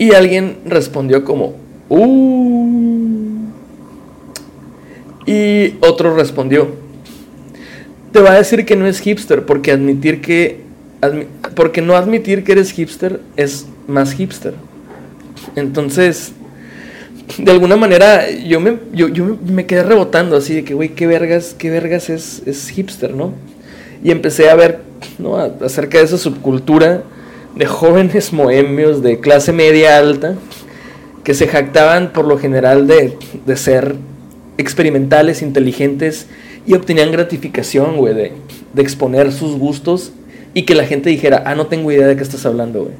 Y 0.00 0.14
alguien 0.14 0.56
respondió 0.64 1.24
como, 1.24 1.56
uh. 1.90 3.44
Y 5.26 5.74
otro 5.80 6.16
respondió, 6.16 6.68
te 8.10 8.20
va 8.20 8.30
a 8.32 8.38
decir 8.38 8.64
que 8.64 8.76
no 8.76 8.86
es 8.86 8.98
hipster 9.00 9.44
porque 9.44 9.72
admitir 9.72 10.22
que, 10.22 10.62
porque 11.54 11.82
no 11.82 11.96
admitir 11.96 12.44
que 12.44 12.52
eres 12.52 12.72
hipster 12.72 13.20
es 13.36 13.66
más 13.86 14.14
hipster. 14.14 14.54
Entonces, 15.54 16.32
de 17.36 17.50
alguna 17.50 17.76
manera 17.76 18.30
yo 18.30 18.58
me, 18.58 18.78
yo, 18.94 19.08
yo 19.08 19.36
me- 19.46 19.66
quedé 19.66 19.82
rebotando 19.82 20.34
así 20.34 20.54
de 20.54 20.64
que, 20.64 20.72
güey, 20.72 20.88
qué 20.94 21.06
vergas, 21.06 21.54
qué 21.58 21.68
vergas 21.68 22.08
es, 22.08 22.42
es 22.46 22.70
hipster, 22.70 23.14
¿no? 23.14 23.34
Y 24.02 24.12
empecé 24.12 24.48
a 24.48 24.54
ver, 24.54 24.78
¿no? 25.18 25.36
Acerca 25.36 25.98
de 25.98 26.04
esa 26.04 26.16
subcultura 26.16 27.02
de 27.54 27.66
jóvenes 27.66 28.32
mohemios 28.32 29.02
de 29.02 29.20
clase 29.20 29.52
media 29.52 29.98
alta 29.98 30.36
que 31.24 31.34
se 31.34 31.48
jactaban 31.48 32.12
por 32.12 32.26
lo 32.26 32.38
general 32.38 32.86
de, 32.86 33.16
de 33.44 33.56
ser 33.56 33.96
experimentales, 34.58 35.42
inteligentes 35.42 36.26
y 36.66 36.74
obtenían 36.74 37.12
gratificación, 37.12 37.96
güey, 37.96 38.14
de, 38.14 38.32
de 38.72 38.82
exponer 38.82 39.32
sus 39.32 39.58
gustos 39.58 40.12
y 40.54 40.62
que 40.62 40.74
la 40.74 40.84
gente 40.84 41.10
dijera, 41.10 41.42
ah, 41.46 41.54
no 41.54 41.66
tengo 41.66 41.90
idea 41.92 42.06
de 42.06 42.16
qué 42.16 42.22
estás 42.22 42.46
hablando, 42.46 42.84
güey. 42.84 42.94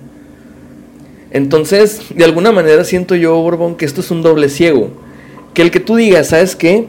Entonces, 1.30 2.02
de 2.14 2.24
alguna 2.24 2.52
manera 2.52 2.84
siento 2.84 3.14
yo, 3.14 3.40
Borbón, 3.40 3.76
que 3.76 3.84
esto 3.84 4.00
es 4.00 4.10
un 4.10 4.22
doble 4.22 4.48
ciego. 4.48 4.90
Que 5.54 5.62
el 5.62 5.70
que 5.70 5.80
tú 5.80 5.96
digas, 5.96 6.28
¿sabes 6.28 6.56
qué? 6.56 6.86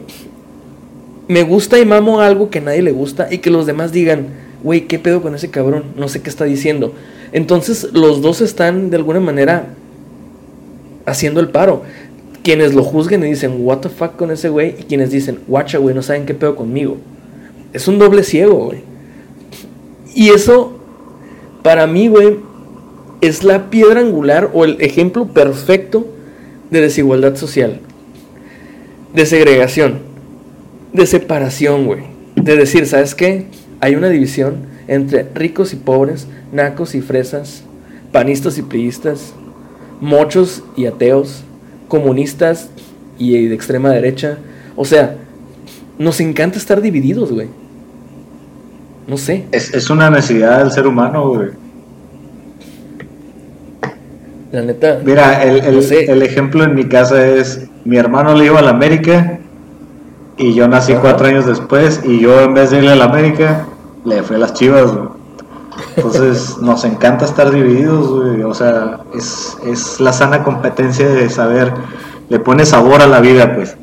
Me 1.27 1.43
gusta 1.43 1.79
y 1.79 1.85
mamo 1.85 2.21
algo 2.21 2.49
que 2.49 2.61
nadie 2.61 2.81
le 2.81 2.91
gusta 2.91 3.27
y 3.31 3.37
que 3.37 3.51
los 3.51 3.65
demás 3.65 3.91
digan, 3.91 4.27
güey, 4.63 4.81
¿qué 4.87 4.99
pedo 4.99 5.21
con 5.21 5.35
ese 5.35 5.49
cabrón? 5.49 5.85
No 5.95 6.07
sé 6.07 6.21
qué 6.21 6.29
está 6.29 6.45
diciendo. 6.45 6.93
Entonces, 7.31 7.89
los 7.93 8.21
dos 8.21 8.41
están 8.41 8.89
de 8.89 8.97
alguna 8.97 9.19
manera 9.19 9.67
haciendo 11.05 11.39
el 11.39 11.49
paro. 11.49 11.83
Quienes 12.43 12.73
lo 12.73 12.83
juzguen 12.83 13.23
y 13.23 13.29
dicen, 13.29 13.57
what 13.59 13.79
the 13.79 13.89
fuck 13.89 14.15
con 14.15 14.31
ese 14.31 14.49
güey, 14.49 14.75
y 14.79 14.83
quienes 14.83 15.11
dicen, 15.11 15.39
guacha, 15.47 15.77
güey, 15.77 15.93
no 15.93 16.01
saben 16.01 16.25
qué 16.25 16.33
pedo 16.33 16.55
conmigo. 16.55 16.97
Es 17.73 17.87
un 17.87 17.99
doble 17.99 18.23
ciego, 18.23 18.65
güey. 18.65 18.79
Y 20.13 20.29
eso, 20.29 20.79
para 21.63 21.87
mí, 21.87 22.07
güey, 22.07 22.37
es 23.21 23.43
la 23.43 23.69
piedra 23.69 24.01
angular 24.01 24.49
o 24.53 24.65
el 24.65 24.81
ejemplo 24.81 25.27
perfecto 25.27 26.07
de 26.71 26.81
desigualdad 26.81 27.35
social. 27.35 27.79
De 29.13 29.25
segregación. 29.25 29.99
De 30.91 31.05
separación, 31.05 31.85
güey. 31.85 32.01
De 32.35 32.55
decir, 32.55 32.87
¿sabes 32.87 33.13
qué? 33.13 33.45
Hay 33.79 33.95
una 33.95 34.09
división 34.09 34.71
entre 34.87 35.27
ricos 35.33 35.73
y 35.73 35.75
pobres, 35.75 36.27
nacos 36.51 36.95
y 36.95 37.01
fresas, 37.01 37.63
panistas 38.11 38.57
y 38.57 38.61
priistas, 38.61 39.33
mochos 39.99 40.63
y 40.75 40.85
ateos, 40.85 41.43
comunistas 41.87 42.69
y 43.17 43.47
de 43.47 43.53
extrema 43.55 43.89
derecha. 43.89 44.37
O 44.75 44.85
sea, 44.85 45.15
nos 45.99 46.19
encanta 46.19 46.57
estar 46.57 46.81
divididos, 46.81 47.31
güey. 47.31 47.47
No 49.07 49.17
sé. 49.17 49.45
Es, 49.51 49.73
es 49.73 49.89
una 49.89 50.09
necesidad 50.09 50.59
del 50.59 50.71
ser 50.71 50.87
humano, 50.87 51.27
güey. 51.29 51.49
La 54.51 54.61
neta. 54.61 54.99
Mira, 55.03 55.43
el, 55.43 55.63
el- 55.63 55.75
No 55.75 55.81
sé. 55.81 56.11
el 56.11 56.21
ejemplo 56.23 56.63
en 56.63 56.75
mi 56.75 56.85
casa 56.85 57.25
es, 57.25 57.67
mi 57.85 57.97
hermano 57.97 58.33
le 58.35 58.45
iba 58.45 58.59
a 58.59 58.61
la 58.61 58.71
América 58.71 59.39
y 60.37 60.53
yo 60.53 60.67
nací 60.67 60.91
Ajá. 60.93 61.01
cuatro 61.01 61.27
años 61.27 61.45
después 61.45 62.01
y 62.03 62.19
yo 62.19 62.41
en 62.41 62.53
vez 62.53 62.71
de 62.71 62.77
irle 62.79 62.91
a 62.91 62.95
la 62.95 63.05
América, 63.05 63.65
le 64.03 64.21
fui 64.23 64.35
a 64.35 64.39
las 64.39 64.53
chivas, 64.53 64.91
güey. 64.93 65.09
Entonces 65.95 66.57
nos 66.61 66.83
encanta 66.85 67.25
estar 67.25 67.51
divididos, 67.51 68.07
güey. 68.09 68.43
O 68.43 68.53
sea, 68.53 68.99
es, 69.15 69.57
es 69.65 69.99
la 69.99 70.13
sana 70.13 70.43
competencia 70.43 71.07
de 71.07 71.29
saber, 71.29 71.71
le 72.29 72.39
pone 72.39 72.65
sabor 72.65 73.01
a 73.01 73.07
la 73.07 73.19
vida, 73.19 73.53
pues. 73.55 73.75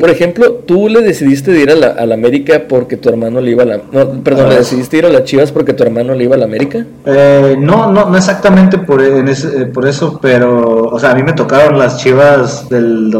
Por 0.00 0.10
ejemplo, 0.10 0.52
tú 0.64 0.88
le 0.88 1.00
decidiste 1.02 1.50
de 1.50 1.60
ir 1.60 1.70
a 1.70 1.74
la, 1.74 1.88
a 1.88 2.06
la 2.06 2.14
América 2.14 2.62
porque 2.68 2.96
tu 2.96 3.08
hermano 3.08 3.40
le 3.40 3.50
iba 3.50 3.64
a 3.64 3.66
la. 3.66 3.80
No, 3.90 4.22
perdón, 4.22 4.48
le 4.48 4.54
decidiste 4.58 4.96
ir 4.98 5.06
a 5.06 5.08
las 5.10 5.24
Chivas 5.24 5.50
porque 5.50 5.72
tu 5.74 5.82
hermano 5.82 6.14
le 6.14 6.22
iba 6.24 6.36
a 6.36 6.38
la 6.38 6.44
América. 6.44 6.86
Eh, 7.04 7.56
no, 7.58 7.90
no, 7.92 8.08
no 8.08 8.16
exactamente 8.16 8.78
por, 8.78 9.02
en 9.02 9.26
ese- 9.28 9.62
eh, 9.62 9.66
por 9.66 9.86
eso, 9.86 10.18
pero, 10.22 10.84
o 10.84 10.98
sea, 11.00 11.10
a 11.10 11.14
mí 11.16 11.22
me 11.24 11.32
tocaron 11.32 11.78
las 11.80 11.98
chivas 11.98 12.68
del 12.68 13.10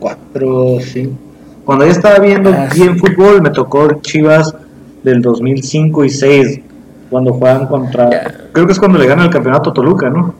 2004, 0.00 0.80
sí. 0.80 1.10
Cuando 1.64 1.84
yo 1.84 1.90
estaba 1.92 2.18
viendo 2.18 2.50
Ah, 2.50 2.68
bien 2.74 2.98
fútbol, 2.98 3.42
me 3.42 3.50
tocó 3.50 4.00
chivas 4.00 4.54
del 5.02 5.22
2005 5.22 6.04
y 6.04 6.10
6, 6.10 6.60
cuando 7.10 7.32
juegan 7.34 7.66
contra, 7.66 8.08
creo 8.52 8.66
que 8.66 8.72
es 8.72 8.78
cuando 8.78 8.98
le 8.98 9.06
ganan 9.06 9.26
el 9.26 9.30
campeonato 9.32 9.70
a 9.70 9.72
Toluca, 9.74 10.10
¿no? 10.10 10.34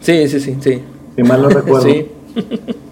Sí, 0.00 0.26
sí, 0.28 0.40
sí, 0.40 0.56
sí. 0.60 0.80
Si 1.16 1.22
mal 1.22 1.42
no 1.42 1.48
recuerdo. 1.50 1.88
Sí. 1.88 2.06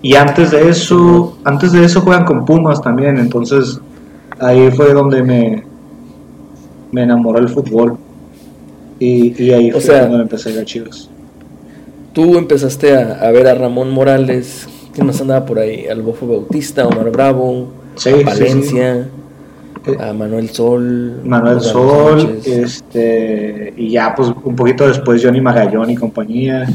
Y 0.03 0.15
antes 0.15 0.51
de 0.53 0.69
eso, 0.69 1.37
antes 1.45 1.73
de 1.73 1.85
eso 1.85 2.01
juegan 2.01 2.25
con 2.25 2.45
Pumas 2.45 2.81
también, 2.81 3.19
entonces 3.19 3.79
ahí 4.39 4.71
fue 4.71 4.93
donde 4.95 5.23
me, 5.23 5.65
me 6.93 7.03
enamoró 7.03 7.39
el 7.39 7.49
fútbol. 7.49 7.97
Y, 8.99 9.43
y 9.43 9.53
ahí 9.53 9.71
O 9.71 9.75
fue 9.75 9.81
sea- 9.83 10.01
cuando 10.01 10.21
empecé 10.23 10.51
a 10.51 10.53
ir 10.53 10.59
a 10.61 10.65
Chivas. 10.65 11.11
Tú 12.13 12.39
empezaste 12.39 12.97
a, 12.97 13.19
a 13.21 13.31
ver 13.33 13.49
a 13.49 13.55
Ramón 13.55 13.91
Morales, 13.91 14.69
que 14.95 15.03
más 15.03 15.21
andaba 15.21 15.45
por 15.45 15.59
ahí, 15.59 15.87
al 15.89 16.01
Bofo 16.03 16.27
Bautista, 16.29 16.87
Omar 16.87 17.11
Bravo, 17.11 17.69
Sí, 17.97 18.11
a 18.27 18.35
sí, 18.35 18.45
sí. 18.63 18.77
Valencia, 19.87 20.07
Eh, 20.07 20.11
a 20.11 20.13
Manuel 20.13 20.51
Sol, 20.51 21.21
Manuel 21.25 21.61
Sol, 21.61 22.21
Sánchez. 22.21 22.47
este, 22.47 23.75
y 23.77 23.91
ya 23.91 24.15
pues 24.15 24.31
un 24.45 24.57
poquito 24.57 24.87
después 24.87 25.23
Johnny 25.23 25.41
Magallón 25.41 25.91
y 25.91 25.95
compañía. 25.95 26.67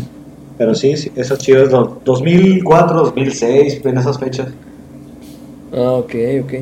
Pero 0.58 0.76
sí, 0.76 0.96
sí 0.98 1.12
esas 1.16 1.40
chivas, 1.40 1.70
do- 1.72 2.02
2004, 2.04 2.96
2006, 3.04 3.82
en 3.86 3.98
esas 3.98 4.20
fechas. 4.20 4.48
Ah, 5.74 5.92
ok, 5.94 6.14
ok. 6.44 6.54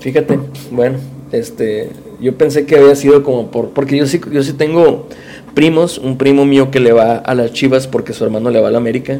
Fíjate, 0.00 0.38
bueno, 0.72 0.98
este, 1.32 1.90
yo 2.20 2.34
pensé 2.36 2.66
que 2.66 2.76
había 2.76 2.94
sido 2.96 3.22
como 3.22 3.46
por, 3.52 3.70
porque 3.70 3.96
yo 3.96 4.06
sí, 4.06 4.20
yo 4.32 4.42
sí 4.42 4.52
tengo 4.54 5.06
primos, 5.54 5.98
un 5.98 6.18
primo 6.18 6.44
mío 6.44 6.70
que 6.70 6.80
le 6.80 6.92
va 6.92 7.16
a 7.16 7.34
las 7.34 7.52
Chivas 7.52 7.86
porque 7.86 8.12
su 8.12 8.24
hermano 8.24 8.50
le 8.50 8.60
va 8.60 8.68
a 8.68 8.70
la 8.72 8.78
América, 8.78 9.18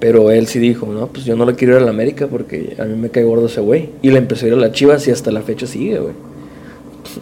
pero 0.00 0.30
él 0.30 0.46
sí 0.46 0.58
dijo, 0.58 0.86
no, 0.86 1.08
pues 1.08 1.24
yo 1.24 1.36
no 1.36 1.44
le 1.44 1.54
quiero 1.54 1.74
ir 1.74 1.82
a 1.82 1.84
la 1.84 1.90
América 1.90 2.26
porque 2.28 2.76
a 2.78 2.84
mí 2.84 2.96
me 2.96 3.10
cae 3.10 3.24
gordo 3.24 3.46
ese 3.46 3.60
güey, 3.60 3.90
y 4.02 4.10
le 4.10 4.18
empezó 4.18 4.44
a 4.44 4.48
ir 4.48 4.54
a 4.54 4.58
las 4.58 4.72
Chivas 4.72 5.06
y 5.08 5.10
hasta 5.10 5.30
la 5.30 5.42
fecha 5.42 5.66
sigue, 5.66 5.98
güey. 5.98 6.14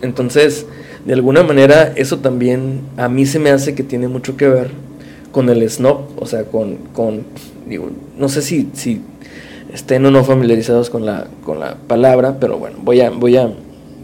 Entonces, 0.03 0.67
de 1.05 1.13
alguna 1.13 1.43
manera, 1.43 1.93
eso 1.97 2.19
también 2.19 2.81
a 2.97 3.09
mí 3.09 3.27
se 3.27 3.39
me 3.39 3.51
hace 3.51 3.75
que 3.75 3.83
tiene 3.83 4.09
mucho 4.09 4.37
que 4.37 4.49
ver 4.49 4.71
con 5.33 5.49
el 5.49 5.69
snob, 5.69 6.01
o 6.17 6.27
sea, 6.27 6.45
con, 6.45 6.77
con 6.93 7.25
digo, 7.67 7.91
no 8.19 8.29
sé 8.29 8.43
si, 8.43 8.69
si 8.73 9.01
estén 9.73 10.05
o 10.07 10.11
no 10.11 10.25
familiarizados 10.25 10.91
con 10.91 11.05
la, 11.05 11.27
con 11.45 11.61
la 11.61 11.77
palabra, 11.87 12.39
pero 12.41 12.59
bueno, 12.59 12.79
voy 12.83 13.01
a, 13.01 13.11
voy 13.11 13.37
a, 13.37 13.51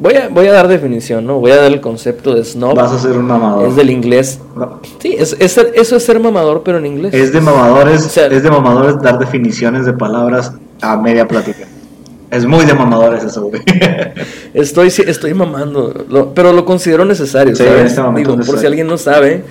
voy 0.02 0.14
a, 0.14 0.28
voy 0.28 0.46
a 0.48 0.52
dar 0.52 0.66
definición, 0.68 1.24
¿no? 1.24 1.38
Voy 1.38 1.52
a 1.52 1.56
dar 1.56 1.72
el 1.72 1.80
concepto 1.80 2.34
de 2.34 2.44
snob. 2.44 2.74
Vas 2.74 2.92
a 2.92 2.98
ser 2.98 3.12
un 3.12 3.26
mamador. 3.26 3.68
Es 3.68 3.76
del 3.76 3.90
inglés. 3.90 4.40
No, 4.56 4.80
Sí, 5.00 5.14
es, 5.18 5.36
eso 5.38 5.96
es 5.96 6.02
ser 6.04 6.18
mamador, 6.20 6.62
pero 6.64 6.78
en 6.78 6.86
inglés. 6.86 7.14
Es 7.14 7.32
de 7.32 7.40
mamadores, 7.40 8.04
O 8.06 8.08
sea- 8.08 8.26
es 8.26 8.42
de 8.42 8.50
mamadores 8.50 9.00
dar 9.00 9.18
definiciones 9.18 9.86
de 9.86 9.92
palabras 9.92 10.52
a 10.80 10.96
media 10.96 11.26
plática. 11.28 11.66
Es 12.30 12.44
muy 12.46 12.64
de 12.64 12.74
mamadores 12.74 13.22
eso, 13.24 13.42
güey. 13.42 13.62
Estoy, 14.54 14.90
sí, 14.90 15.02
estoy 15.06 15.34
mamando, 15.34 16.04
lo- 16.08 16.32
pero 16.34 16.52
lo 16.52 16.64
considero 16.64 17.04
necesario, 17.04 17.54
Sí, 17.54 17.62
¿sabes? 17.62 17.80
en 17.80 17.86
este 17.86 18.00
momento 18.02 18.32
Digo, 18.32 18.44
por 18.44 18.58
si 18.58 18.66
alguien 18.66 18.86
no 18.86 18.96
sabe. 18.98 19.44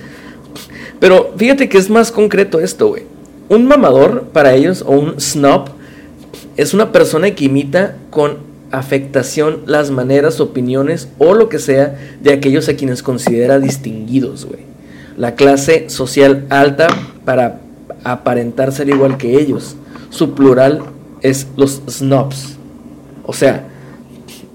Pero 1.00 1.32
fíjate 1.36 1.68
que 1.68 1.78
es 1.78 1.88
más 1.90 2.12
concreto 2.12 2.60
esto, 2.60 2.88
güey. 2.88 3.04
Un 3.48 3.66
mamador 3.66 4.24
para 4.32 4.54
ellos, 4.54 4.82
o 4.86 4.92
un 4.92 5.20
snob, 5.20 5.68
es 6.56 6.74
una 6.74 6.92
persona 6.92 7.30
que 7.32 7.44
imita 7.44 7.96
con 8.10 8.36
afectación 8.72 9.62
las 9.66 9.90
maneras, 9.90 10.40
opiniones 10.40 11.08
o 11.18 11.34
lo 11.34 11.48
que 11.48 11.58
sea 11.58 11.96
de 12.20 12.32
aquellos 12.32 12.68
a 12.68 12.74
quienes 12.74 13.02
considera 13.02 13.60
distinguidos, 13.60 14.46
güey. 14.46 14.62
La 15.16 15.34
clase 15.34 15.90
social 15.90 16.46
alta 16.48 16.88
para 17.24 17.60
aparentar 18.02 18.72
ser 18.72 18.88
igual 18.88 19.18
que 19.18 19.38
ellos. 19.38 19.76
Su 20.10 20.34
plural 20.34 20.82
es 21.20 21.46
los 21.56 21.82
snobs. 21.88 22.56
O 23.24 23.34
sea, 23.34 23.68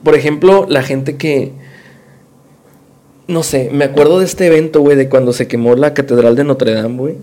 por 0.03 0.15
ejemplo, 0.15 0.65
la 0.67 0.81
gente 0.81 1.15
que... 1.15 1.53
No 3.27 3.43
sé, 3.43 3.69
me 3.71 3.85
acuerdo 3.85 4.19
de 4.19 4.25
este 4.25 4.47
evento, 4.47 4.81
güey, 4.81 4.95
de 4.95 5.09
cuando 5.09 5.33
se 5.33 5.47
quemó 5.47 5.75
la 5.75 5.93
Catedral 5.93 6.35
de 6.35 6.43
Notre 6.45 6.73
Dame, 6.73 6.97
güey. 6.97 7.15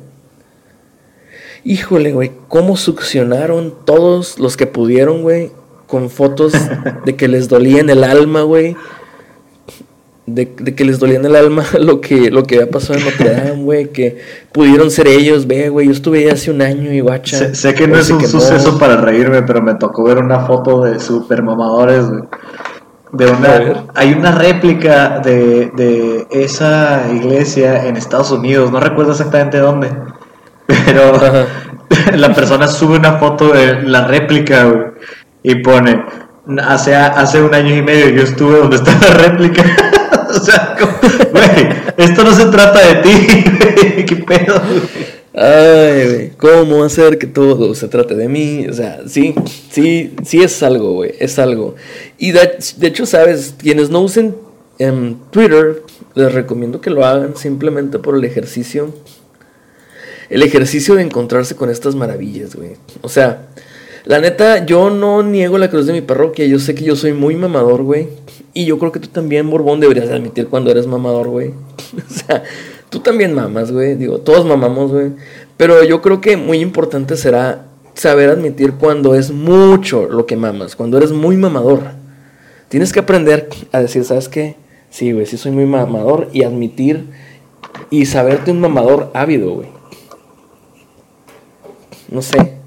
Híjole, 1.65 2.13
güey, 2.13 2.31
cómo 2.49 2.77
succionaron 2.77 3.75
todos 3.87 4.39
los 4.39 4.59
que 4.59 4.67
pudieron, 4.67 5.23
güey, 5.23 5.51
con 5.87 6.11
fotos 6.11 6.53
de 7.05 7.17
que 7.17 7.29
les 7.29 7.49
dolía 7.49 7.81
en 7.81 7.91
el 7.91 8.05
alma, 8.05 8.43
güey. 8.43 8.77
De, 10.27 10.51
de, 10.59 10.75
que 10.75 10.87
les 10.87 10.99
dolía 10.99 11.17
en 11.17 11.27
el 11.27 11.37
alma 11.37 11.65
lo 11.79 12.01
que, 12.01 12.31
lo 12.31 12.45
que 12.45 12.57
había 12.57 12.71
pasado 12.71 12.99
en 12.99 13.05
Notre 13.05 13.35
Dame, 13.35 13.63
güey. 13.63 13.93
Que 13.93 14.19
pudieron 14.53 14.91
ser 14.91 15.07
ellos, 15.09 15.47
ve, 15.47 15.69
güey. 15.69 15.87
Yo 15.87 15.93
estuve 15.93 16.21
ahí 16.21 16.29
hace 16.29 16.51
un 16.51 16.63
año 16.63 16.93
y 16.93 17.01
guacha. 17.01 17.39
Sé, 17.39 17.55
sé 17.55 17.75
que 17.75 17.87
no 17.87 17.99
es 17.99 18.11
un 18.11 18.27
suceso 18.27 18.79
para 18.79 18.97
reírme, 18.97 19.43
pero 19.43 19.61
me 19.63 19.75
tocó 19.75 20.05
ver 20.05 20.19
una 20.19 20.41
foto 20.41 20.85
de 20.85 20.99
super 20.99 21.43
mamadores, 21.43 22.09
güey. 22.09 22.23
De 23.13 23.31
una, 23.31 23.85
hay 23.95 24.13
una 24.13 24.33
réplica 24.33 25.21
de, 25.21 25.71
de 25.77 26.27
esa 26.33 27.05
iglesia 27.15 27.87
en 27.87 27.97
Estados 27.97 28.33
Unidos, 28.33 28.73
no 28.73 28.81
recuerdo 28.81 29.13
exactamente 29.13 29.59
dónde, 29.59 29.89
pero 30.67 31.15
Ajá. 31.15 31.47
la 32.15 32.33
persona 32.35 32.69
sube 32.69 32.97
una 32.97 33.19
foto 33.19 33.53
de 33.53 33.83
la 33.83 34.07
réplica 34.07 34.65
güey, 34.65 34.85
y 35.45 35.57
pone, 35.57 36.03
hace, 36.63 36.95
hace 36.95 37.41
un 37.43 37.55
año 37.55 37.77
y 37.77 37.83
medio 37.83 38.09
yo 38.09 38.23
estuve 38.23 38.59
donde 38.59 38.77
está 38.77 38.99
la 38.99 39.15
réplica. 39.29 39.63
o 40.31 40.41
sea, 40.41 40.75
güey, 41.31 41.69
esto 41.99 42.25
no 42.25 42.35
se 42.35 42.47
trata 42.47 42.81
de 42.81 42.95
ti, 43.03 43.45
güey, 43.59 44.07
qué 44.07 44.17
pedo. 44.17 44.61
Ay, 45.35 46.07
güey, 46.07 46.31
¿cómo 46.31 46.83
hacer 46.83 47.19
que 47.19 47.27
todo 47.27 47.75
se 47.75 47.89
trate 47.89 48.15
de 48.15 48.27
mí? 48.27 48.67
O 48.69 48.73
sea, 48.73 49.03
sí, 49.07 49.35
sí, 49.71 50.15
sí 50.25 50.43
es 50.43 50.63
algo, 50.63 50.95
güey, 50.95 51.13
es 51.19 51.39
algo. 51.39 51.75
Y 52.17 52.33
de, 52.33 52.57
de 52.79 52.87
hecho, 52.87 53.05
sabes, 53.05 53.55
quienes 53.59 53.91
no 53.91 54.01
usen 54.01 54.35
em, 54.79 55.17
Twitter, 55.31 55.83
les 56.15 56.33
recomiendo 56.33 56.81
que 56.81 56.89
lo 56.89 57.05
hagan 57.05 57.37
simplemente 57.37 57.99
por 57.99 58.17
el 58.17 58.25
ejercicio. 58.25 58.95
El 60.31 60.43
ejercicio 60.43 60.95
de 60.95 61.03
encontrarse 61.03 61.55
con 61.55 61.69
estas 61.69 61.95
maravillas, 61.97 62.55
güey. 62.55 62.77
O 63.03 63.11
sea, 63.11 63.49
la 64.05 64.21
neta, 64.21 64.67
yo 64.67 64.91
no 64.91 65.23
niego 65.23 65.57
la 65.57 65.71
cruz 65.71 65.87
de 65.87 65.95
mi 65.95 66.03
parroquia. 66.03 66.45
Yo 66.45 66.59
sé 66.59 66.75
que 66.75 66.85
yo 66.85 66.95
soy 66.95 67.15
muy 67.15 67.37
mamador, 67.37 67.83
güey. 67.83 68.09
Y 68.53 68.67
yo 68.67 68.79
creo 68.79 68.93
que 68.93 69.01
tú 69.01 69.09
también, 69.09 69.49
Borbón, 69.49 69.81
deberías 69.81 70.11
admitir 70.11 70.49
cuando 70.49 70.71
eres 70.71 70.87
mamador, 70.87 71.29
güey. 71.29 71.49
o 71.97 72.13
sea, 72.13 72.43
tú 72.91 73.01
también 73.01 73.33
mamas, 73.33 73.73
güey. 73.73 73.95
Digo, 73.95 74.19
todos 74.19 74.45
mamamos, 74.45 74.93
güey. 74.93 75.13
Pero 75.57 75.83
yo 75.85 76.03
creo 76.03 76.21
que 76.21 76.37
muy 76.37 76.59
importante 76.59 77.17
será 77.17 77.65
saber 77.95 78.29
admitir 78.29 78.75
cuando 78.75 79.15
es 79.15 79.31
mucho 79.31 80.07
lo 80.07 80.27
que 80.27 80.37
mamas. 80.37 80.77
Cuando 80.77 80.99
eres 80.99 81.13
muy 81.13 81.37
mamador. 81.37 81.81
Tienes 82.69 82.93
que 82.93 83.01
aprender 83.01 83.49
a 83.73 83.81
decir, 83.81 84.05
¿sabes 84.05 84.29
qué? 84.29 84.57
Sí, 84.91 85.13
güey, 85.13 85.25
sí 85.25 85.39
soy 85.39 85.53
muy 85.53 85.65
mamador. 85.65 86.29
Y 86.35 86.45
admitir 86.45 87.07
y 87.89 88.05
saberte 88.05 88.51
un 88.51 88.61
mamador 88.61 89.11
ávido, 89.15 89.55
güey. 89.55 89.69
No 92.11 92.21
sé. 92.21 92.64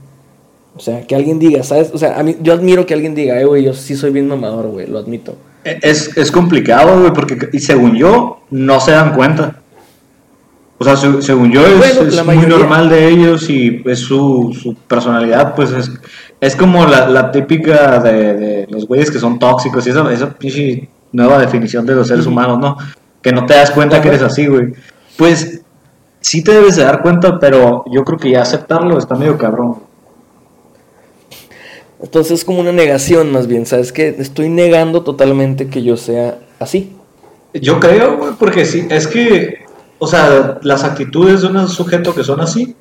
O 0.77 0.79
sea, 0.79 1.01
que 1.05 1.15
alguien 1.15 1.39
diga, 1.39 1.63
¿sabes? 1.63 1.91
O 1.93 1.97
sea, 1.97 2.19
a 2.19 2.23
mí, 2.23 2.37
yo 2.41 2.53
admiro 2.53 2.85
que 2.85 2.93
alguien 2.93 3.15
diga, 3.15 3.39
eh, 3.41 3.45
güey, 3.45 3.63
yo 3.63 3.73
sí 3.73 3.95
soy 3.95 4.11
bien 4.11 4.27
mamador, 4.27 4.67
güey, 4.67 4.87
lo 4.87 4.99
admito. 4.99 5.35
Es, 5.63 6.15
es 6.15 6.31
complicado, 6.31 6.99
güey, 6.99 7.11
porque 7.11 7.49
y 7.51 7.59
según 7.59 7.95
yo, 7.95 8.39
no 8.51 8.79
se 8.79 8.91
dan 8.91 9.13
cuenta. 9.15 9.57
O 10.77 10.83
sea, 10.85 10.95
se- 10.95 11.21
según 11.23 11.51
yo, 11.51 11.65
es, 11.65 11.77
Bueno, 11.77 12.01
es 12.09 12.25
muy 12.25 12.37
normal 12.45 12.87
de 12.89 13.09
ellos 13.09 13.49
y 13.49 13.81
es 13.85 13.99
su, 13.99 14.55
su 14.61 14.75
personalidad, 14.75 15.55
pues 15.55 15.71
es, 15.71 15.91
es 16.39 16.55
como 16.55 16.85
la, 16.85 17.09
la 17.09 17.31
típica 17.31 17.99
de, 17.99 18.33
de 18.35 18.67
los 18.69 18.85
güeyes 18.87 19.09
que 19.09 19.17
son 19.19 19.39
tóxicos 19.39 19.87
y 19.87 19.89
esa, 19.89 20.13
esa 20.13 20.29
pinche 20.35 20.87
nueva 21.11 21.39
definición 21.39 21.85
de 21.87 21.95
los 21.95 22.07
seres 22.07 22.27
humanos, 22.27 22.59
¿no? 22.59 22.77
Que 23.23 23.31
no 23.31 23.45
te 23.47 23.55
das 23.55 23.71
cuenta 23.71 24.01
que 24.01 24.09
eres 24.09 24.21
así, 24.21 24.45
güey. 24.45 24.73
Pues 25.17 25.61
sí 26.21 26.43
te 26.43 26.51
debes 26.53 26.75
de 26.75 26.83
dar 26.83 27.01
cuenta, 27.01 27.39
pero 27.39 27.83
yo 27.91 28.03
creo 28.05 28.19
que 28.19 28.29
ya 28.29 28.43
aceptarlo 28.43 28.99
está 28.99 29.15
medio 29.15 29.35
cabrón. 29.37 29.77
Entonces 32.01 32.39
es 32.39 32.45
como 32.45 32.59
una 32.59 32.71
negación 32.71 33.31
más 33.31 33.47
bien, 33.47 33.65
¿sabes? 33.65 33.91
Que 33.91 34.09
estoy 34.19 34.49
negando 34.49 35.01
totalmente 35.01 35.67
que 35.67 35.83
yo 35.83 35.97
sea 35.97 36.37
así. 36.59 36.95
Yo 37.53 37.79
creo, 37.79 38.17
güey, 38.17 38.31
porque 38.37 38.65
sí, 38.65 38.87
es 38.89 39.07
que, 39.07 39.65
o 39.97 40.05
sea, 40.05 40.59
las 40.61 40.83
actitudes 40.83 41.41
de 41.41 41.47
un 41.47 41.67
sujeto 41.67 42.13
que 42.13 42.23
son 42.23 42.39
así 42.41 42.75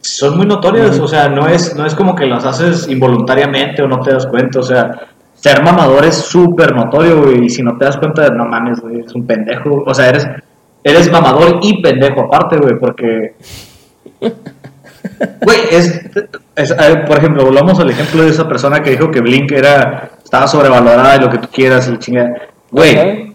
son 0.00 0.36
muy 0.36 0.46
notorias, 0.46 0.98
o 0.98 1.08
sea, 1.08 1.28
no 1.28 1.46
es, 1.46 1.74
no 1.76 1.86
es 1.86 1.94
como 1.94 2.14
que 2.14 2.26
las 2.26 2.44
haces 2.44 2.88
involuntariamente 2.88 3.82
o 3.82 3.88
no 3.88 4.00
te 4.00 4.12
das 4.12 4.26
cuenta, 4.26 4.60
o 4.60 4.62
sea, 4.62 5.08
ser 5.34 5.62
mamador 5.62 6.04
es 6.04 6.16
súper 6.16 6.74
notorio, 6.74 7.22
güey, 7.22 7.46
y 7.46 7.50
si 7.50 7.62
no 7.62 7.76
te 7.78 7.84
das 7.84 7.96
cuenta, 7.96 8.28
no 8.30 8.46
mames, 8.46 8.80
güey, 8.80 9.00
eres 9.00 9.14
un 9.14 9.26
pendejo, 9.26 9.84
o 9.86 9.94
sea, 9.94 10.08
eres, 10.08 10.26
eres 10.84 11.10
mamador 11.10 11.60
y 11.62 11.80
pendejo 11.82 12.22
aparte, 12.22 12.56
güey, 12.58 12.78
porque... 12.78 13.34
Güey, 15.42 15.58
es, 15.70 16.00
es- 16.56 16.76
ver, 16.76 17.04
por 17.06 17.18
ejemplo, 17.18 17.44
volvamos 17.44 17.78
al 17.80 17.90
ejemplo 17.90 18.22
de 18.22 18.30
esa 18.30 18.46
persona 18.48 18.82
que 18.82 18.90
dijo 18.90 19.10
que 19.10 19.20
Blink 19.20 19.50
era, 19.52 20.10
estaba 20.22 20.46
sobrevalorada 20.46 21.16
y 21.16 21.20
lo 21.20 21.30
que 21.30 21.38
tú 21.38 21.48
quieras 21.52 21.88
y 21.88 21.98
chingada. 21.98 22.34
Güey, 22.70 22.96
Ajá. 22.98 23.32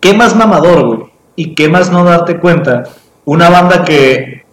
¿qué 0.00 0.14
más 0.14 0.34
mamador, 0.36 0.86
güey? 0.86 1.00
¿Y 1.36 1.54
qué 1.54 1.68
más 1.68 1.90
no 1.90 2.04
darte 2.04 2.38
cuenta? 2.38 2.84
Una 3.24 3.50
banda 3.50 3.84
que 3.84 4.44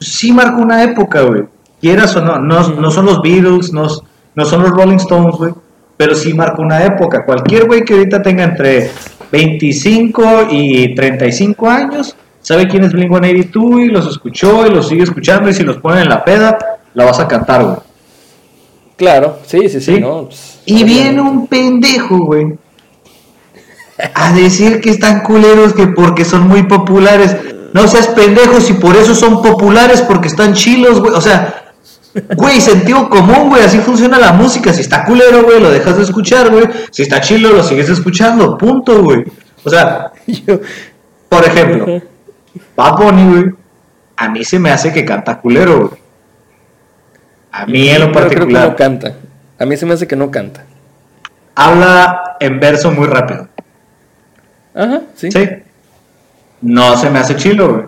sí 0.00 0.32
marcó 0.32 0.60
una 0.60 0.82
época, 0.82 1.22
güey. 1.22 1.44
Quieras 1.80 2.14
o 2.16 2.20
no, 2.20 2.38
no, 2.38 2.68
no 2.68 2.90
son 2.90 3.06
los 3.06 3.22
Beatles, 3.22 3.72
no, 3.72 3.86
no 4.34 4.44
son 4.44 4.62
los 4.62 4.70
Rolling 4.72 4.96
Stones, 4.96 5.36
güey. 5.36 5.54
Pero 5.96 6.14
sí 6.14 6.34
marcó 6.34 6.62
una 6.62 6.84
época. 6.84 7.24
Cualquier 7.24 7.66
güey 7.66 7.84
que 7.84 7.94
ahorita 7.94 8.20
tenga 8.22 8.44
entre 8.44 8.90
25 9.32 10.48
y 10.50 10.94
35 10.94 11.68
años, 11.68 12.16
sabe 12.48 12.66
quién 12.68 12.82
es 12.84 12.92
Blink-182 12.92 13.84
y 13.84 13.88
los 13.88 14.06
escuchó 14.06 14.66
y 14.66 14.70
los 14.70 14.88
sigue 14.88 15.02
escuchando 15.02 15.50
y 15.50 15.54
si 15.54 15.62
los 15.64 15.76
ponen 15.78 16.04
en 16.04 16.08
la 16.08 16.24
peda, 16.24 16.56
la 16.94 17.04
vas 17.04 17.20
a 17.20 17.28
cantar, 17.28 17.62
güey. 17.64 17.76
Claro, 18.96 19.38
sí, 19.46 19.68
sí, 19.68 19.80
sí, 19.80 19.94
Sí. 19.96 20.00
¿no? 20.00 20.24
Pues, 20.24 20.60
Y 20.64 20.82
viene 20.84 21.20
un 21.20 21.46
pendejo, 21.46 22.18
güey. 22.18 22.58
A 24.14 24.32
decir 24.32 24.80
que 24.80 24.90
están 24.90 25.20
culeros 25.22 25.72
que 25.74 25.88
porque 25.88 26.24
son 26.24 26.46
muy 26.48 26.62
populares. 26.64 27.36
No 27.72 27.86
seas 27.86 28.08
pendejos 28.08 28.70
y 28.70 28.74
por 28.74 28.96
eso 28.96 29.14
son 29.14 29.42
populares 29.42 30.02
porque 30.02 30.28
están 30.28 30.54
chilos, 30.54 31.00
güey. 31.00 31.12
O 31.14 31.20
sea, 31.20 31.72
güey, 32.36 32.60
sentido 32.60 33.08
común, 33.08 33.48
güey. 33.50 33.62
Así 33.62 33.78
funciona 33.78 34.18
la 34.18 34.32
música. 34.32 34.72
Si 34.72 34.80
está 34.80 35.04
culero, 35.04 35.42
güey, 35.44 35.60
lo 35.60 35.70
dejas 35.70 35.96
de 35.96 36.04
escuchar, 36.04 36.50
güey. 36.50 36.64
Si 36.90 37.02
está 37.02 37.20
chilo, 37.20 37.50
lo 37.52 37.62
sigues 37.62 37.88
escuchando. 37.88 38.56
Punto, 38.56 39.02
güey. 39.02 39.24
O 39.64 39.70
sea, 39.70 40.12
yo- 40.26 40.60
por 41.28 41.44
ejemplo, 41.44 42.00
Bad 42.76 42.96
Bunny, 42.96 43.30
güey. 43.30 43.54
A 44.16 44.28
mí 44.28 44.44
se 44.44 44.58
me 44.58 44.70
hace 44.70 44.92
que 44.92 45.04
canta 45.04 45.38
culero, 45.40 45.88
güey. 45.88 46.00
A 47.52 47.66
mí 47.66 47.88
en 47.88 48.00
lo 48.00 48.12
pero 48.12 48.28
creo 48.28 48.46
que 48.46 48.52
particular. 48.54 48.68
no 48.70 48.76
canta. 48.76 49.14
A 49.58 49.64
mí 49.66 49.76
se 49.76 49.86
me 49.86 49.94
hace 49.94 50.06
que 50.06 50.16
no 50.16 50.30
canta. 50.30 50.64
habla 51.54 52.36
en 52.40 52.60
verso 52.60 52.90
muy 52.90 53.06
rápido. 53.06 53.48
Ajá, 54.74 55.00
sí. 55.14 55.30
Sí. 55.32 55.48
No 56.60 56.96
se 56.96 57.10
me 57.10 57.18
hace 57.18 57.36
chilo, 57.36 57.72
güey. 57.72 57.84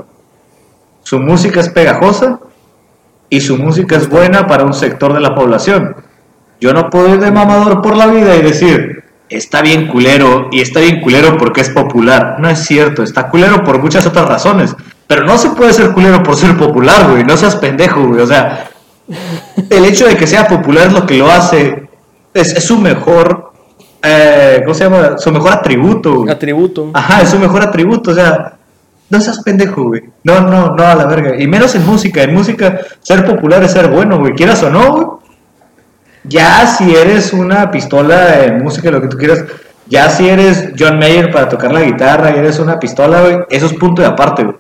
Su 1.03 1.18
música 1.21 1.61
es 1.61 1.68
pegajosa 1.68 2.41
y 3.29 3.41
su 3.41 3.57
música 3.57 3.97
es 3.97 4.09
buena 4.09 4.47
para 4.47 4.64
un 4.64 4.75
sector 4.75 5.12
de 5.14 5.21
la 5.21 5.35
población. 5.35 5.97
Yo 6.61 6.73
no 6.73 6.91
puedo 6.91 7.14
ir 7.14 7.21
de 7.21 7.31
mamador 7.31 7.81
por 7.81 7.97
la 7.97 8.07
vida 8.07 8.37
y 8.37 8.43
decir, 8.43 8.99
está 9.31 9.62
bien 9.62 9.87
culero 9.89 10.49
y 10.51 10.61
está 10.61 10.81
bien 10.81 11.01
culero 11.01 11.37
porque 11.39 11.61
es 11.61 11.70
popular. 11.70 12.37
No 12.39 12.49
es 12.49 12.59
cierto, 12.61 13.03
está 13.03 13.28
culero 13.28 13.64
por 13.64 13.81
muchas 13.81 14.07
otras 14.07 14.26
razones. 14.28 14.74
Pero 15.07 15.24
no 15.24 15.39
se 15.39 15.51
puede 15.51 15.72
ser 15.72 15.93
culero 15.93 16.22
por 16.22 16.37
ser 16.37 16.57
popular, 16.57 17.11
güey. 17.11 17.24
No 17.24 17.37
seas 17.37 17.57
pendejo, 17.57 18.07
güey. 18.07 18.20
O 18.20 18.26
sea, 18.26 18.70
el 19.70 19.85
hecho 19.85 20.07
de 20.07 20.16
que 20.16 20.26
sea 20.26 20.47
popular 20.47 20.89
es 20.89 20.93
lo 20.93 21.07
que 21.07 21.18
lo 21.18 21.31
hace. 21.31 21.89
Es, 22.35 22.53
es 22.55 22.64
su 22.64 22.78
mejor. 22.78 23.53
eh, 24.03 24.61
¿Cómo 24.64 24.74
se 24.74 24.85
llama? 24.85 25.18
Su 25.18 25.33
mejor 25.33 25.53
atributo, 25.53 26.14
güey. 26.16 26.31
Atributo. 26.31 26.91
Ajá, 26.95 27.22
es 27.22 27.31
su 27.31 27.39
mejor 27.39 27.62
atributo, 27.62 28.12
o 28.12 28.14
sea, 28.14 28.55
no 29.09 29.20
seas 29.20 29.43
pendejo, 29.43 29.83
güey. 29.83 30.03
No, 30.22 30.41
no, 30.43 30.76
no, 30.76 30.85
a 30.85 30.95
la 30.95 31.07
verga. 31.07 31.41
Y 31.43 31.49
menos 31.49 31.74
en 31.74 31.85
música. 31.85 32.22
En 32.22 32.33
música, 32.33 32.78
ser 33.01 33.24
popular 33.24 33.64
es 33.64 33.72
ser 33.72 33.89
bueno, 33.89 34.18
güey. 34.18 34.33
Quieras 34.35 34.62
o 34.62 34.70
no, 34.70 34.93
güey. 34.93 35.07
Ya 36.25 36.66
si 36.66 36.95
eres 36.95 37.33
una 37.33 37.71
pistola 37.71 38.45
en 38.45 38.62
música, 38.62 38.91
lo 38.91 39.01
que 39.01 39.09
tú 39.09 39.16
quieras. 39.16 39.45
Ya 39.87 40.09
si 40.11 40.29
eres 40.29 40.71
John 40.79 40.99
Mayer 40.99 41.31
para 41.33 41.49
tocar 41.49 41.73
la 41.73 41.83
guitarra 41.83 42.31
y 42.35 42.39
eres 42.39 42.59
una 42.59 42.79
pistola, 42.79 43.23
güey. 43.23 43.37
Eso 43.51 43.66
es 43.66 43.73
punto 43.75 44.03
de 44.03 44.09
aparte, 44.09 44.45
güey. 44.45 44.57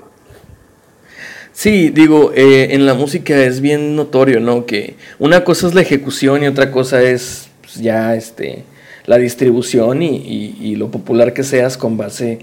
Sí, 1.52 1.90
digo, 1.90 2.32
eh, 2.34 2.68
en 2.70 2.86
la 2.86 2.94
música 2.94 3.36
es 3.36 3.60
bien 3.60 3.94
notorio, 3.94 4.40
¿no? 4.40 4.64
Que 4.66 4.96
una 5.18 5.44
cosa 5.44 5.66
es 5.66 5.74
la 5.74 5.82
ejecución 5.82 6.42
y 6.42 6.46
otra 6.46 6.70
cosa 6.70 7.02
es 7.02 7.48
pues, 7.60 7.74
ya 7.76 8.14
este, 8.14 8.64
la 9.06 9.18
distribución 9.18 10.02
y, 10.02 10.16
y- 10.16 10.56
y 10.60 10.76
lo 10.76 10.90
popular 10.90 11.32
que 11.34 11.42
seas 11.44 11.76
con 11.76 11.96
base 11.98 12.38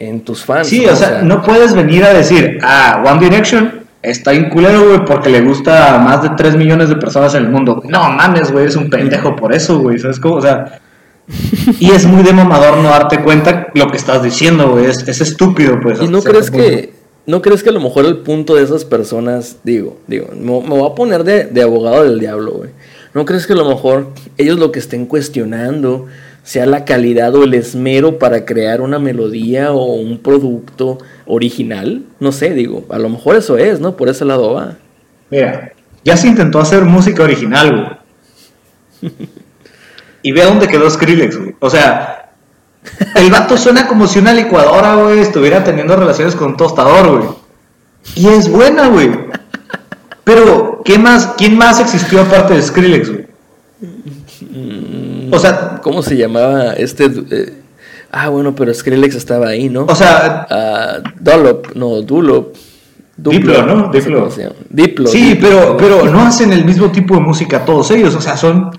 en 0.00 0.20
tus 0.22 0.44
fans. 0.44 0.66
Sí, 0.68 0.84
¿no? 0.84 0.92
o 0.92 0.96
sea, 0.96 1.22
no 1.22 1.42
puedes 1.42 1.74
venir 1.74 2.02
a 2.04 2.12
decir, 2.12 2.58
ah, 2.62 3.02
One 3.06 3.20
Direction 3.20 3.85
está 4.10 4.30
bien 4.30 4.48
culero, 4.48 4.86
güey, 4.86 5.04
porque 5.04 5.30
le 5.30 5.40
gusta 5.40 5.94
a 5.94 5.98
más 5.98 6.22
de 6.22 6.30
3 6.30 6.56
millones 6.56 6.88
de 6.88 6.96
personas 6.96 7.34
en 7.34 7.44
el 7.44 7.50
mundo. 7.50 7.82
No 7.88 8.10
mames, 8.10 8.52
güey, 8.52 8.66
es 8.66 8.76
un 8.76 8.88
pendejo 8.88 9.34
por 9.34 9.52
eso, 9.52 9.78
güey, 9.80 9.98
¿sabes 9.98 10.20
cómo? 10.20 10.36
O 10.36 10.40
sea, 10.40 10.80
y 11.80 11.90
es 11.90 12.06
muy 12.06 12.22
de 12.22 12.32
mamador 12.32 12.78
no 12.78 12.88
darte 12.88 13.22
cuenta 13.22 13.68
lo 13.74 13.88
que 13.88 13.96
estás 13.96 14.22
diciendo, 14.22 14.70
güey, 14.70 14.86
es, 14.86 15.06
es 15.08 15.20
estúpido, 15.20 15.80
pues. 15.80 16.00
¿Y 16.00 16.08
no 16.08 16.22
crees 16.22 16.50
punto. 16.50 16.64
que 16.64 16.92
no 17.26 17.42
crees 17.42 17.64
que 17.64 17.70
a 17.70 17.72
lo 17.72 17.80
mejor 17.80 18.04
el 18.04 18.18
punto 18.18 18.54
de 18.54 18.62
esas 18.62 18.84
personas, 18.84 19.56
digo, 19.64 19.98
digo, 20.06 20.28
me, 20.32 20.60
me 20.62 20.78
voy 20.78 20.88
a 20.88 20.94
poner 20.94 21.24
de, 21.24 21.44
de 21.44 21.62
abogado 21.62 22.04
del 22.04 22.20
diablo, 22.20 22.52
güey. 22.52 22.70
¿No 23.14 23.24
crees 23.24 23.46
que 23.46 23.54
a 23.54 23.56
lo 23.56 23.68
mejor 23.68 24.10
ellos 24.38 24.58
lo 24.58 24.70
que 24.70 24.78
estén 24.78 25.06
cuestionando 25.06 26.06
sea 26.46 26.64
la 26.64 26.84
calidad 26.84 27.34
o 27.34 27.42
el 27.42 27.54
esmero 27.54 28.20
para 28.20 28.44
crear 28.44 28.80
una 28.80 29.00
melodía 29.00 29.72
o 29.72 29.94
un 29.94 30.18
producto 30.18 30.98
original? 31.26 32.04
No 32.20 32.30
sé, 32.30 32.50
digo, 32.50 32.84
a 32.88 32.98
lo 32.98 33.08
mejor 33.08 33.34
eso 33.34 33.58
es, 33.58 33.80
¿no? 33.80 33.96
Por 33.96 34.08
ese 34.08 34.24
lado 34.24 34.54
va. 34.54 34.76
Mira, 35.28 35.72
ya 36.04 36.16
se 36.16 36.28
intentó 36.28 36.60
hacer 36.60 36.84
música 36.84 37.24
original, 37.24 37.98
güey. 39.02 39.12
Y 40.22 40.30
ve 40.30 40.42
a 40.42 40.46
dónde 40.46 40.68
quedó 40.68 40.88
Skrillex, 40.88 41.36
güey. 41.36 41.56
O 41.58 41.68
sea, 41.68 42.30
el 43.16 43.28
vato 43.28 43.56
suena 43.56 43.88
como 43.88 44.06
si 44.06 44.20
una 44.20 44.32
licuadora, 44.32 44.94
güey, 44.94 45.18
estuviera 45.18 45.64
teniendo 45.64 45.96
relaciones 45.96 46.36
con 46.36 46.50
un 46.52 46.56
tostador, 46.56 47.18
güey. 47.18 47.28
Y 48.14 48.28
es 48.28 48.48
buena, 48.48 48.86
güey. 48.86 49.10
Pero, 50.22 50.80
¿qué 50.84 50.96
más, 50.96 51.34
¿quién 51.36 51.58
más 51.58 51.80
existió 51.80 52.20
aparte 52.20 52.54
de 52.54 52.62
Skrillex, 52.62 53.10
güey? 53.10 53.26
O 55.32 55.38
sea, 55.38 55.80
¿Cómo 55.82 56.02
se 56.02 56.16
llamaba 56.16 56.72
este? 56.74 57.04
eh, 57.30 57.52
ah, 58.12 58.28
bueno, 58.28 58.54
pero 58.54 58.72
Skrillex 58.72 59.14
estaba 59.14 59.48
ahí, 59.48 59.68
¿no? 59.68 59.84
o 59.88 59.94
sea, 59.94 60.46
Ah, 60.50 60.98
Dollop, 61.20 61.74
no, 61.74 62.02
Dulop. 62.02 62.54
Diplo, 63.18 63.62
¿no? 63.64 63.90
Diplo. 63.90 64.28
Diplo. 64.68 65.06
sí, 65.08 65.30
Diplo. 65.30 65.48
pero, 65.48 65.76
pero 65.78 66.04
no 66.10 66.20
hacen 66.20 66.52
el 66.52 66.64
mismo 66.66 66.90
tipo 66.92 67.14
de 67.14 67.20
música 67.20 67.64
todos 67.64 67.90
ellos. 67.90 68.14
O 68.14 68.20
sea, 68.20 68.36
son 68.36 68.70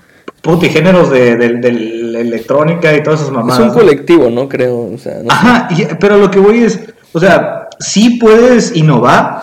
putigéneros 0.42 1.10
de, 1.10 1.36
de, 1.36 1.48
de 1.56 1.72
la 1.72 2.20
electrónica 2.20 2.94
y 2.94 3.02
todas 3.02 3.18
esas 3.20 3.30
Es 3.30 3.36
mamadas. 3.36 3.60
un 3.60 3.66
¿no? 3.68 3.74
colectivo, 3.74 4.30
¿no? 4.30 4.48
Creo, 4.48 4.90
o 4.94 4.98
sea, 4.98 5.14
no. 5.24 5.30
Ajá, 5.32 5.68
y- 5.70 5.86
pero 5.98 6.18
lo 6.18 6.30
que 6.30 6.38
voy 6.38 6.62
es, 6.62 6.78
o 7.12 7.18
sea, 7.18 7.68
sí 7.80 8.18
puedes 8.20 8.76
innovar, 8.76 9.42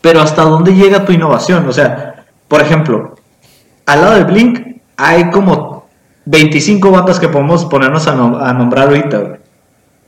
pero 0.00 0.20
¿hasta 0.20 0.42
dónde 0.42 0.74
llega 0.74 1.04
tu 1.04 1.12
innovación? 1.12 1.68
O 1.68 1.72
sea, 1.72 2.24
por 2.48 2.60
ejemplo, 2.60 3.14
al 3.86 4.00
lado 4.00 4.14
de 4.16 4.24
Blink 4.24 4.58
hay 4.96 5.30
como 5.30 5.81
25 6.24 6.90
bandas 6.90 7.18
que 7.18 7.28
podemos 7.28 7.64
ponernos 7.66 8.06
a, 8.08 8.14
nom- 8.16 8.40
a 8.40 8.52
nombrar 8.52 8.88
ahorita, 8.88 9.18
güey, 9.18 9.32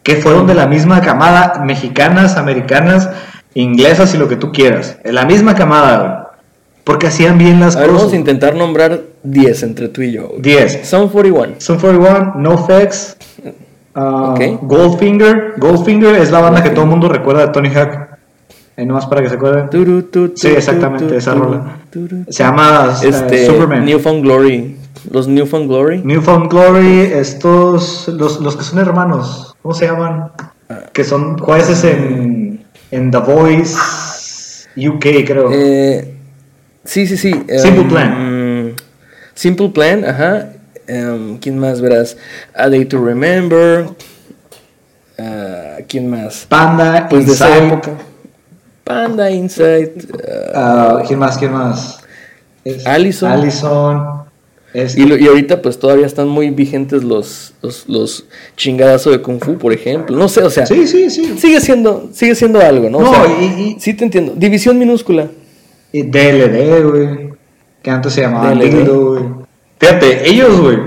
que 0.03 0.17
fueron 0.17 0.47
de 0.47 0.55
la 0.55 0.67
misma 0.67 1.01
camada, 1.01 1.63
mexicanas, 1.65 2.37
americanas, 2.37 3.11
inglesas 3.55 4.15
y 4.15 4.19
lo 4.19 4.29
que 4.29 4.37
tú 4.37 4.53
quieras, 4.53 4.99
en 5.05 5.15
la 5.15 5.25
misma 5.25 5.55
camada, 5.55 5.99
güey, 5.99 6.25
porque 6.85 7.07
hacían 7.07 7.39
bien 7.39 7.61
las 7.61 7.77
A 7.77 7.81
ver, 7.81 7.89
vamos 7.89 8.03
cosas. 8.05 8.15
a 8.15 8.19
intentar 8.19 8.55
nombrar 8.55 9.01
10 9.23 9.63
entre 9.63 9.89
tú 9.89 10.03
y 10.03 10.13
yo. 10.13 10.29
güey. 10.29 10.43
10. 10.43 10.87
Son 10.87 11.09
41. 11.09 11.55
Sun 11.59 11.79
41, 11.79 12.35
NoFX, 12.37 13.17
uh, 13.97 14.01
Ok. 14.01 14.41
Goldfinger. 14.63 15.55
Goldfinger 15.57 16.15
es 16.17 16.31
la 16.31 16.41
banda 16.41 16.63
que 16.63 16.71
todo 16.71 16.83
el 16.85 16.91
mundo 16.91 17.09
recuerda 17.09 17.47
de 17.47 17.53
Tony 17.53 17.69
Hawk. 17.75 18.09
Ahí 18.77 18.85
nomás 18.85 19.07
para 19.07 19.23
que 19.23 19.29
se 19.31 19.37
acuerden. 19.37 19.71
Sí, 20.35 20.49
exactamente, 20.49 21.17
esa 21.17 21.33
rola. 21.35 21.77
Se 22.29 22.43
llama 22.43 22.91
eh, 23.03 23.09
Este, 23.09 23.47
Superman. 23.47 23.85
Newfound 23.85 24.23
Glory. 24.25 24.77
Los 25.11 25.29
Newfound 25.29 25.69
Glory. 25.69 25.99
Newfound 26.05 26.51
Glory, 26.51 27.01
estos, 27.13 28.09
los, 28.09 28.41
los 28.41 28.57
que 28.57 28.63
son 28.65 28.79
hermanos, 28.79 29.55
¿cómo 29.63 29.75
se 29.75 29.87
llaman? 29.87 30.31
Que 30.93 31.05
son 31.05 31.37
jueces 31.39 31.85
en, 31.85 32.65
en 32.91 33.11
The 33.11 33.19
Voice 33.19 33.77
UK, 34.77 35.27
creo. 35.27 35.51
Eh, 35.53 36.15
sí, 36.85 37.07
sí, 37.07 37.17
sí. 37.17 37.33
Simple 37.33 37.83
em, 37.83 37.89
Plan. 37.89 38.75
Simple 39.35 39.69
Plan, 39.71 40.05
ajá. 40.05 40.49
Em, 40.87 41.39
¿Quién 41.39 41.59
más 41.59 41.81
verás? 41.81 42.17
A 42.55 42.69
Day 42.69 42.85
to 42.87 43.05
Remember. 43.05 43.87
Ah, 45.19 45.77
¿Quién 45.89 46.09
más? 46.11 46.47
Panda, 46.49 47.09
Pues 47.09 47.27
de 47.27 47.33
esa 47.33 47.49
Inside. 47.51 47.67
época. 47.69 47.91
Panda 48.85 49.31
Insight. 49.31 49.93
ah, 50.55 51.03
¿Quién 51.07 51.19
más? 51.19 51.39
¿Quién 51.39 51.53
más? 51.53 52.01
Allison. 52.87 53.31
Allison. 53.31 54.24
Este- 54.75 55.01
Y, 55.01 55.07
lo- 55.07 55.17
y 55.17 55.27
ahorita 55.27 55.63
pues 55.63 55.79
todavía 55.79 56.05
están 56.05 56.29
muy 56.29 56.51
vigentes 56.51 57.03
los, 57.05 57.55
los, 57.63 57.89
los 57.89 58.27
chingadazos 58.57 59.13
de 59.13 59.23
Kung 59.23 59.41
Fu, 59.43 59.57
por 59.57 59.73
ejemplo. 59.73 60.17
No 60.17 60.29
sé, 60.29 60.43
o 60.43 60.51
sea, 60.51 60.67
Sí, 60.67 60.87
sí, 60.87 61.09
sí. 61.11 61.39
sigue 61.39 61.61
siendo, 61.61 62.09
sigue 62.13 62.35
siendo 62.35 62.61
algo, 62.61 62.91
¿no? 62.91 62.99
O 62.99 63.03
No, 63.03 63.11
sea, 63.13 63.27
y- 63.41 63.45
y- 63.45 63.81
sí 63.81 63.95
te 63.95 64.05
entiendo. 64.05 64.33
División 64.37 64.79
minúscula. 64.79 65.29
Y 65.93 66.03
DLD, 66.03 66.83
güey. 66.83 67.33
Que 67.83 67.91
antes 67.91 68.13
se 68.13 68.23
llamaba. 68.23 68.53
Dildo, 68.55 69.11
güey. 69.13 69.25
Fíjate, 69.79 70.29
ellos, 70.29 70.61
güey, 70.61 70.79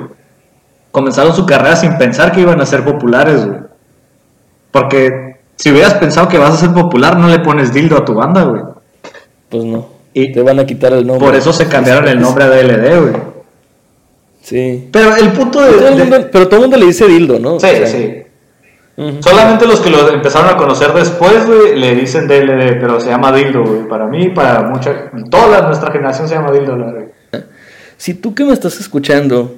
comenzaron 0.92 1.34
su 1.36 1.46
carrera 1.46 1.76
sin 1.76 1.98
pensar 1.98 2.32
que 2.32 2.42
iban 2.42 2.60
a 2.60 2.66
ser 2.66 2.84
populares, 2.84 3.46
güey. 3.46 3.60
Porque 4.72 5.38
si 5.56 5.72
hubieras 5.72 5.94
pensado 5.96 6.28
que 6.28 6.38
vas 6.38 6.54
a 6.54 6.58
ser 6.58 6.74
popular, 6.74 7.18
no 7.18 7.28
le 7.30 7.40
pones 7.40 7.74
dildo 7.74 7.98
a 7.98 8.06
tu 8.06 8.14
banda, 8.14 8.44
güey. 8.44 8.62
Pues 9.50 9.64
no. 9.64 9.88
Y 10.14 10.32
te 10.32 10.42
van 10.42 10.60
a 10.60 10.66
quitar 10.66 10.94
el 10.94 11.06
nombre. 11.06 11.26
Por 11.26 11.36
eso 11.36 11.54
se 11.54 11.68
cambiaron 11.68 12.08
el 12.08 12.20
nombre 12.20 12.44
a 12.44 12.48
DLD, 12.50 13.00
güey. 13.00 13.14
Sí. 14.48 14.88
Pero 14.94 15.14
el 15.18 15.32
punto 15.34 15.60
de. 15.62 15.72
Pero 15.72 15.78
todo, 15.80 15.90
el 15.90 15.98
de- 15.98 16.04
mundo, 16.06 16.30
pero 16.32 16.46
todo 16.48 16.56
el 16.56 16.62
mundo 16.62 16.78
le 16.78 16.86
dice 16.86 17.06
dildo, 17.06 17.38
¿no? 17.38 17.56
O 17.56 17.60
Sí, 17.60 17.68
sea, 17.68 17.86
sí. 17.88 18.24
Solamente 19.20 19.68
los 19.68 19.80
que 19.82 19.90
lo 19.92 20.10
empezaron 20.12 20.50
a 20.50 20.58
conocer 20.58 20.92
después, 20.94 21.46
güey, 21.46 21.78
le 21.78 21.94
dicen 21.96 22.28
DLD, 22.28 22.80
pero 22.80 23.00
se 23.00 23.10
llama 23.10 23.32
dildo, 23.32 23.64
güey. 23.64 23.88
Para 23.88 24.08
mí, 24.08 24.30
para 24.30 24.64
mucha. 24.64 25.12
Toda 25.30 25.62
nuestra 25.64 25.92
generación 25.92 26.28
se 26.30 26.36
llama 26.36 26.52
dildo, 26.52 26.78
la 26.78 26.86
verdad. 26.94 27.08
Si 27.98 28.14
tú 28.14 28.34
que 28.34 28.46
me 28.46 28.54
estás 28.54 28.80
escuchando 28.80 29.56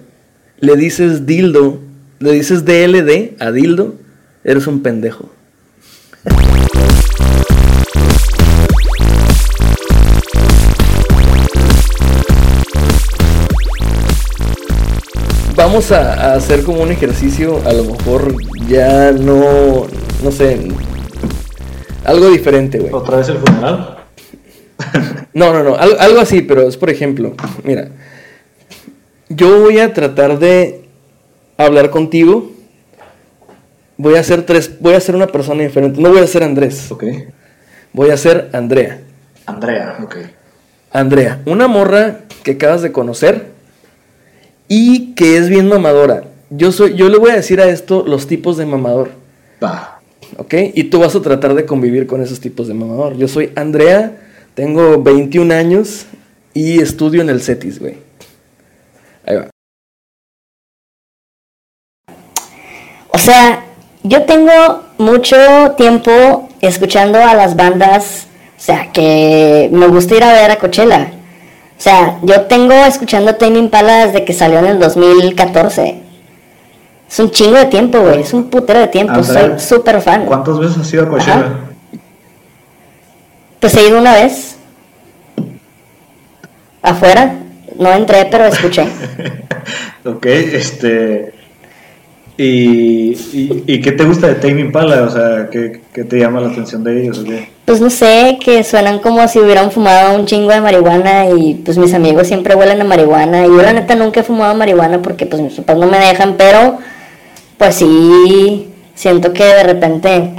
le 0.60 0.76
dices 0.76 1.26
dildo, 1.26 1.80
le 2.20 2.32
dices 2.32 2.66
DLD 2.66 3.36
a 3.40 3.52
dildo, 3.52 3.94
eres 4.44 4.66
un 4.68 4.82
pendejo. 4.82 5.30
Vamos 15.72 15.91
a, 15.91 16.32
a 16.32 16.34
hacer 16.34 16.63
como 16.63 16.82
un 16.82 16.91
ejercicio, 16.91 17.61
a 17.63 17.72
lo 17.74 17.84
mejor 17.84 18.34
ya 18.67 19.11
no, 19.11 19.86
no 20.24 20.32
sé, 20.32 20.67
algo 22.03 22.32
diferente, 22.32 22.80
güey. 22.80 22.91
¿Otra 22.91 23.17
vez 23.17 23.30
el 23.30 23.38
funeral? 23.38 23.97
No, 25.32 25.53
no, 25.53 25.63
no, 25.63 25.76
algo, 25.76 25.99
algo 25.99 26.22
así, 26.22 26.41
pero 26.41 26.67
es 26.67 26.76
por 26.76 26.89
ejemplo, 26.89 27.36
mira, 27.63 27.89
yo 29.30 29.59
voy 29.59 29.78
a 29.78 29.93
tratar 29.93 30.39
de 30.39 30.89
hablar 31.55 31.91
contigo, 31.91 32.49
voy 33.95 34.15
a 34.15 34.24
ser 34.24 34.47
tres, 34.47 34.72
voy 34.80 34.95
a 34.95 34.99
ser 34.99 35.15
una 35.15 35.28
persona 35.28 35.61
diferente, 35.61 36.01
no 36.01 36.09
voy 36.09 36.22
a 36.22 36.26
ser 36.26 36.41
Andrés, 36.41 36.91
Ok. 36.91 37.03
voy 37.93 38.09
a 38.09 38.17
ser 38.17 38.49
Andrea. 38.53 39.01
Andrea, 39.45 39.99
ok. 40.01 40.15
Andrea, 40.91 41.41
una 41.45 41.67
morra 41.67 42.22
que 42.41 42.53
acabas 42.53 42.82
de 42.82 42.91
conocer 42.91 43.59
y 44.70 45.13
que 45.15 45.36
es 45.36 45.49
bien 45.49 45.67
mamadora. 45.67 46.24
Yo 46.49 46.72
soy, 46.72 46.95
yo 46.95 47.09
le 47.09 47.17
voy 47.17 47.32
a 47.32 47.36
decir 47.36 47.59
a 47.59 47.67
esto 47.67 48.05
los 48.07 48.28
tipos 48.28 48.55
de 48.55 48.65
mamador, 48.65 49.11
Va. 49.61 49.99
¿ok? 50.38 50.53
Y 50.74 50.86
tú 50.86 50.99
vas 50.99 51.15
a 51.15 51.22
tratar 51.22 51.53
de 51.53 51.65
convivir 51.65 52.07
con 52.07 52.22
esos 52.22 52.39
tipos 52.39 52.67
de 52.70 52.74
mamador. 52.74 53.17
Yo 53.17 53.28
soy 53.28 53.51
Andrea, 53.55 54.17
tengo 54.53 55.01
21 55.01 55.53
años 55.53 56.05
y 56.53 56.82
estudio 56.82 57.22
en 57.22 57.30
el 57.30 57.41
CETIS, 57.41 57.80
güey. 57.80 57.97
Ahí 59.26 59.36
va. 59.36 59.49
O 63.11 63.17
sea, 63.17 63.65
yo 64.03 64.24
tengo 64.24 64.84
mucho 64.97 65.36
tiempo 65.78 66.47
escuchando 66.61 67.20
a 67.20 67.34
las 67.34 67.55
bandas, 67.55 68.28
o 68.57 68.61
sea, 68.61 68.91
que 68.91 69.70
me 69.72 69.88
gusta 69.88 70.15
ir 70.15 70.24
a 70.24 70.34
ver 70.34 70.51
a 70.51 70.57
Coachella. 70.57 71.18
O 71.80 71.82
sea, 71.82 72.19
yo 72.23 72.41
tengo 72.41 72.73
escuchando 72.73 73.36
Tame 73.36 73.57
Impala 73.57 74.05
desde 74.05 74.25
que 74.25 74.34
salió 74.34 74.59
en 74.59 74.65
el 74.65 74.80
2014. 74.80 76.01
Es 77.09 77.19
un 77.19 77.32
chingo 77.32 77.57
de 77.57 77.67
tiempo, 77.67 78.01
güey. 78.01 78.19
Es 78.19 78.34
un 78.34 78.49
putero 78.49 78.82
de 78.82 78.88
tiempo. 78.88 79.13
Andrea, 79.13 79.57
Soy 79.57 79.77
súper 79.77 80.01
fan. 80.01 80.25
¿Cuántas 80.25 80.59
veces 80.59 80.77
has 80.77 80.93
ido 80.93 81.03
a 81.03 81.09
Coachella? 81.09 81.39
Ajá. 81.39 81.59
Pues 83.61 83.75
he 83.75 83.88
ido 83.88 83.97
una 83.97 84.13
vez. 84.13 84.57
Afuera. 86.82 87.36
No 87.77 87.93
entré, 87.93 88.27
pero 88.30 88.45
escuché. 88.45 88.86
ok, 90.05 90.25
este. 90.25 91.34
¿Y, 92.42 93.12
y, 93.34 93.64
y 93.68 93.82
qué 93.82 93.92
te 93.92 94.06
gusta 94.06 94.28
de 94.28 94.36
Tame 94.36 94.62
Impala? 94.62 95.04
O 95.04 95.10
sea, 95.10 95.50
¿qué, 95.52 95.82
qué 95.94 96.06
te 96.06 96.18
llama 96.20 96.40
la 96.40 96.48
atención 96.48 96.84
de 96.86 97.02
ellos? 97.04 97.20
o 97.20 97.24
qué? 97.26 97.50
Pues 97.66 97.82
no 97.82 97.90
sé, 97.90 98.38
que 98.44 98.64
suenan 98.64 99.00
como 99.00 99.28
si 99.28 99.40
hubieran 99.40 99.72
fumado 99.72 100.16
un 100.18 100.26
chingo 100.26 100.50
de 100.50 100.62
marihuana 100.62 101.26
y 101.30 101.56
pues 101.56 101.78
mis 101.78 101.94
amigos 101.94 102.28
siempre 102.28 102.56
huelen 102.56 102.80
a 102.80 102.86
marihuana. 102.86 103.46
Y 103.46 103.50
yo 103.50 103.62
la 103.62 103.74
neta 103.74 103.94
nunca 103.96 104.22
he 104.22 104.24
fumado 104.24 104.56
marihuana 104.56 105.02
porque 105.02 105.26
pues 105.26 105.42
mis 105.42 105.54
papás 105.56 105.78
no 105.78 105.88
me 105.88 106.00
dejan, 106.00 106.36
pero 106.38 106.78
pues 107.58 107.76
sí, 107.76 108.70
siento 108.96 109.34
que 109.34 109.44
de 109.44 109.64
repente 109.64 110.32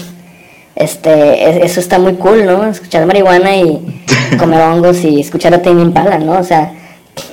este 0.75 1.51
es- 1.51 1.65
eso 1.71 1.81
está 1.81 1.99
muy 1.99 2.15
cool, 2.15 2.47
¿no? 2.47 2.67
Escuchar 2.67 3.05
marihuana 3.05 3.57
y 3.57 3.79
comer 4.39 4.63
hongos 4.63 5.05
y 5.05 5.21
escuchar 5.21 5.53
a 5.53 5.61
Tame 5.61 5.83
Impala, 5.83 6.19
¿no? 6.19 6.39
O 6.39 6.45
sea, 6.45 6.73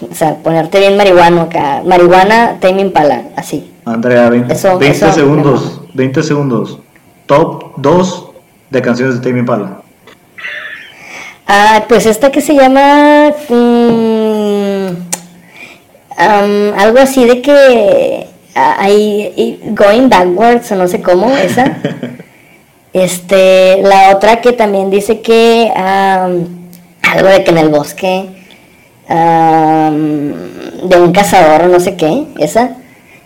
o 0.10 0.14
sea, 0.16 0.36
ponerte 0.36 0.80
bien 0.80 0.98
marihuano 0.98 1.42
acá. 1.44 1.82
Marihuana, 1.86 2.58
Tame 2.60 2.82
Impala, 2.82 3.24
así. 3.36 3.72
Andrea, 3.86 4.30
20, 4.30 4.54
Eso- 4.54 4.78
20 4.78 4.98
eso- 4.98 5.12
segundos. 5.14 5.82
20 5.94 6.24
segundos. 6.24 6.80
Top 7.26 7.74
2 7.78 8.26
de 8.70 8.82
canciones 8.82 9.16
de 9.16 9.22
Tame 9.28 9.40
Impala. 9.40 9.82
Ah, 11.48 11.86
pues 11.88 12.06
esta 12.06 12.30
que 12.32 12.42
se 12.42 12.54
llama 12.56 13.30
mm, 13.48 14.88
algo 16.78 17.00
así 17.00 17.26
de 17.26 17.42
que 17.42 18.28
ah, 18.56 18.76
hay 18.80 19.32
y- 19.36 19.60
going 19.74 20.10
backwards 20.10 20.72
o 20.72 20.76
no 20.76 20.88
sé 20.88 21.02
cómo 21.02 21.36
esa. 21.38 21.78
Este, 22.94 23.82
la 23.84 24.16
otra 24.16 24.42
que 24.42 24.54
también 24.54 24.90
dice 24.90 25.22
que 25.22 25.72
algo 25.76 27.28
de 27.30 27.44
que 27.44 27.52
en 27.52 27.58
el 27.60 27.70
bosque 27.70 28.37
de 29.10 30.98
un 31.00 31.12
cazador 31.14 31.70
no 31.70 31.80
sé 31.80 31.96
qué, 31.96 32.26
esa. 32.40 32.72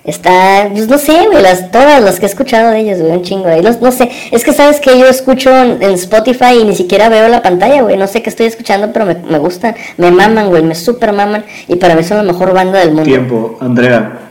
Está, 0.04 0.68
pues 0.72 0.88
no 0.88 0.98
sé, 0.98 1.28
güey, 1.28 1.44
las, 1.44 1.70
todas 1.70 2.02
las 2.02 2.20
que 2.20 2.26
he 2.26 2.30
escuchado 2.30 2.72
de 2.72 2.80
ellos, 2.80 3.00
güey, 3.00 3.12
un 3.12 3.22
chingo. 3.22 3.56
Y 3.56 3.62
los, 3.62 3.82
no 3.82 3.92
sé, 3.92 4.10
es 4.32 4.44
que 4.44 4.52
sabes 4.52 4.80
que 4.80 4.98
yo 4.98 5.08
escucho 5.08 5.56
en, 5.56 5.82
en 5.82 5.92
Spotify 5.92 6.58
y 6.60 6.66
ni 6.66 6.76
siquiera 6.76 7.08
veo 7.08 7.28
la 7.28 7.44
pantalla, 7.44 7.84
güey. 7.84 7.98
No 7.98 8.08
sé 8.08 8.24
qué 8.24 8.32
estoy 8.32 8.48
escuchando, 8.48 8.92
pero 8.92 9.06
me, 9.06 9.16
me 9.16 9.38
gustan, 9.38 9.76
me 9.98 10.10
maman, 10.10 10.50
güey, 10.50 10.64
me 10.64 10.74
super 10.74 11.14
maman. 11.14 11.46
Y 11.68 11.76
para 11.76 11.96
mí 11.96 12.04
son 12.04 12.18
la 12.18 12.24
mejor 12.24 12.52
banda 12.52 12.80
del 12.80 12.90
mundo. 12.90 13.04
Tiempo, 13.04 13.58
Andrea. 13.62 14.22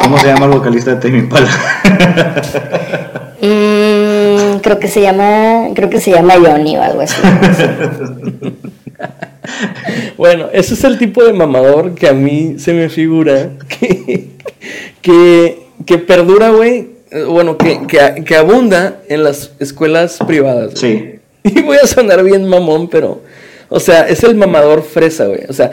¿Cómo 0.00 0.16
se 0.16 0.28
llama 0.28 0.46
el 0.46 0.52
vocalista 0.52 0.94
de 0.94 0.96
Tame 1.00 1.18
Impala? 1.18 1.50
Mm, 3.44 4.60
creo 4.62 4.78
que 4.78 4.88
se 4.88 5.02
llama, 5.02 5.68
creo 5.74 5.90
que 5.90 6.00
se 6.00 6.10
llama 6.12 6.32
Johnny 6.42 6.78
o 6.78 6.82
algo 6.82 7.02
así. 7.02 7.14
Bueno, 10.16 10.48
ese 10.52 10.74
es 10.74 10.84
el 10.84 10.98
tipo 10.98 11.22
de 11.22 11.32
mamador 11.32 11.94
que 11.94 12.08
a 12.08 12.12
mí 12.12 12.54
se 12.58 12.72
me 12.72 12.88
figura 12.88 13.50
que, 13.68 14.30
que, 15.02 15.66
que 15.84 15.98
perdura, 15.98 16.50
güey. 16.50 16.88
Bueno, 17.28 17.58
que, 17.58 17.86
que, 17.86 18.24
que 18.24 18.36
abunda 18.36 19.02
en 19.08 19.22
las 19.22 19.52
escuelas 19.60 20.18
privadas. 20.26 20.78
sí. 20.78 21.10
Y 21.44 21.60
voy 21.60 21.76
a 21.76 21.86
sonar 21.86 22.24
bien 22.24 22.48
mamón, 22.48 22.88
pero. 22.88 23.20
O 23.68 23.78
sea, 23.78 24.08
es 24.08 24.24
el 24.24 24.34
mamador 24.34 24.82
fresa, 24.82 25.26
güey. 25.26 25.42
O 25.48 25.52
sea, 25.52 25.70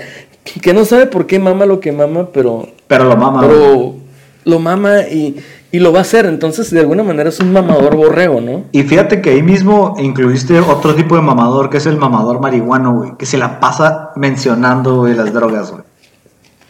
que 0.62 0.74
no 0.74 0.84
sabe 0.84 1.06
por 1.06 1.28
qué 1.28 1.40
mama 1.40 1.66
lo 1.66 1.80
que 1.80 1.94
mama, 1.94 2.30
pero. 2.34 2.68
Pero 2.88 3.06
lo 3.06 3.16
mama. 3.16 3.40
Pero 3.40 3.96
lo 4.44 4.60
mama 4.60 5.02
y, 5.04 5.38
y 5.72 5.80
lo 5.80 5.92
va 5.94 6.00
a 6.00 6.02
hacer. 6.02 6.26
Entonces, 6.26 6.70
de 6.72 6.80
alguna 6.82 7.04
manera 7.04 7.30
es 7.30 7.40
un 7.40 7.54
mamador 7.54 7.96
borrego, 7.96 8.42
¿no? 8.42 8.64
Y 8.72 8.84
fíjate 8.84 9.22
que 9.22 9.32
ahí 9.32 9.42
mismo 9.44 9.96
incluiste 10.00 10.60
otro 10.60 10.94
tipo 10.96 11.16
de 11.16 11.22
mamador, 11.22 11.70
que 11.70 11.78
es 11.78 11.86
el 11.86 11.98
mamador 11.98 12.40
marihuano, 12.42 12.94
güey. 12.94 13.12
Que 13.18 13.26
se 13.26 13.38
la 13.38 13.60
pasa 13.60 14.12
mencionando, 14.16 14.98
güey, 14.98 15.14
las 15.16 15.34
drogas, 15.34 15.72
güey. 15.72 15.84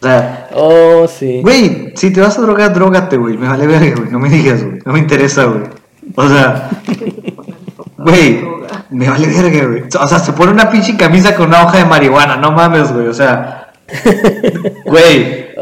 O 0.00 0.04
sea, 0.04 0.48
Oh, 0.54 1.06
sí. 1.08 1.40
güey, 1.42 1.92
si 1.96 2.12
te 2.12 2.20
vas 2.20 2.36
a 2.38 2.42
drogar, 2.42 2.72
drogate, 2.74 3.16
güey. 3.16 3.36
Me 3.38 3.48
vale 3.48 3.66
verga, 3.66 3.94
güey. 3.96 4.10
No 4.10 4.18
me 4.18 4.28
digas, 4.28 4.64
güey. 4.64 4.78
No 4.84 4.92
me 4.92 4.98
interesa, 4.98 5.44
güey. 5.44 5.62
O 6.16 6.28
sea, 6.28 6.68
güey, 7.98 8.44
me 8.90 9.08
vale 9.08 9.26
verga, 9.28 9.66
güey. 9.68 9.82
O 10.00 10.06
sea, 10.08 10.18
se 10.18 10.32
pone 10.32 10.52
una 10.52 10.70
pinche 10.70 10.96
camisa 10.96 11.34
con 11.34 11.48
una 11.48 11.62
hoja 11.64 11.78
de 11.78 11.84
marihuana. 11.84 12.36
No 12.36 12.52
mames, 12.52 12.92
güey. 12.92 13.06
O 13.06 13.14
sea, 13.14 13.71
güey. 14.84 15.52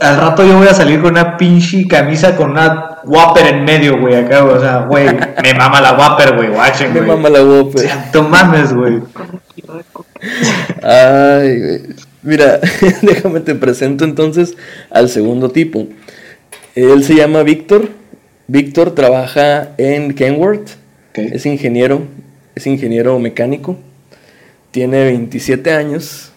Al 0.00 0.16
rato 0.18 0.44
yo 0.44 0.58
voy 0.58 0.68
a 0.68 0.74
salir 0.74 1.00
con 1.00 1.12
una 1.12 1.36
pinche 1.36 1.86
camisa 1.86 2.36
con 2.36 2.50
una 2.50 2.98
Whopper 3.04 3.46
en 3.46 3.64
medio, 3.64 3.98
güey, 4.00 4.14
acá, 4.14 4.40
güey. 4.40 4.56
O 4.56 4.60
sea, 4.60 4.78
güey, 4.80 5.06
me 5.42 5.54
mama 5.54 5.80
la 5.80 5.92
Whopper, 5.92 6.34
güey, 6.36 6.50
watchen, 6.50 6.92
Me 6.92 7.00
mama 7.00 7.28
la 7.28 7.42
O 7.42 7.62
Whopper. 7.62 7.82
sea, 7.82 8.10
no 8.12 8.22
mames, 8.24 8.72
güey. 8.72 9.00
Ay, 10.82 11.60
güey. 11.60 11.80
Mira, 12.22 12.58
déjame 13.02 13.40
te 13.40 13.54
presento 13.54 14.04
entonces 14.04 14.56
al 14.90 15.08
segundo 15.08 15.50
tipo. 15.50 15.86
Él 16.74 17.04
se 17.04 17.14
llama 17.14 17.42
Víctor. 17.42 17.88
Víctor 18.48 18.94
trabaja 18.94 19.70
en 19.78 20.12
Kenworth. 20.14 20.70
Es 21.14 21.46
ingeniero. 21.46 22.02
Es 22.54 22.66
ingeniero 22.66 23.18
mecánico. 23.18 23.76
Tiene 24.72 25.04
27 25.04 25.72
años. 25.72 26.32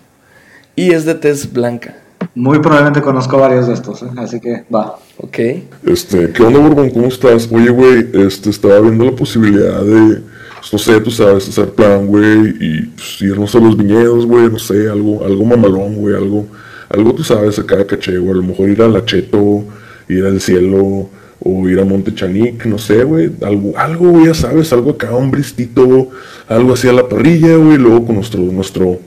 Y 0.79 0.93
es 0.93 1.03
de 1.03 1.13
tez 1.13 1.51
blanca. 1.51 1.93
Muy 2.35 2.59
probablemente 2.59 3.01
conozco 3.01 3.37
varios 3.37 3.67
de 3.67 3.73
estos, 3.73 4.01
¿eh? 4.01 4.05
así 4.15 4.39
que 4.39 4.63
va. 4.73 4.95
¿Ok? 5.17 5.37
Este, 5.85 6.31
¿qué 6.31 6.41
onda, 6.41 6.59
Borbón? 6.59 6.89
¿Cómo 6.91 7.07
estás? 7.07 7.49
Oye, 7.51 7.69
güey, 7.69 8.07
este, 8.13 8.49
estaba 8.49 8.79
viendo 8.79 9.03
la 9.03 9.11
posibilidad 9.11 9.81
de, 9.81 10.21
pues, 10.57 10.71
no 10.71 10.79
sé, 10.79 11.01
tú 11.01 11.11
sabes, 11.11 11.49
hacer 11.49 11.71
plan, 11.71 12.07
güey, 12.07 12.55
y 12.61 12.81
pues, 12.95 13.21
irnos 13.21 13.53
a 13.55 13.59
los 13.59 13.75
viñedos, 13.75 14.25
güey, 14.25 14.49
no 14.49 14.57
sé, 14.57 14.89
algo, 14.89 15.25
algo 15.25 15.43
mamalón, 15.43 15.95
güey, 15.95 16.15
algo, 16.15 16.47
algo, 16.87 17.13
tú 17.13 17.25
sabes, 17.25 17.59
acá 17.59 17.75
de 17.75 17.85
caché, 17.85 18.17
güey, 18.17 18.31
a 18.31 18.35
lo 18.35 18.43
mejor 18.43 18.69
ir 18.69 18.81
a 18.81 18.87
La 18.87 19.03
Cheto, 19.03 19.65
ir 20.07 20.25
al 20.25 20.39
cielo, 20.39 21.09
o 21.41 21.67
ir 21.67 21.77
a 21.81 21.83
Monte 21.83 22.15
Chanic, 22.15 22.65
no 22.65 22.77
sé, 22.77 23.03
güey, 23.03 23.29
algo, 23.41 23.77
algo, 23.77 24.11
güey, 24.11 24.27
ya 24.27 24.33
sabes, 24.33 24.71
algo 24.71 24.91
acá, 24.91 25.13
un 25.13 25.29
bristito, 25.29 26.09
algo 26.47 26.73
así 26.73 26.87
a 26.87 26.93
la 26.93 27.09
parrilla, 27.09 27.57
güey, 27.57 27.77
luego 27.77 28.05
con 28.05 28.15
nuestro, 28.15 28.41
nuestro, 28.43 28.99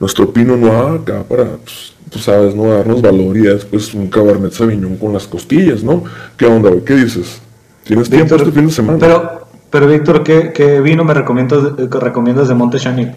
nuestro 0.00 0.32
pino 0.32 0.56
noir 0.56 1.00
acá 1.02 1.22
para, 1.22 1.44
pues, 1.44 1.92
tú 2.10 2.18
sabes, 2.18 2.54
¿no? 2.54 2.64
Darnos 2.64 3.02
valor 3.02 3.36
y 3.36 3.42
después 3.42 3.94
un 3.94 4.08
cabernet 4.08 4.52
sauvignon 4.52 4.96
con 4.96 5.12
las 5.12 5.26
costillas, 5.26 5.84
¿no? 5.84 6.02
¿Qué 6.36 6.46
onda, 6.46 6.70
güey? 6.70 6.82
¿Qué 6.82 6.94
dices? 6.96 7.40
¿Tienes 7.84 8.08
tiempo 8.08 8.34
este 8.34 8.50
fin 8.50 8.66
de 8.66 8.72
semana? 8.72 8.98
Pero, 8.98 9.46
pero 9.68 9.86
Víctor, 9.86 10.24
¿qué, 10.24 10.52
qué 10.52 10.80
vino 10.80 11.04
me 11.04 11.14
recomiendas, 11.14 11.72
eh, 11.78 11.88
recomiendas 12.00 12.48
de 12.48 12.54
Monte 12.54 12.78
Chanic? 12.78 13.14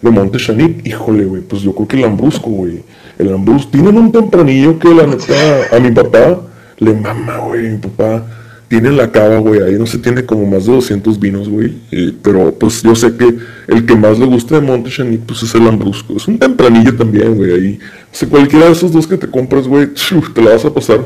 De 0.00 0.10
Monte 0.10 0.38
Chanic, 0.38 0.86
híjole, 0.86 1.24
güey, 1.24 1.42
pues 1.42 1.62
yo 1.62 1.74
creo 1.74 1.88
que 1.88 1.96
el 1.96 2.02
Lambrusco, 2.02 2.50
güey. 2.50 2.82
El 3.18 3.30
Lambrusco, 3.30 3.70
tienen 3.72 3.98
un 3.98 4.12
tempranillo 4.12 4.78
que 4.78 4.94
la 4.94 5.06
neta, 5.06 5.34
a 5.76 5.78
mi 5.80 5.90
papá 5.90 6.40
le 6.78 6.94
mama, 6.94 7.38
güey, 7.38 7.70
mi 7.70 7.78
papá 7.78 8.24
tiene 8.72 8.90
la 8.90 9.12
cava, 9.12 9.36
güey, 9.36 9.60
ahí 9.60 9.74
no 9.78 9.84
se 9.84 9.98
tiene 9.98 10.24
como 10.24 10.46
más 10.46 10.64
de 10.64 10.72
200 10.72 11.20
vinos, 11.20 11.46
güey, 11.46 11.76
eh, 11.90 12.10
pero 12.22 12.54
pues 12.54 12.82
yo 12.82 12.94
sé 12.94 13.14
que 13.18 13.36
el 13.68 13.84
que 13.84 13.94
más 13.94 14.18
le 14.18 14.24
gusta 14.24 14.54
de 14.54 14.62
Monte 14.62 14.88
Chanic, 14.88 15.20
pues 15.26 15.42
es 15.42 15.54
el 15.54 15.66
Lambrusco, 15.66 16.14
es 16.16 16.26
un 16.26 16.38
tempranillo 16.38 16.96
también, 16.96 17.34
güey, 17.34 17.52
ahí, 17.52 17.78
o 17.78 18.14
sea, 18.16 18.26
cualquiera 18.30 18.64
de 18.64 18.72
esos 18.72 18.90
dos 18.90 19.06
que 19.06 19.18
te 19.18 19.28
compras, 19.28 19.68
güey, 19.68 19.88
te 20.34 20.40
la 20.40 20.52
vas 20.52 20.64
a 20.64 20.72
pasar 20.72 21.00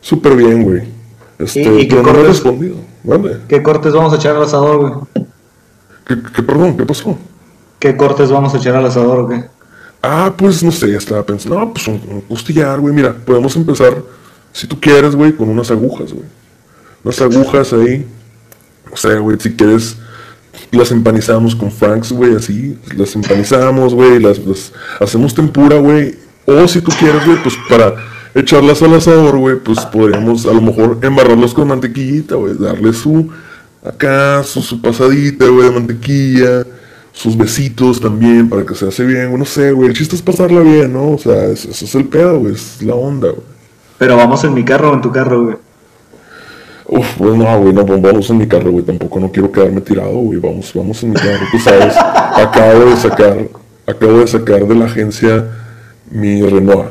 súper 0.00 0.36
bien, 0.36 0.62
güey. 0.62 0.82
Este, 1.40 1.60
¿Y- 1.64 1.80
y 1.80 1.88
qué 1.88 1.96
no 1.96 2.02
cortes? 2.04 2.24
respondido, 2.28 2.76
¿vale? 3.02 3.38
¿Qué 3.48 3.60
cortes 3.64 3.92
vamos 3.92 4.12
a 4.12 4.16
echar 4.16 4.36
al 4.36 4.44
asador, 4.44 4.78
güey? 4.78 5.26
¿Qué, 6.06 6.16
qué, 6.36 6.42
perdón, 6.44 6.76
qué 6.76 6.86
pasó? 6.86 7.18
¿Qué 7.80 7.96
cortes 7.96 8.30
vamos 8.30 8.54
a 8.54 8.58
echar 8.58 8.76
al 8.76 8.86
asador 8.86 9.18
o 9.18 9.28
qué? 9.28 9.42
Ah, 10.02 10.32
pues 10.36 10.62
no 10.62 10.70
sé, 10.70 10.94
estaba 10.94 11.26
pensando, 11.26 11.58
no, 11.58 11.72
pues 11.72 11.88
un, 11.88 12.00
un 12.08 12.20
costillar, 12.20 12.78
güey, 12.78 12.94
mira, 12.94 13.12
podemos 13.12 13.56
empezar, 13.56 13.96
si 14.52 14.68
tú 14.68 14.78
quieres, 14.78 15.16
güey, 15.16 15.32
con 15.32 15.48
unas 15.48 15.68
agujas, 15.72 16.12
güey. 16.12 16.26
Unas 17.04 17.20
agujas 17.20 17.72
ahí, 17.72 18.06
no 18.90 18.96
sé, 18.96 19.18
güey, 19.18 19.36
si 19.40 19.52
quieres, 19.52 19.96
las 20.70 20.90
empanizamos 20.92 21.54
con 21.54 21.70
Franks, 21.70 22.12
güey, 22.12 22.36
así, 22.36 22.78
las 22.96 23.14
empanizamos, 23.14 23.94
güey, 23.94 24.20
las, 24.20 24.38
las 24.38 24.72
hacemos 25.00 25.34
tempura, 25.34 25.78
güey, 25.78 26.14
o 26.46 26.68
si 26.68 26.80
tú 26.80 26.92
quieres, 26.98 27.24
güey, 27.26 27.42
pues 27.42 27.54
para 27.68 27.94
echarlas 28.34 28.82
al 28.82 28.94
asador, 28.94 29.36
güey, 29.36 29.56
pues 29.56 29.80
podríamos 29.86 30.46
a 30.46 30.52
lo 30.52 30.60
mejor 30.60 30.98
embarrarlas 31.02 31.52
con 31.54 31.68
mantequillita, 31.68 32.36
güey, 32.36 32.54
darle 32.56 32.92
su, 32.92 33.30
acá, 33.84 34.42
su, 34.44 34.80
pasadita, 34.80 35.46
güey, 35.46 35.68
de 35.68 35.74
mantequilla, 35.74 36.66
sus 37.12 37.36
besitos 37.36 38.00
también 38.00 38.48
para 38.48 38.64
que 38.64 38.74
se 38.74 38.88
hace 38.88 39.04
bien, 39.04 39.28
güey, 39.28 39.38
no 39.38 39.44
sé, 39.44 39.72
güey, 39.72 39.88
el 39.88 39.96
chiste 39.96 40.16
es 40.16 40.22
pasarla 40.22 40.60
bien, 40.60 40.92
¿no? 40.92 41.10
O 41.12 41.18
sea, 41.18 41.46
ese 41.46 41.70
es 41.70 41.94
el 41.94 42.04
pedo, 42.04 42.38
güey, 42.38 42.54
es 42.54 42.82
la 42.82 42.94
onda, 42.94 43.28
güey. 43.28 43.52
Pero 43.98 44.16
vamos 44.16 44.42
en 44.44 44.54
mi 44.54 44.64
carro 44.64 44.90
o 44.90 44.94
en 44.94 45.00
tu 45.00 45.12
carro, 45.12 45.44
güey. 45.44 45.56
Uf, 46.94 47.16
pues 47.16 47.34
no, 47.36 47.58
güey, 47.58 47.72
no, 47.72 47.86
pues 47.86 48.02
vamos 48.02 48.28
en 48.28 48.36
mi 48.36 48.46
carro, 48.46 48.70
güey, 48.70 48.84
tampoco 48.84 49.18
no 49.18 49.32
quiero 49.32 49.50
quedarme 49.50 49.80
tirado, 49.80 50.12
güey, 50.12 50.38
vamos, 50.38 50.70
vamos 50.74 51.02
en 51.02 51.08
mi 51.08 51.16
carro, 51.16 51.46
tú 51.50 51.58
sabes, 51.58 51.94
acabo 51.96 52.84
de 52.84 52.96
sacar, 52.98 53.48
acabo 53.86 54.18
de 54.18 54.26
sacar 54.26 54.66
de 54.66 54.74
la 54.74 54.84
agencia 54.84 55.46
mi 56.10 56.42
Renault, 56.42 56.88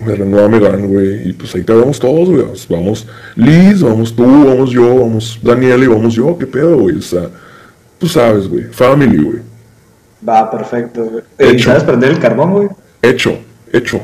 mi 0.00 0.12
Renault 0.12 0.50
Megane, 0.50 0.88
güey, 0.88 1.28
y 1.28 1.32
pues 1.34 1.54
ahí 1.54 1.62
cabemos 1.62 2.00
todos, 2.00 2.28
güey, 2.28 2.42
vamos, 2.42 2.66
vamos 2.68 3.06
Liz, 3.36 3.80
vamos 3.80 4.16
tú, 4.16 4.24
vamos 4.44 4.70
yo, 4.70 4.96
vamos 4.96 5.38
Daniel 5.40 5.84
y 5.84 5.86
vamos 5.86 6.14
yo, 6.14 6.36
qué 6.36 6.46
pedo, 6.48 6.76
güey, 6.76 6.96
o 6.96 7.02
sea, 7.02 7.28
tú 7.96 8.08
sabes, 8.08 8.48
güey, 8.48 8.64
family, 8.64 9.22
güey, 9.22 9.38
Va, 10.28 10.50
perfecto, 10.50 11.04
güey. 11.04 11.22
Eh, 11.38 11.50
¿Y 11.52 11.54
Hecho. 11.54 11.68
sabes 11.70 11.84
prender 11.84 12.10
el 12.10 12.18
carbón, 12.18 12.50
güey? 12.50 12.68
hecho, 13.02 13.38
hecho. 13.72 14.00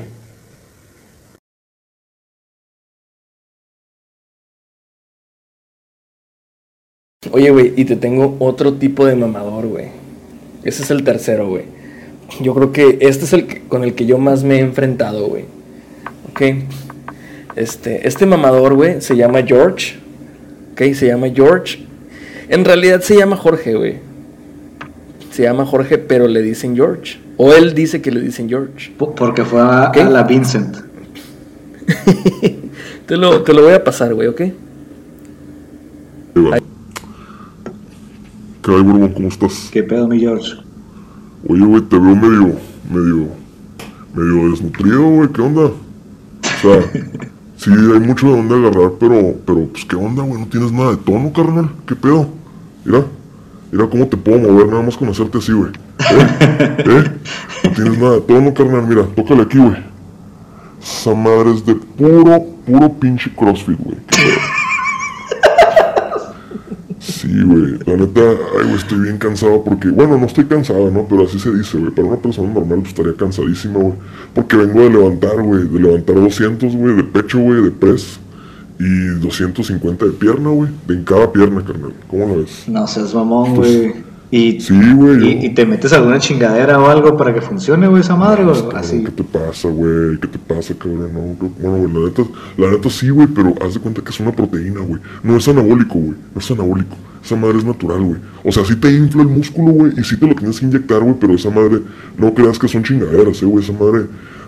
Oye, 7.33 7.51
güey, 7.51 7.73
y 7.77 7.85
te 7.85 7.97
tengo 7.97 8.37
otro 8.39 8.75
tipo 8.75 9.07
de 9.07 9.15
mamador, 9.17 9.67
güey. 9.67 9.87
Ese 10.63 10.83
es 10.83 10.91
el 10.91 11.05
tercero, 11.05 11.49
güey. 11.49 11.65
Yo 12.41 12.55
creo 12.55 12.73
que 12.73 12.99
este 13.01 13.25
es 13.25 13.33
el 13.33 13.47
que- 13.47 13.61
con 13.63 13.85
el 13.85 13.95
que 13.95 14.07
yo 14.07 14.19
más 14.19 14.45
me 14.45 14.57
he 14.57 14.61
enfrentado, 14.61 15.27
güey. 15.29 15.45
Ok. 16.31 16.43
Este, 17.57 18.07
este 18.09 18.27
mamador, 18.27 18.75
güey, 18.75 19.01
se 19.01 19.17
llama 19.17 19.43
George. 19.43 19.97
Ok, 20.73 20.95
se 20.95 21.07
llama 21.07 21.29
George. 21.35 21.79
En 22.49 22.65
realidad 22.65 23.01
se 23.01 23.17
llama 23.17 23.37
Jorge, 23.37 23.75
güey. 23.75 23.97
Se 25.31 25.43
llama 25.45 25.65
Jorge, 25.65 25.99
pero 25.99 26.27
le 26.29 26.43
dicen 26.43 26.75
George. 26.77 27.19
O 27.37 27.53
él 27.53 27.75
dice 27.75 28.01
que 28.03 28.11
le 28.11 28.21
dicen 28.21 28.49
George. 28.49 28.93
Po- 28.97 29.15
Porque 29.15 29.45
fue 29.45 29.61
a, 29.61 29.93
la 30.11 30.23
Vincent. 30.25 30.77
Te 33.07 33.17
lo, 33.19 33.43
te 33.43 33.53
lo 33.53 33.63
voy 33.63 33.75
a 33.75 33.85
pasar, 33.85 34.15
güey, 34.15 34.29
¿ok? 34.29 34.41
Ahí. 36.53 36.61
¿Qué 38.65 38.71
hay, 38.71 38.83
Borbón? 38.83 39.13
¿Cómo 39.13 39.29
estás? 39.29 39.69
¿Qué 39.71 39.83
pedo, 39.83 40.09
mi 40.09 40.19
George? 40.19 40.53
Oye, 41.47 41.67
güey, 41.67 41.83
te 41.83 41.99
veo 41.99 42.17
medio, 42.17 42.57
medio, 42.91 43.29
medio 44.15 44.51
desnutrido, 44.51 45.03
güey, 45.03 45.29
¿qué 45.29 45.43
onda? 45.43 45.65
O 45.67 45.73
sea, 46.63 46.81
sí, 47.59 47.71
hay 47.71 48.01
mucho 48.01 48.27
de 48.27 48.37
dónde 48.39 48.55
agarrar, 48.55 48.93
pero, 48.99 49.35
pero, 49.45 49.67
pues, 49.67 49.85
¿qué 49.85 49.97
onda, 49.97 50.23
güey? 50.23 50.41
No 50.41 50.47
tienes 50.47 50.73
nada 50.73 50.93
de 50.93 50.97
tono, 50.97 51.31
carnal, 51.35 51.73
¿qué 51.87 51.95
pedo? 51.95 52.27
Mira, 52.87 53.05
mira 53.71 53.87
cómo 53.87 54.07
te 54.07 54.17
puedo 54.17 54.39
mover 54.39 54.69
nada 54.69 54.83
más 54.83 54.97
con 54.97 55.09
hacerte 55.09 55.37
así, 55.37 55.53
güey. 55.53 55.71
¿Eh? 55.99 56.77
¿Eh? 56.87 57.05
No 57.65 57.71
tienes 57.71 57.99
nada 57.99 58.15
de 58.15 58.21
tono, 58.23 58.55
carnal, 58.55 58.87
mira, 58.87 59.03
tócale 59.15 59.43
aquí, 59.43 59.59
güey. 59.59 59.77
Esa 60.83 61.15
madre 61.15 61.51
es 61.51 61.67
de 61.67 61.75
puro, 61.75 62.47
puro 62.65 62.93
pinche 62.95 63.31
crossfit, 63.37 63.79
güey. 63.79 63.99
¿Qué 64.07 64.23
pedo? 64.23 64.64
Sí, 67.25 67.43
güey. 67.43 67.79
La 67.87 67.97
neta, 67.97 68.21
ay, 68.21 68.65
güey, 68.65 68.77
estoy 68.77 68.99
bien 69.01 69.17
cansado 69.17 69.65
porque, 69.65 69.89
bueno, 69.89 70.19
no 70.19 70.27
estoy 70.27 70.45
cansado, 70.45 70.91
¿no? 70.91 71.07
Pero 71.09 71.25
así 71.25 71.39
se 71.39 71.51
dice, 71.51 71.79
güey. 71.79 71.91
Para 71.91 72.09
una 72.09 72.17
persona 72.19 72.53
normal, 72.53 72.81
pues 72.81 72.91
estaría 72.91 73.15
cansadísima, 73.15 73.79
güey. 73.79 73.95
Porque 74.35 74.57
vengo 74.57 74.81
de 74.81 74.91
levantar, 74.91 75.43
güey. 75.43 75.67
De 75.67 75.81
levantar 75.81 76.17
200, 76.17 76.77
güey, 76.77 76.97
de 76.97 77.05
pecho, 77.05 77.39
güey, 77.39 77.63
de 77.63 77.71
press. 77.71 78.21
Y 78.79 79.21
250 79.21 80.05
de 80.05 80.13
pierna, 80.13 80.51
güey. 80.51 80.71
De 80.87 80.95
en 80.95 81.05
cada 81.05 81.33
pierna, 81.33 81.65
carnal. 81.65 81.95
¿Cómo 82.09 82.27
lo 82.27 82.39
ves? 82.39 82.65
No 82.69 82.87
seas 82.87 83.15
mamón, 83.15 83.55
güey. 83.55 83.95
Y, 84.37 84.61
Sí, 84.61 84.75
güey. 84.97 85.47
y, 85.47 85.51
te 85.51 85.65
metes 85.65 85.93
alguna 85.93 86.19
chingadera 86.19 86.81
o 86.81 86.89
algo 86.89 87.17
para 87.17 87.33
que 87.33 87.41
funcione, 87.41 87.87
güey, 87.87 88.01
esa 88.01 88.17
madre, 88.17 88.43
güey. 88.43 88.57
Cabrón, 88.63 88.77
Así. 88.77 89.05
¿Qué 89.05 89.13
te 89.13 89.23
pasa, 89.23 89.69
güey? 89.69 90.19
¿Qué 90.19 90.27
te 90.27 90.39
pasa, 90.41 90.75
cabrón? 90.75 91.13
No, 91.15 91.51
bueno, 91.61 91.77
güey, 91.77 91.93
la 91.93 92.09
neta, 92.09 92.23
la 92.57 92.71
neta 92.73 92.91
sí, 92.91 93.11
güey, 93.11 93.29
pero 93.29 93.55
haz 93.65 93.75
de 93.75 93.81
cuenta 93.81 94.03
que 94.03 94.11
es 94.11 94.19
una 94.19 94.33
proteína, 94.33 94.81
güey. 94.81 95.01
No 95.23 95.37
es 95.37 95.47
anabólico, 95.47 95.95
güey. 96.01 96.17
No 96.35 96.41
es 96.41 96.51
anabólico. 96.51 96.97
Esa 97.25 97.37
madre 97.37 97.59
es 97.59 97.65
natural, 97.65 98.03
güey. 98.03 98.17
O 98.43 98.51
sea, 98.51 98.65
sí 98.65 98.75
te 98.75 98.91
infla 98.91 99.23
el 99.23 99.29
músculo, 99.29 99.71
güey, 99.71 99.93
y 99.97 100.03
sí 100.03 100.17
te 100.17 100.27
lo 100.27 100.35
tienes 100.35 100.59
que 100.59 100.67
inyectar, 100.67 100.99
güey, 101.01 101.15
pero 101.21 101.35
esa 101.35 101.51
madre, 101.51 101.83
no 102.19 102.35
creas 102.35 102.59
que 102.59 102.67
son 102.67 102.83
chingaderas, 102.83 103.41
eh, 103.41 103.47
güey. 103.47 103.63
Esa 103.63 103.73
madre, 103.73 104.07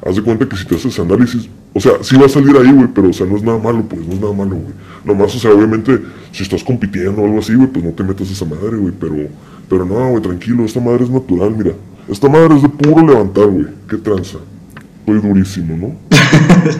haz 0.08 0.16
de 0.16 0.22
cuenta 0.22 0.48
que 0.48 0.56
si 0.56 0.64
te 0.66 0.74
haces 0.76 0.98
análisis, 0.98 1.48
o 1.74 1.80
sea, 1.80 1.92
sí 2.02 2.16
va 2.16 2.26
a 2.26 2.28
salir 2.28 2.56
ahí, 2.56 2.72
güey, 2.72 2.88
pero, 2.94 3.08
o 3.10 3.12
sea, 3.12 3.26
no 3.26 3.36
es 3.36 3.42
nada 3.42 3.58
malo, 3.58 3.82
pues, 3.88 4.06
no 4.06 4.14
es 4.14 4.20
nada 4.20 4.32
malo, 4.32 4.56
güey. 4.56 4.74
Nomás, 5.04 5.34
o 5.34 5.38
sea, 5.38 5.52
obviamente, 5.52 6.00
si 6.32 6.42
estás 6.42 6.62
compitiendo 6.64 7.22
o 7.22 7.24
algo 7.26 7.38
así, 7.38 7.54
güey, 7.54 7.68
pues 7.68 7.84
no 7.84 7.90
te 7.92 8.02
metas 8.04 8.30
esa 8.30 8.44
madre, 8.44 8.76
güey, 8.76 8.92
pero, 8.98 9.14
pero 9.68 9.84
no, 9.84 10.10
güey, 10.10 10.22
tranquilo, 10.22 10.64
esta 10.64 10.80
madre 10.80 11.04
es 11.04 11.10
natural, 11.10 11.54
mira. 11.56 11.72
Esta 12.08 12.28
madre 12.28 12.54
es 12.56 12.62
de 12.62 12.68
puro 12.68 13.06
levantar, 13.06 13.46
güey. 13.48 13.66
Qué 13.88 13.96
tranza. 13.96 14.38
Estoy 15.06 15.20
durísimo, 15.28 15.76
¿no? 15.76 15.94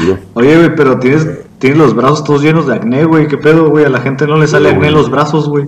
Mira. 0.00 0.20
Oye, 0.34 0.56
güey, 0.56 0.76
pero 0.76 0.98
tienes, 0.98 1.26
tienes 1.58 1.78
los 1.78 1.94
brazos 1.94 2.24
todos 2.24 2.42
llenos 2.42 2.66
de 2.66 2.74
acné, 2.74 3.04
güey. 3.04 3.26
¿Qué 3.28 3.36
pedo, 3.38 3.70
güey? 3.70 3.84
A 3.84 3.88
la 3.88 4.00
gente 4.00 4.26
no 4.26 4.36
le 4.36 4.46
sale 4.46 4.68
acné 4.70 4.88
en 4.88 4.94
los 4.94 5.10
brazos, 5.10 5.48
güey. 5.48 5.64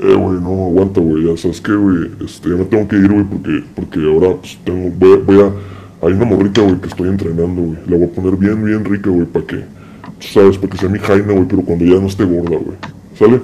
Eh, 0.00 0.14
güey, 0.14 0.40
no, 0.40 0.66
aguanta, 0.66 1.00
güey. 1.00 1.24
Ya 1.28 1.36
sabes 1.36 1.60
qué, 1.60 1.72
güey. 1.74 2.10
Este, 2.24 2.50
ya 2.50 2.56
me 2.56 2.64
tengo 2.64 2.86
que 2.88 2.96
ir, 2.96 3.08
güey, 3.10 3.24
porque, 3.24 3.64
porque 3.74 4.00
ahora 4.04 4.36
pues, 4.40 4.58
tengo, 4.64 4.90
voy, 4.98 5.12
a- 5.12 5.16
voy 5.24 5.40
a. 5.40 5.50
Hay 6.02 6.12
una 6.14 6.24
morrita, 6.24 6.62
güey, 6.62 6.80
que 6.80 6.88
estoy 6.88 7.08
entrenando, 7.08 7.62
güey. 7.62 7.78
La 7.86 7.96
voy 7.96 8.06
a 8.06 8.08
poner 8.08 8.36
bien, 8.36 8.64
bien 8.64 8.84
rica, 8.84 9.08
güey, 9.08 9.24
para 9.24 9.46
que. 9.46 9.56
Tú 9.56 10.26
sabes, 10.32 10.58
para 10.58 10.70
que 10.72 10.78
sea 10.78 10.88
mi 10.88 10.98
jaina, 10.98 11.32
güey, 11.32 11.46
pero 11.46 11.62
cuando 11.62 11.84
ya 11.84 12.00
no 12.00 12.08
esté 12.08 12.24
gorda, 12.24 12.56
güey. 12.56 12.76
¿Sale? 13.16 13.40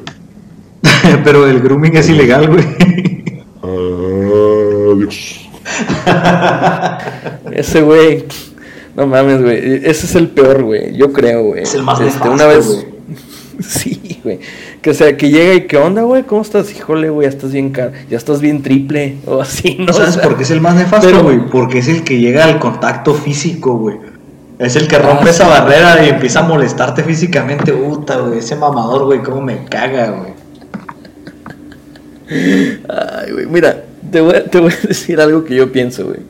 pero 1.25 1.47
el 1.47 1.61
grooming 1.61 1.97
es 1.97 2.09
ilegal, 2.09 2.49
güey. 2.49 2.65
Adiós. 3.63 5.49
Ese 7.53 7.83
güey. 7.83 8.25
No 8.97 9.07
mames, 9.07 9.41
güey. 9.41 9.77
Ese 9.85 10.07
es 10.07 10.15
el 10.17 10.29
peor, 10.29 10.65
güey. 10.65 10.97
Yo 10.97 11.13
creo, 11.13 11.45
güey. 11.45 11.63
Es 11.63 11.75
el 11.75 11.85
más 11.85 12.01
Este, 12.01 12.29
nefasto, 12.29 12.33
Una 12.33 12.47
vez. 12.47 12.87
Sí, 13.63 14.21
güey. 14.23 14.39
Que 14.81 14.91
o 14.91 14.95
sea, 14.95 15.17
que 15.17 15.31
llega 15.31 15.55
y 15.55 15.67
qué 15.67 15.77
onda, 15.79 16.03
güey. 16.03 16.23
¿Cómo 16.23 16.43
estás? 16.43 16.71
Híjole, 16.75 17.11
güey, 17.11 17.29
ya 17.29 17.35
estás 17.35 17.53
bien 17.53 17.71
car 17.71 17.93
ya 18.09 18.17
estás 18.17 18.41
bien 18.41 18.63
triple. 18.63 19.17
O 19.27 19.41
así, 19.41 19.77
¿no? 19.81 19.93
¿Sabes 19.93 20.11
O 20.11 20.13
sea, 20.13 20.23
por 20.23 20.37
qué 20.37 20.45
es 20.45 20.51
el 20.53 20.61
más 20.61 20.77
nefasto, 20.77 21.09
pero- 21.09 21.23
güey? 21.25 21.41
Porque 21.51 21.79
es 21.79 21.89
el 21.89 22.05
que 22.05 22.19
llega 22.21 22.45
al 22.45 22.59
contacto 22.61 23.15
físico, 23.15 23.77
güey. 23.77 23.97
Es 24.61 24.77
el 24.77 24.87
que 24.89 24.97
Ah, 24.97 25.01
rompe 25.01 25.25
sí. 25.25 25.31
esa 25.31 25.49
barrera 25.49 26.05
y 26.05 26.09
empieza 26.09 26.41
a 26.41 26.43
molestarte 26.45 27.03
físicamente. 27.05 27.73
Puta, 27.73 28.19
güey. 28.19 28.39
Ese 28.39 28.55
mamador, 28.57 29.05
güey, 29.07 29.23
cómo 29.23 29.41
me 29.41 29.65
caga, 29.65 30.11
güey. 30.11 30.33
Ay, 32.89 33.33
güey, 33.33 33.47
mira, 33.47 33.85
te 34.11 34.21
voy, 34.21 34.35
a, 34.37 34.45
te 34.45 34.61
voy 34.61 34.73
a 34.73 34.87
decir 34.89 35.21
algo 35.21 35.45
que 35.45 35.55
yo 35.55 35.73
pienso, 35.73 36.07
güey. 36.07 36.21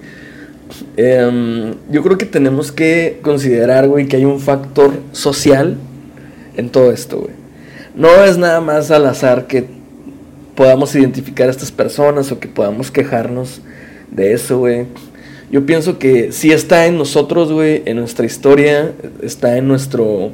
Em, 0.96 1.74
yo 1.90 2.02
creo 2.02 2.18
que 2.18 2.26
tenemos 2.26 2.70
que 2.72 3.18
considerar, 3.22 3.88
güey, 3.88 4.06
que 4.06 4.16
hay 4.16 4.24
un 4.24 4.40
factor 4.40 4.92
social 5.12 5.76
en 6.58 6.68
todo 6.68 6.92
esto, 6.92 7.20
güey. 7.20 7.32
No 7.94 8.22
es 8.24 8.36
nada 8.36 8.60
más 8.60 8.90
al 8.90 9.06
azar 9.06 9.46
que 9.46 9.64
podamos 10.54 10.94
identificar 10.94 11.48
a 11.48 11.50
estas 11.50 11.72
personas 11.72 12.30
o 12.30 12.38
que 12.38 12.48
podamos 12.48 12.90
quejarnos 12.90 13.62
de 14.10 14.34
eso, 14.34 14.58
güey. 14.58 14.84
Yo 15.50 15.64
pienso 15.64 15.98
que 15.98 16.30
sí 16.32 16.52
está 16.52 16.86
en 16.86 16.98
nosotros, 16.98 17.50
güey, 17.50 17.82
en 17.86 17.96
nuestra 17.96 18.26
historia, 18.26 18.92
está 19.22 19.56
en 19.56 19.66
nuestro 19.66 20.32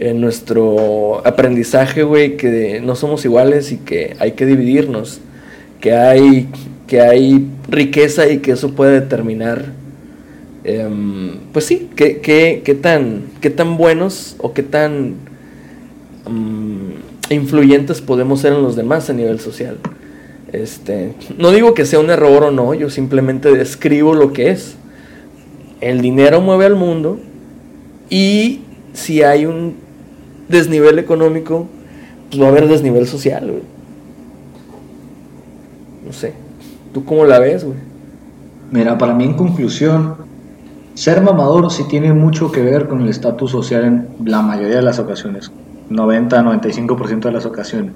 en 0.00 0.20
nuestro 0.20 1.26
aprendizaje, 1.26 2.02
güey, 2.02 2.36
que 2.36 2.80
no 2.80 2.94
somos 2.94 3.24
iguales 3.24 3.72
y 3.72 3.78
que 3.78 4.16
hay 4.20 4.32
que 4.32 4.46
dividirnos, 4.46 5.20
que 5.80 5.92
hay, 5.92 6.48
que 6.86 7.00
hay 7.00 7.48
riqueza 7.68 8.28
y 8.28 8.38
que 8.38 8.52
eso 8.52 8.74
puede 8.74 9.00
determinar, 9.00 9.72
em, 10.62 11.38
pues 11.52 11.64
sí, 11.64 11.88
qué, 11.96 12.18
qué, 12.18 12.62
qué 12.64 12.74
tan, 12.74 13.24
qué 13.40 13.50
tan 13.50 13.76
buenos 13.76 14.36
o 14.38 14.52
qué 14.52 14.62
tan 14.62 15.16
mm, 16.28 17.32
influyentes 17.32 18.00
podemos 18.00 18.40
ser 18.40 18.52
en 18.52 18.62
los 18.62 18.76
demás 18.76 19.08
a 19.10 19.12
nivel 19.12 19.40
social. 19.40 19.78
Este, 20.52 21.14
no 21.36 21.50
digo 21.50 21.74
que 21.74 21.84
sea 21.84 22.00
un 22.00 22.10
error 22.10 22.44
o 22.44 22.50
no, 22.50 22.72
yo 22.74 22.90
simplemente 22.90 23.52
describo 23.52 24.14
lo 24.14 24.32
que 24.32 24.50
es. 24.50 24.76
El 25.80 26.00
dinero 26.00 26.40
mueve 26.40 26.66
al 26.66 26.74
mundo 26.74 27.20
y 28.10 28.60
si 28.94 29.22
hay 29.22 29.46
un 29.46 29.74
desnivel 30.48 30.98
económico, 30.98 31.68
pues 32.30 32.42
va 32.42 32.46
a 32.46 32.48
haber 32.50 32.68
desnivel 32.68 33.06
social. 33.06 33.62
No 36.04 36.12
sé. 36.12 36.32
¿Tú 36.92 37.04
cómo 37.04 37.24
la 37.26 37.38
ves, 37.38 37.64
güey? 37.64 37.76
Mira, 38.70 38.98
para 38.98 39.14
mí 39.14 39.24
en 39.24 39.34
conclusión, 39.34 40.16
ser 40.94 41.20
mamador 41.20 41.70
sí 41.70 41.84
tiene 41.88 42.12
mucho 42.12 42.50
que 42.50 42.62
ver 42.62 42.88
con 42.88 43.02
el 43.02 43.08
estatus 43.08 43.50
social 43.50 43.84
en 43.84 44.08
la 44.24 44.42
mayoría 44.42 44.76
de 44.76 44.82
las 44.82 44.98
ocasiones. 44.98 45.50
90-95% 45.90 47.20
de 47.20 47.32
las 47.32 47.46
ocasiones. 47.46 47.92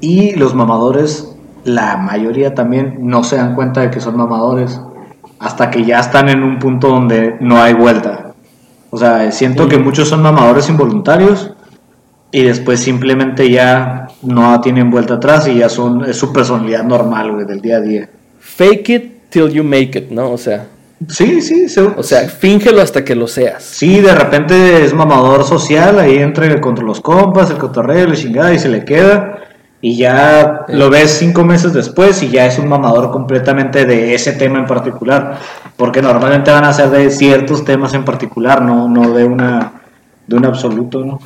Y 0.00 0.36
los 0.36 0.54
mamadores, 0.54 1.36
la 1.64 1.96
mayoría 1.96 2.54
también 2.54 2.98
no 3.00 3.24
se 3.24 3.36
dan 3.36 3.54
cuenta 3.54 3.80
de 3.80 3.90
que 3.90 4.00
son 4.00 4.16
mamadores 4.16 4.80
hasta 5.38 5.70
que 5.70 5.84
ya 5.84 6.00
están 6.00 6.28
en 6.28 6.42
un 6.42 6.58
punto 6.58 6.88
donde 6.88 7.36
no 7.40 7.60
hay 7.60 7.74
vuelta. 7.74 8.34
O 8.90 8.98
sea, 8.98 9.30
siento 9.32 9.68
que 9.68 9.78
muchos 9.78 10.08
son 10.08 10.22
mamadores 10.22 10.68
involuntarios 10.68 11.52
y 12.30 12.42
después 12.42 12.80
simplemente 12.80 13.50
ya 13.50 14.08
no 14.22 14.60
tienen 14.60 14.90
vuelta 14.90 15.14
atrás 15.14 15.48
y 15.48 15.56
ya 15.56 15.68
son 15.68 16.04
es 16.04 16.16
su 16.16 16.32
personalidad 16.32 16.84
normal, 16.84 17.32
güey, 17.32 17.46
del 17.46 17.60
día 17.60 17.76
a 17.76 17.80
día. 17.80 18.08
Fake 18.38 18.88
it 18.90 19.30
till 19.30 19.48
you 19.50 19.64
make 19.64 19.98
it, 19.98 20.10
¿no? 20.10 20.30
O 20.30 20.38
sea, 20.38 20.66
Sí, 21.08 21.42
sí, 21.42 21.68
se- 21.68 21.80
o 21.82 22.02
sea, 22.02 22.26
fíngelo 22.28 22.80
hasta 22.80 23.04
que 23.04 23.14
lo 23.14 23.26
seas. 23.28 23.62
sí, 23.62 24.00
de 24.00 24.14
repente 24.14 24.82
es 24.82 24.94
mamador 24.94 25.44
social, 25.44 25.98
ahí 25.98 26.16
entra 26.16 26.58
contra 26.60 26.84
los 26.84 27.00
compas, 27.02 27.50
el 27.50 27.58
cotorreo, 27.58 28.06
la 28.08 28.14
chingada 28.16 28.54
y 28.54 28.58
se 28.58 28.68
le 28.70 28.84
queda. 28.84 29.38
Y 29.82 29.98
ya 29.98 30.64
lo 30.68 30.88
ves 30.88 31.10
cinco 31.18 31.44
meses 31.44 31.74
después 31.74 32.22
y 32.22 32.30
ya 32.30 32.46
es 32.46 32.58
un 32.58 32.66
mamador 32.68 33.10
completamente 33.12 33.84
de 33.84 34.14
ese 34.14 34.32
tema 34.32 34.58
en 34.58 34.66
particular. 34.66 35.38
Porque 35.76 36.00
normalmente 36.00 36.50
van 36.50 36.64
a 36.64 36.72
ser 36.72 36.88
de 36.88 37.10
ciertos 37.10 37.62
temas 37.64 37.92
en 37.92 38.04
particular, 38.04 38.62
no, 38.62 38.88
no 38.88 39.12
de 39.12 39.24
una 39.24 39.72
de 40.26 40.36
un 40.36 40.46
absoluto, 40.46 41.04
¿no? 41.04 41.20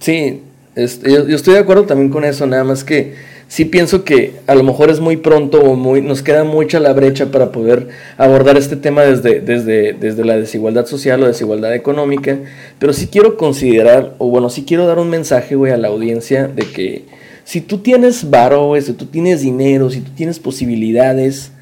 Sí, 0.00 0.42
es- 0.74 1.02
yo, 1.02 1.26
yo 1.26 1.36
estoy 1.36 1.54
de 1.54 1.60
acuerdo 1.60 1.84
también 1.84 2.10
con 2.10 2.24
eso, 2.24 2.46
nada 2.46 2.64
más 2.64 2.84
que 2.84 3.14
sí 3.48 3.64
pienso 3.64 4.04
que 4.04 4.34
a 4.46 4.54
lo 4.54 4.62
mejor 4.62 4.90
es 4.90 5.00
muy 5.00 5.16
pronto 5.16 5.60
o 5.60 5.76
muy, 5.76 6.00
nos 6.00 6.22
queda 6.22 6.44
mucha 6.44 6.80
la 6.80 6.92
brecha 6.92 7.26
para 7.26 7.52
poder 7.52 7.88
abordar 8.16 8.56
este 8.56 8.76
tema 8.76 9.02
desde, 9.02 9.40
desde, 9.40 9.92
desde 9.92 10.24
la 10.24 10.36
desigualdad 10.36 10.86
social 10.86 11.22
o 11.22 11.26
desigualdad 11.26 11.74
económica, 11.74 12.38
pero 12.78 12.92
sí 12.92 13.06
quiero 13.06 13.36
considerar, 13.36 14.14
o 14.18 14.28
bueno, 14.28 14.50
sí 14.50 14.64
quiero 14.64 14.86
dar 14.86 14.98
un 14.98 15.10
mensaje, 15.10 15.54
güey, 15.54 15.72
a 15.72 15.76
la 15.76 15.88
audiencia 15.88 16.48
de 16.48 16.62
que 16.64 17.04
si 17.44 17.60
tú 17.60 17.78
tienes 17.78 18.30
varo, 18.30 18.74
si 18.80 18.92
tú 18.94 19.06
tienes 19.06 19.42
dinero, 19.42 19.90
si 19.90 20.00
tú 20.00 20.10
tienes 20.14 20.38
posibilidades 20.38 21.52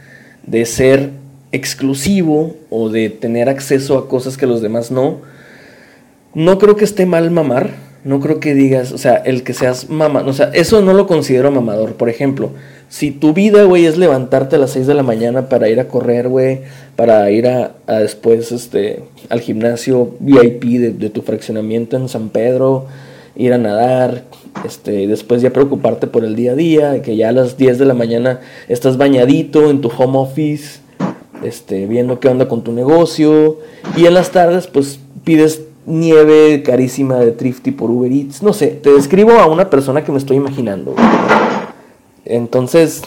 de 0.47 0.65
ser 0.65 1.11
exclusivo 1.51 2.57
o 2.71 2.89
de 2.89 3.11
tener 3.11 3.49
acceso 3.49 3.99
a 3.99 4.09
cosas 4.09 4.37
que 4.37 4.47
los 4.47 4.63
demás 4.63 4.91
no, 4.91 5.21
no 6.35 6.59
creo 6.59 6.77
que 6.77 6.85
esté 6.85 7.05
mal 7.05 7.31
mamar 7.31 7.92
no 8.05 8.19
creo 8.19 8.41
que 8.41 8.55
digas, 8.55 8.93
o 8.93 8.99
sea, 8.99 9.17
el 9.17 9.45
que 9.45 9.55
seas 9.55 9.89
mamá, 9.89 10.25
o 10.27 10.33
sea, 10.33 10.51
eso 10.55 10.83
no 10.83 10.93
lo 10.93 11.07
considero 11.07 11.51
mamador. 11.53 11.95
Por 11.95 12.09
ejemplo, 12.09 12.51
si 12.89 13.13
tu 13.13 13.33
vida, 13.33 13.63
güey, 13.63 13.87
es 13.87 13.97
levantarte 13.97 14.57
a 14.57 14.59
las 14.59 14.73
6 14.73 14.87
de 14.89 14.95
la 14.95 15.05
mañana 15.05 15.49
para 15.49 15.69
ir 15.69 15.79
a 15.79 15.87
correr, 15.87 16.29
güey, 16.29 16.63
para 16.97 17.31
ir 17.31 17.47
a, 17.47 17.75
después, 17.87 18.51
este, 18.51 19.05
al 19.29 19.41
gimnasio 19.41 20.11
VIP 20.19 20.65
de, 20.99 21.11
tu 21.11 21.23
fraccionamiento 21.23 21.97
en 21.97 22.09
San 22.09 22.31
Pedro, 22.31 22.87
ir 23.37 23.53
a 23.53 23.59
nadar, 23.59 24.25
este, 24.67 25.07
después 25.07 25.41
ya 25.41 25.53
preocuparte 25.53 26.09
por 26.09 26.25
el 26.25 26.35
día 26.35 26.53
a 26.53 26.57
día, 26.57 27.03
que 27.03 27.17
ya 27.17 27.29
a 27.29 27.33
las 27.33 27.57
10 27.57 27.79
de 27.79 27.87
la 27.87 27.95
mañana 27.95 28.41
estás 28.69 28.97
bañadito 28.97 29.71
en 29.71 29.81
tu 29.81 29.89
home 29.97 30.19
office, 30.19 30.81
este, 31.45 31.87
viendo 31.87 32.19
qué 32.19 32.29
onda 32.29 32.49
con 32.49 32.63
tu 32.65 32.73
negocio, 32.73 33.59
y 33.97 34.07
en 34.07 34.15
las 34.15 34.33
tardes, 34.33 34.67
pues, 34.67 34.99
pides 35.25 35.63
nieve 35.87 36.63
carísima 36.63 37.17
de 37.17 37.33
Thrifty 37.33 37.71
por 37.71 37.91
Uber 37.91 38.11
Eats. 38.11 38.43
No 38.43 38.53
sé, 38.53 38.69
te 38.69 38.93
describo 38.93 39.33
a 39.33 39.47
una 39.47 39.71
persona 39.71 40.05
que 40.05 40.13
me 40.13 40.19
estoy 40.19 40.37
imaginando. 40.37 40.95
Entonces, 42.25 43.03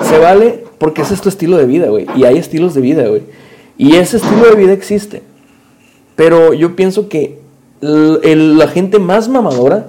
se 0.00 0.18
vale 0.18 0.64
porque 0.78 1.02
ese 1.02 1.14
es 1.14 1.20
tu 1.20 1.28
estilo 1.28 1.56
de 1.56 1.66
vida, 1.66 1.88
güey. 1.88 2.06
Y 2.16 2.24
hay 2.24 2.38
estilos 2.38 2.74
de 2.74 2.80
vida, 2.80 3.06
güey. 3.08 3.22
Y 3.76 3.96
ese 3.96 4.16
estilo 4.16 4.44
de 4.48 4.56
vida 4.56 4.72
existe. 4.72 5.22
Pero 6.16 6.52
yo 6.52 6.74
pienso 6.74 7.08
que 7.08 7.38
la 7.80 8.66
gente 8.68 8.98
más 8.98 9.28
mamadora 9.28 9.88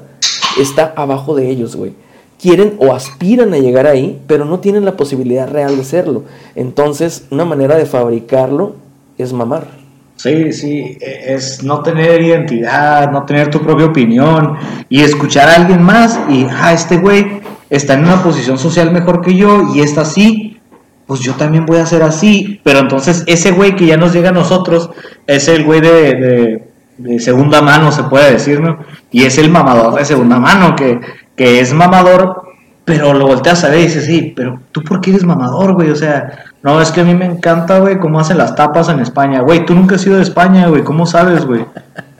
está 0.60 0.94
abajo 0.96 1.36
de 1.36 1.50
ellos, 1.50 1.76
güey. 1.76 1.94
Quieren 2.40 2.76
o 2.78 2.94
aspiran 2.94 3.54
a 3.54 3.58
llegar 3.58 3.88
ahí, 3.88 4.22
pero 4.28 4.46
no 4.46 4.60
tienen 4.60 4.86
la 4.86 4.96
posibilidad 4.96 5.50
real 5.50 5.76
de 5.76 5.84
serlo. 5.84 6.24
Entonces, 6.56 7.26
una 7.32 7.46
manera 7.46 7.76
de 7.76 7.86
fabricarlo 7.86 8.76
es 9.18 9.34
mamar. 9.34 9.79
Sí, 10.20 10.52
sí, 10.52 10.98
e, 11.00 11.34
es 11.34 11.64
no 11.64 11.82
tener 11.82 12.22
identidad, 12.22 13.10
no 13.10 13.24
tener 13.24 13.50
tu 13.50 13.62
propia 13.62 13.86
opinión 13.86 14.58
y 14.90 15.00
escuchar 15.00 15.48
a 15.48 15.56
alguien 15.56 15.82
más 15.82 16.20
y, 16.28 16.46
ah, 16.52 16.74
este 16.74 16.98
güey 16.98 17.40
está 17.70 17.94
en 17.94 18.04
una 18.04 18.22
posición 18.22 18.58
social 18.58 18.92
mejor 18.92 19.22
que 19.22 19.34
yo 19.34 19.74
y 19.74 19.80
está 19.80 20.02
así, 20.02 20.60
pues 21.08 21.22
yo 21.22 21.36
también 21.36 21.66
voy 21.66 21.78
a 21.78 21.86
ser 21.86 22.04
así, 22.04 22.60
pero 22.66 22.80
entonces 22.80 23.24
ese 23.28 23.52
güey 23.52 23.78
que 23.78 23.86
ya 23.86 23.96
nos 23.96 24.12
llega 24.12 24.28
a 24.28 24.34
nosotros 24.34 24.90
es 25.26 25.48
el 25.48 25.64
güey 25.64 25.80
de, 25.80 26.66
de, 26.98 27.20
segunda 27.22 27.62
mano, 27.62 27.90
se 27.94 28.04
puede 28.04 28.34
decir, 28.34 28.60
¿no? 28.60 28.80
Y 29.12 29.24
es 29.24 29.38
el 29.38 29.50
mamador 29.50 29.96
de 29.96 30.04
segunda 30.04 30.38
mano, 30.38 30.76
que, 30.76 31.00
que 31.38 31.62
es 31.62 31.74
mamador, 31.74 32.42
pero 32.84 33.14
lo 33.14 33.26
volteas 33.26 33.64
a 33.64 33.70
ver 33.70 33.80
y 33.80 33.84
dices, 33.84 34.06
sí, 34.06 34.34
pero 34.36 34.60
tú 34.74 34.84
por 34.84 35.00
qué 35.00 35.12
eres 35.12 35.24
mamador, 35.24 35.76
güey, 35.76 35.92
o 35.92 35.96
sea 35.96 36.49
no, 36.62 36.82
es 36.82 36.92
que 36.92 37.02
a 37.02 37.04
mí 37.04 37.16
me 37.16 37.26
encanta, 37.26 37.80
güey, 37.80 38.00
cómo 38.00 38.20
hacen 38.20 38.38
las 38.38 38.56
tapas 38.56 38.90
en 38.90 39.00
España. 39.00 39.42
Güey, 39.42 39.66
tú 39.66 39.74
nunca 39.74 39.96
has 39.96 40.06
ido 40.06 40.18
de 40.18 40.24
España, 40.24 40.68
güey, 40.68 40.84
¿cómo 40.84 41.06
sabes, 41.06 41.46
güey? 41.46 41.66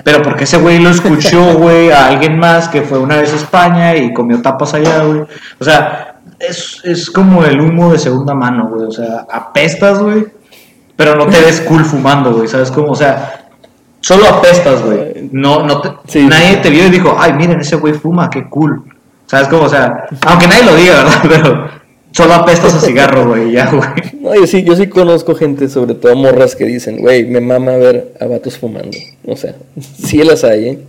Pero 0.04 0.22
porque 0.22 0.46
ese 0.46 0.58
güey 0.58 0.80
lo 0.80 0.90
escuchó, 0.90 1.54
güey, 1.58 1.92
a 1.92 2.08
alguien 2.08 2.40
más 2.40 2.70
que 2.70 2.82
fue 2.82 3.00
una 3.00 3.18
vez 3.18 3.34
a 3.34 3.36
España 3.36 3.96
y 3.98 4.14
comió 4.14 4.42
tapas 4.42 4.74
allá, 4.74 5.04
güey. 5.04 5.24
O 5.60 5.64
sea, 5.64 6.20
es, 6.40 6.82
es 6.86 7.12
como 7.12 7.44
el 7.44 7.60
humo 7.60 7.92
de 7.92 8.00
segunda 8.00 8.34
mano, 8.34 8.70
güey. 8.70 8.88
O 8.88 8.92
sea, 8.92 9.28
apestas, 9.30 10.00
güey, 10.00 10.26
pero 10.96 11.16
no 11.16 11.28
te 11.28 11.40
ves 11.40 11.62
cool 11.62 11.84
fumando, 11.84 12.34
güey, 12.34 12.48
¿sabes 12.48 12.72
cómo? 12.72 12.92
O 12.92 12.96
sea, 12.96 13.48
solo 14.00 14.28
apestas, 14.28 14.82
güey. 14.84 15.30
No, 15.34 15.66
no 15.66 15.82
te, 15.82 16.24
nadie 16.24 16.58
te 16.58 16.70
vio 16.70 16.88
y 16.88 16.90
dijo, 16.90 17.16
ay, 17.20 17.34
miren, 17.34 17.60
ese 17.60 17.76
güey 17.76 17.94
fuma, 17.94 18.30
qué 18.30 18.50
cool. 18.50 18.84
¿Sabes 19.26 19.48
cómo? 19.50 19.64
O 19.64 19.70
sea, 19.70 20.08
aunque 20.26 20.48
nadie 20.48 20.64
lo 20.64 20.76
diga, 20.76 20.96
¿verdad? 21.04 21.20
Pero 21.30 21.70
Solo 22.12 22.34
apestas 22.34 22.74
a 22.74 22.80
cigarro, 22.80 23.28
güey, 23.28 23.52
ya, 23.52 23.72
güey. 23.72 23.90
No, 24.20 24.36
yo 24.36 24.48
sí, 24.48 24.64
yo 24.64 24.76
sí 24.76 24.88
conozco 24.88 25.36
gente, 25.36 25.70
sobre 25.70 25.94
todo 25.94 26.16
morras, 26.16 26.56
que 26.56 26.66
dicen, 26.66 26.98
güey, 26.98 27.26
me 27.26 27.40
mama 27.40 27.74
ver 27.74 28.14
a 28.20 28.26
vatos 28.26 28.58
fumando. 28.58 28.98
O 29.26 29.36
sea, 29.36 29.56
sí 29.80 30.18
las 30.24 30.44
hay, 30.44 30.70
¿eh? 30.70 30.80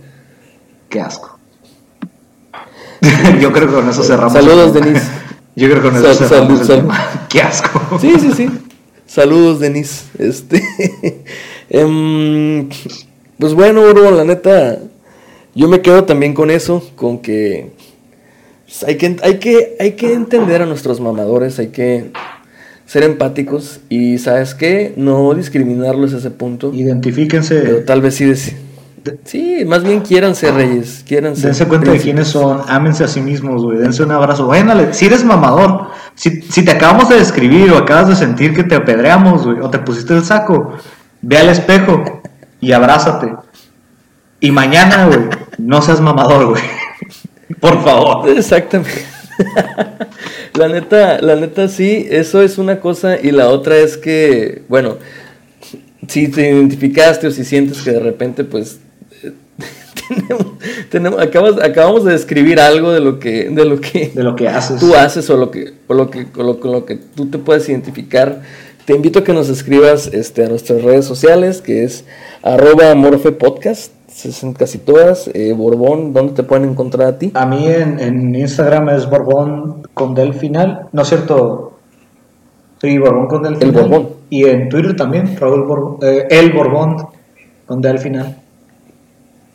Qué 0.89 0.99
asco. 0.99 1.37
yo 3.39 3.51
creo 3.51 3.67
que 3.67 3.73
con 3.73 3.89
eso 3.89 4.03
cerramos. 4.03 4.33
Saludos, 4.33 4.73
Denise. 4.73 5.05
Yo 5.53 5.69
creo 5.69 5.81
que 5.81 5.89
con 5.89 5.97
eso 5.97 6.13
cerramos 6.13 6.61
Qué 7.29 7.41
asco. 7.41 7.99
Sí, 7.99 8.13
sí, 8.19 8.31
sí. 8.31 8.49
Saludos, 9.05 9.59
Denise. 9.59 10.05
Este. 10.17 10.63
Em, 11.69 12.69
pues 13.37 13.53
bueno, 13.53 13.81
bro, 13.89 14.11
la 14.11 14.25
neta, 14.25 14.77
yo 15.55 15.69
me 15.69 15.81
quedo 15.81 16.03
también 16.03 16.33
con 16.33 16.51
eso, 16.51 16.83
con 16.95 17.19
que 17.19 17.71
hay 18.85 18.97
que, 18.97 19.17
hay, 19.23 19.37
que, 19.37 19.75
hay 19.79 19.91
que 19.93 20.13
entender 20.13 20.61
a 20.61 20.65
nuestros 20.65 20.99
mamadores, 20.99 21.59
hay 21.59 21.67
que 21.67 22.11
ser 22.85 23.03
empáticos 23.03 23.79
y, 23.89 24.17
¿sabes 24.17 24.53
qué? 24.53 24.93
No 24.97 25.33
discriminarlos 25.33 26.13
a 26.13 26.17
ese 26.17 26.31
punto. 26.31 26.73
Identifíquense. 26.73 27.61
Pero 27.61 27.83
tal 27.83 28.01
vez 28.01 28.15
sí 28.15 28.25
decir. 28.25 28.71
Sí, 29.23 29.63
más 29.65 29.83
bien 29.83 30.03
ser 30.35 30.53
reyes, 30.53 31.03
quiéranse. 31.07 31.47
Dense 31.47 31.67
cuenta 31.67 31.91
de 31.91 31.99
quiénes 31.99 32.27
son, 32.27 32.61
ámense 32.67 33.03
a 33.03 33.07
sí 33.07 33.19
mismos, 33.19 33.63
güey, 33.63 33.79
dense 33.79 34.03
un 34.03 34.11
abrazo. 34.11 34.45
Váyanle, 34.45 34.93
si 34.93 35.07
eres 35.07 35.25
mamador, 35.25 35.87
si, 36.13 36.41
si, 36.43 36.63
te 36.63 36.71
acabamos 36.71 37.09
de 37.09 37.15
describir 37.15 37.71
o 37.71 37.77
acabas 37.77 38.09
de 38.09 38.15
sentir 38.15 38.53
que 38.53 38.63
te 38.63 38.75
apedreamos, 38.75 39.43
güey, 39.43 39.59
o 39.59 39.71
te 39.71 39.79
pusiste 39.79 40.13
el 40.13 40.23
saco, 40.23 40.73
ve 41.21 41.37
al 41.39 41.49
espejo 41.49 42.21
y 42.59 42.73
abrázate. 42.73 43.33
Y 44.39 44.51
mañana, 44.51 45.07
güey, 45.07 45.21
no 45.57 45.81
seas 45.81 45.99
mamador, 45.99 46.51
güey. 46.51 46.61
Por 47.61 47.81
favor. 47.83 48.29
Exactamente. 48.37 49.05
la 50.55 50.67
neta, 50.67 51.21
la 51.21 51.35
neta 51.35 51.69
sí, 51.69 52.07
eso 52.09 52.41
es 52.41 52.57
una 52.57 52.79
cosa 52.79 53.17
y 53.21 53.31
la 53.31 53.49
otra 53.49 53.77
es 53.77 53.97
que, 53.97 54.63
bueno, 54.67 54.97
si 56.07 56.27
te 56.27 56.49
identificaste 56.49 57.27
o 57.27 57.31
si 57.31 57.45
sientes 57.45 57.81
que 57.81 57.91
de 57.91 57.99
repente 57.99 58.43
pues 58.43 58.79
tenemos, 60.89 61.21
acabamos 61.21 62.03
de 62.03 62.11
describir 62.11 62.59
algo 62.59 62.91
de 62.91 62.99
lo 62.99 63.19
que 63.19 63.49
de 63.49 63.65
lo 63.65 63.79
que 63.79 64.11
de 64.13 64.23
lo 64.23 64.35
que 64.35 64.49
haces 64.49 64.79
tú 64.79 64.95
haces 64.95 65.29
o 65.29 65.37
lo 65.37 65.51
que 65.51 65.73
o 65.87 65.93
lo 65.93 66.09
que 66.09 66.25
con 66.25 66.45
lo, 66.45 66.85
que 66.85 66.95
tú 66.95 67.27
te 67.27 67.37
puedes 67.37 67.69
identificar 67.69 68.41
te 68.85 68.93
invito 68.93 69.19
a 69.19 69.23
que 69.23 69.31
nos 69.31 69.47
escribas 69.47 70.07
este, 70.07 70.43
a 70.43 70.49
nuestras 70.49 70.81
redes 70.81 71.05
sociales 71.05 71.61
que 71.61 71.83
es 71.83 72.03
arroba 72.41 72.93
morfepodcast 72.95 73.93
en 74.43 74.53
casi 74.53 74.77
todas. 74.77 75.29
Eh, 75.33 75.53
Borbón, 75.53 76.13
¿dónde 76.13 76.33
te 76.33 76.43
pueden 76.43 76.69
encontrar 76.69 77.07
a 77.07 77.17
ti? 77.17 77.31
A 77.33 77.45
mí 77.45 77.65
en, 77.67 78.35
Instagram 78.35 78.89
es 78.89 79.09
Borbón 79.09 79.83
con 79.93 80.13
del 80.13 80.33
final, 80.33 80.87
¿no 80.91 81.01
es 81.01 81.07
cierto? 81.07 81.79
Sí, 82.81 82.97
Borbón 82.97 83.27
con 83.27 83.43
del 83.43 83.57
final. 83.57 83.75
El 83.75 83.81
Borbón. 83.81 84.09
Y 84.29 84.45
en 84.45 84.69
Twitter 84.69 84.95
también, 84.95 85.35
Raúl 85.37 85.63
Borbón, 85.65 85.97
eh, 86.01 86.27
el 86.29 86.51
Borbón 86.51 87.07
con 87.65 87.81
del 87.81 87.99
final. 87.99 88.37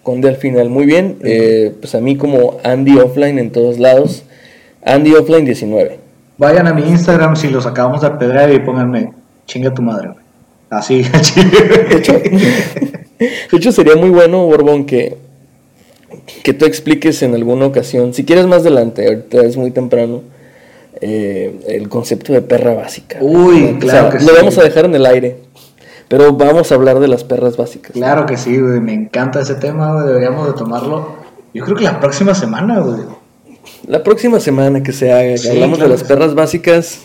Con 0.02 0.20
del 0.20 0.36
final, 0.36 0.68
muy 0.68 0.86
bien. 0.86 1.18
Eh, 1.24 1.74
pues 1.80 1.94
a 1.94 2.00
mí 2.00 2.16
como 2.16 2.58
Andy 2.62 2.98
Offline 2.98 3.38
en 3.38 3.50
todos 3.50 3.78
lados. 3.78 4.24
Andy 4.84 5.14
Offline 5.14 5.44
19. 5.44 5.98
Vayan 6.38 6.66
a 6.66 6.74
mi 6.74 6.82
Instagram 6.82 7.34
si 7.34 7.48
los 7.48 7.66
acabamos 7.66 8.02
de 8.02 8.10
pedrear 8.10 8.52
y 8.52 8.60
pónganme 8.60 9.12
chinga 9.46 9.72
tu 9.72 9.82
madre. 9.82 10.10
Así. 10.70 11.02
De 11.02 11.96
hecho, 11.96 12.12
sería 13.72 13.96
muy 13.96 14.10
bueno, 14.10 14.46
Borbón, 14.46 14.86
que, 14.86 15.16
que 16.42 16.54
tú 16.54 16.64
expliques 16.64 17.22
en 17.22 17.34
alguna 17.34 17.66
ocasión, 17.66 18.14
si 18.14 18.24
quieres 18.24 18.46
más 18.46 18.60
adelante, 18.60 19.06
ahorita 19.06 19.42
es 19.42 19.56
muy 19.56 19.70
temprano, 19.70 20.22
eh, 21.00 21.60
el 21.68 21.88
concepto 21.88 22.32
de 22.32 22.42
perra 22.42 22.74
básica. 22.74 23.18
Uy, 23.20 23.76
claro 23.78 24.10
que 24.10 24.24
Lo 24.24 24.34
vamos 24.34 24.56
a 24.58 24.62
dejar 24.62 24.86
en 24.86 24.94
el 24.94 25.06
aire, 25.06 25.38
pero 26.08 26.32
vamos 26.32 26.72
a 26.72 26.74
hablar 26.74 27.00
de 27.00 27.08
las 27.08 27.24
perras 27.24 27.56
básicas. 27.56 27.92
Claro 27.92 28.26
que 28.26 28.36
sí, 28.36 28.58
güey, 28.58 28.80
me 28.80 28.94
encanta 28.94 29.40
ese 29.40 29.56
tema, 29.56 30.04
deberíamos 30.04 30.46
de 30.46 30.54
tomarlo. 30.54 31.16
Yo 31.52 31.64
creo 31.64 31.76
que 31.76 31.84
la 31.84 32.00
próxima 32.00 32.34
semana, 32.34 32.80
güey. 32.80 33.00
La 33.86 34.02
próxima 34.02 34.40
semana 34.40 34.82
que 34.82 34.92
se 34.92 35.12
haga, 35.12 35.34
hablamos 35.50 35.78
de 35.78 35.88
las 35.88 36.04
perras 36.04 36.34
básicas. 36.34 37.00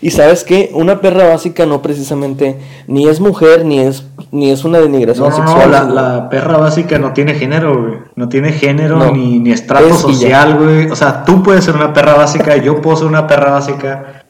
Y 0.00 0.10
sabes 0.10 0.44
que 0.44 0.70
una 0.72 1.00
perra 1.00 1.26
básica 1.26 1.66
no 1.66 1.82
precisamente 1.82 2.58
ni 2.86 3.08
es 3.08 3.18
mujer 3.20 3.64
ni 3.64 3.80
es 3.80 4.04
ni 4.30 4.50
es 4.50 4.64
una 4.64 4.78
denigración 4.78 5.32
sexual. 5.32 5.70
No, 5.70 5.94
la, 5.94 6.28
perra 6.28 6.58
básica 6.58 6.98
no 6.98 7.12
tiene 7.12 7.34
género, 7.34 7.82
güey. 7.82 7.98
No 8.14 8.28
tiene 8.28 8.52
género 8.52 9.12
ni, 9.12 9.38
ni 9.40 9.52
estrato 9.52 9.94
social, 9.94 10.58
güey. 10.58 10.90
O 10.90 10.96
sea, 10.96 11.24
tú 11.24 11.42
puedes 11.42 11.64
ser 11.64 11.74
una 11.74 11.92
perra 11.92 12.14
básica, 12.14 12.56
yo 12.56 12.80
puedo 12.80 12.96
ser 12.96 13.06
una 13.06 13.26
perra 13.26 13.50
básica. 13.52 14.24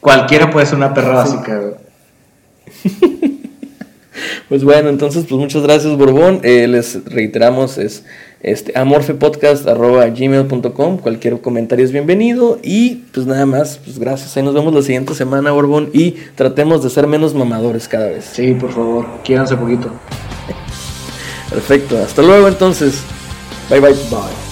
Cualquiera 0.00 0.50
puede 0.50 0.66
ser 0.66 0.76
una 0.76 0.92
perra 0.92 1.14
básica, 1.14 1.58
güey. 1.58 1.74
Pues 4.48 4.64
bueno, 4.64 4.90
entonces, 4.90 5.24
pues 5.26 5.40
muchas 5.40 5.62
gracias, 5.62 5.96
Borbón. 5.96 6.40
Eh, 6.42 6.68
les 6.68 7.02
reiteramos, 7.06 7.78
es 7.78 8.04
este, 8.42 8.76
amorfepodcast.gmail.com. 8.76 10.98
Cualquier 10.98 11.40
comentario 11.40 11.84
es 11.84 11.92
bienvenido. 11.92 12.58
Y 12.62 13.04
pues 13.12 13.26
nada 13.26 13.46
más, 13.46 13.78
pues 13.84 13.98
gracias. 13.98 14.36
Ahí 14.36 14.42
nos 14.42 14.54
vemos 14.54 14.74
la 14.74 14.82
siguiente 14.82 15.14
semana, 15.14 15.52
Borbón. 15.52 15.90
Y 15.92 16.16
tratemos 16.34 16.82
de 16.82 16.90
ser 16.90 17.06
menos 17.06 17.34
mamadores 17.34 17.86
cada 17.88 18.08
vez. 18.08 18.24
Sí, 18.32 18.54
por 18.54 18.72
favor, 18.72 19.06
quédanse 19.24 19.56
poquito. 19.56 19.90
Perfecto. 21.50 21.98
Hasta 21.98 22.22
luego, 22.22 22.48
entonces. 22.48 23.02
Bye, 23.70 23.80
bye, 23.80 23.92
bye. 24.10 24.51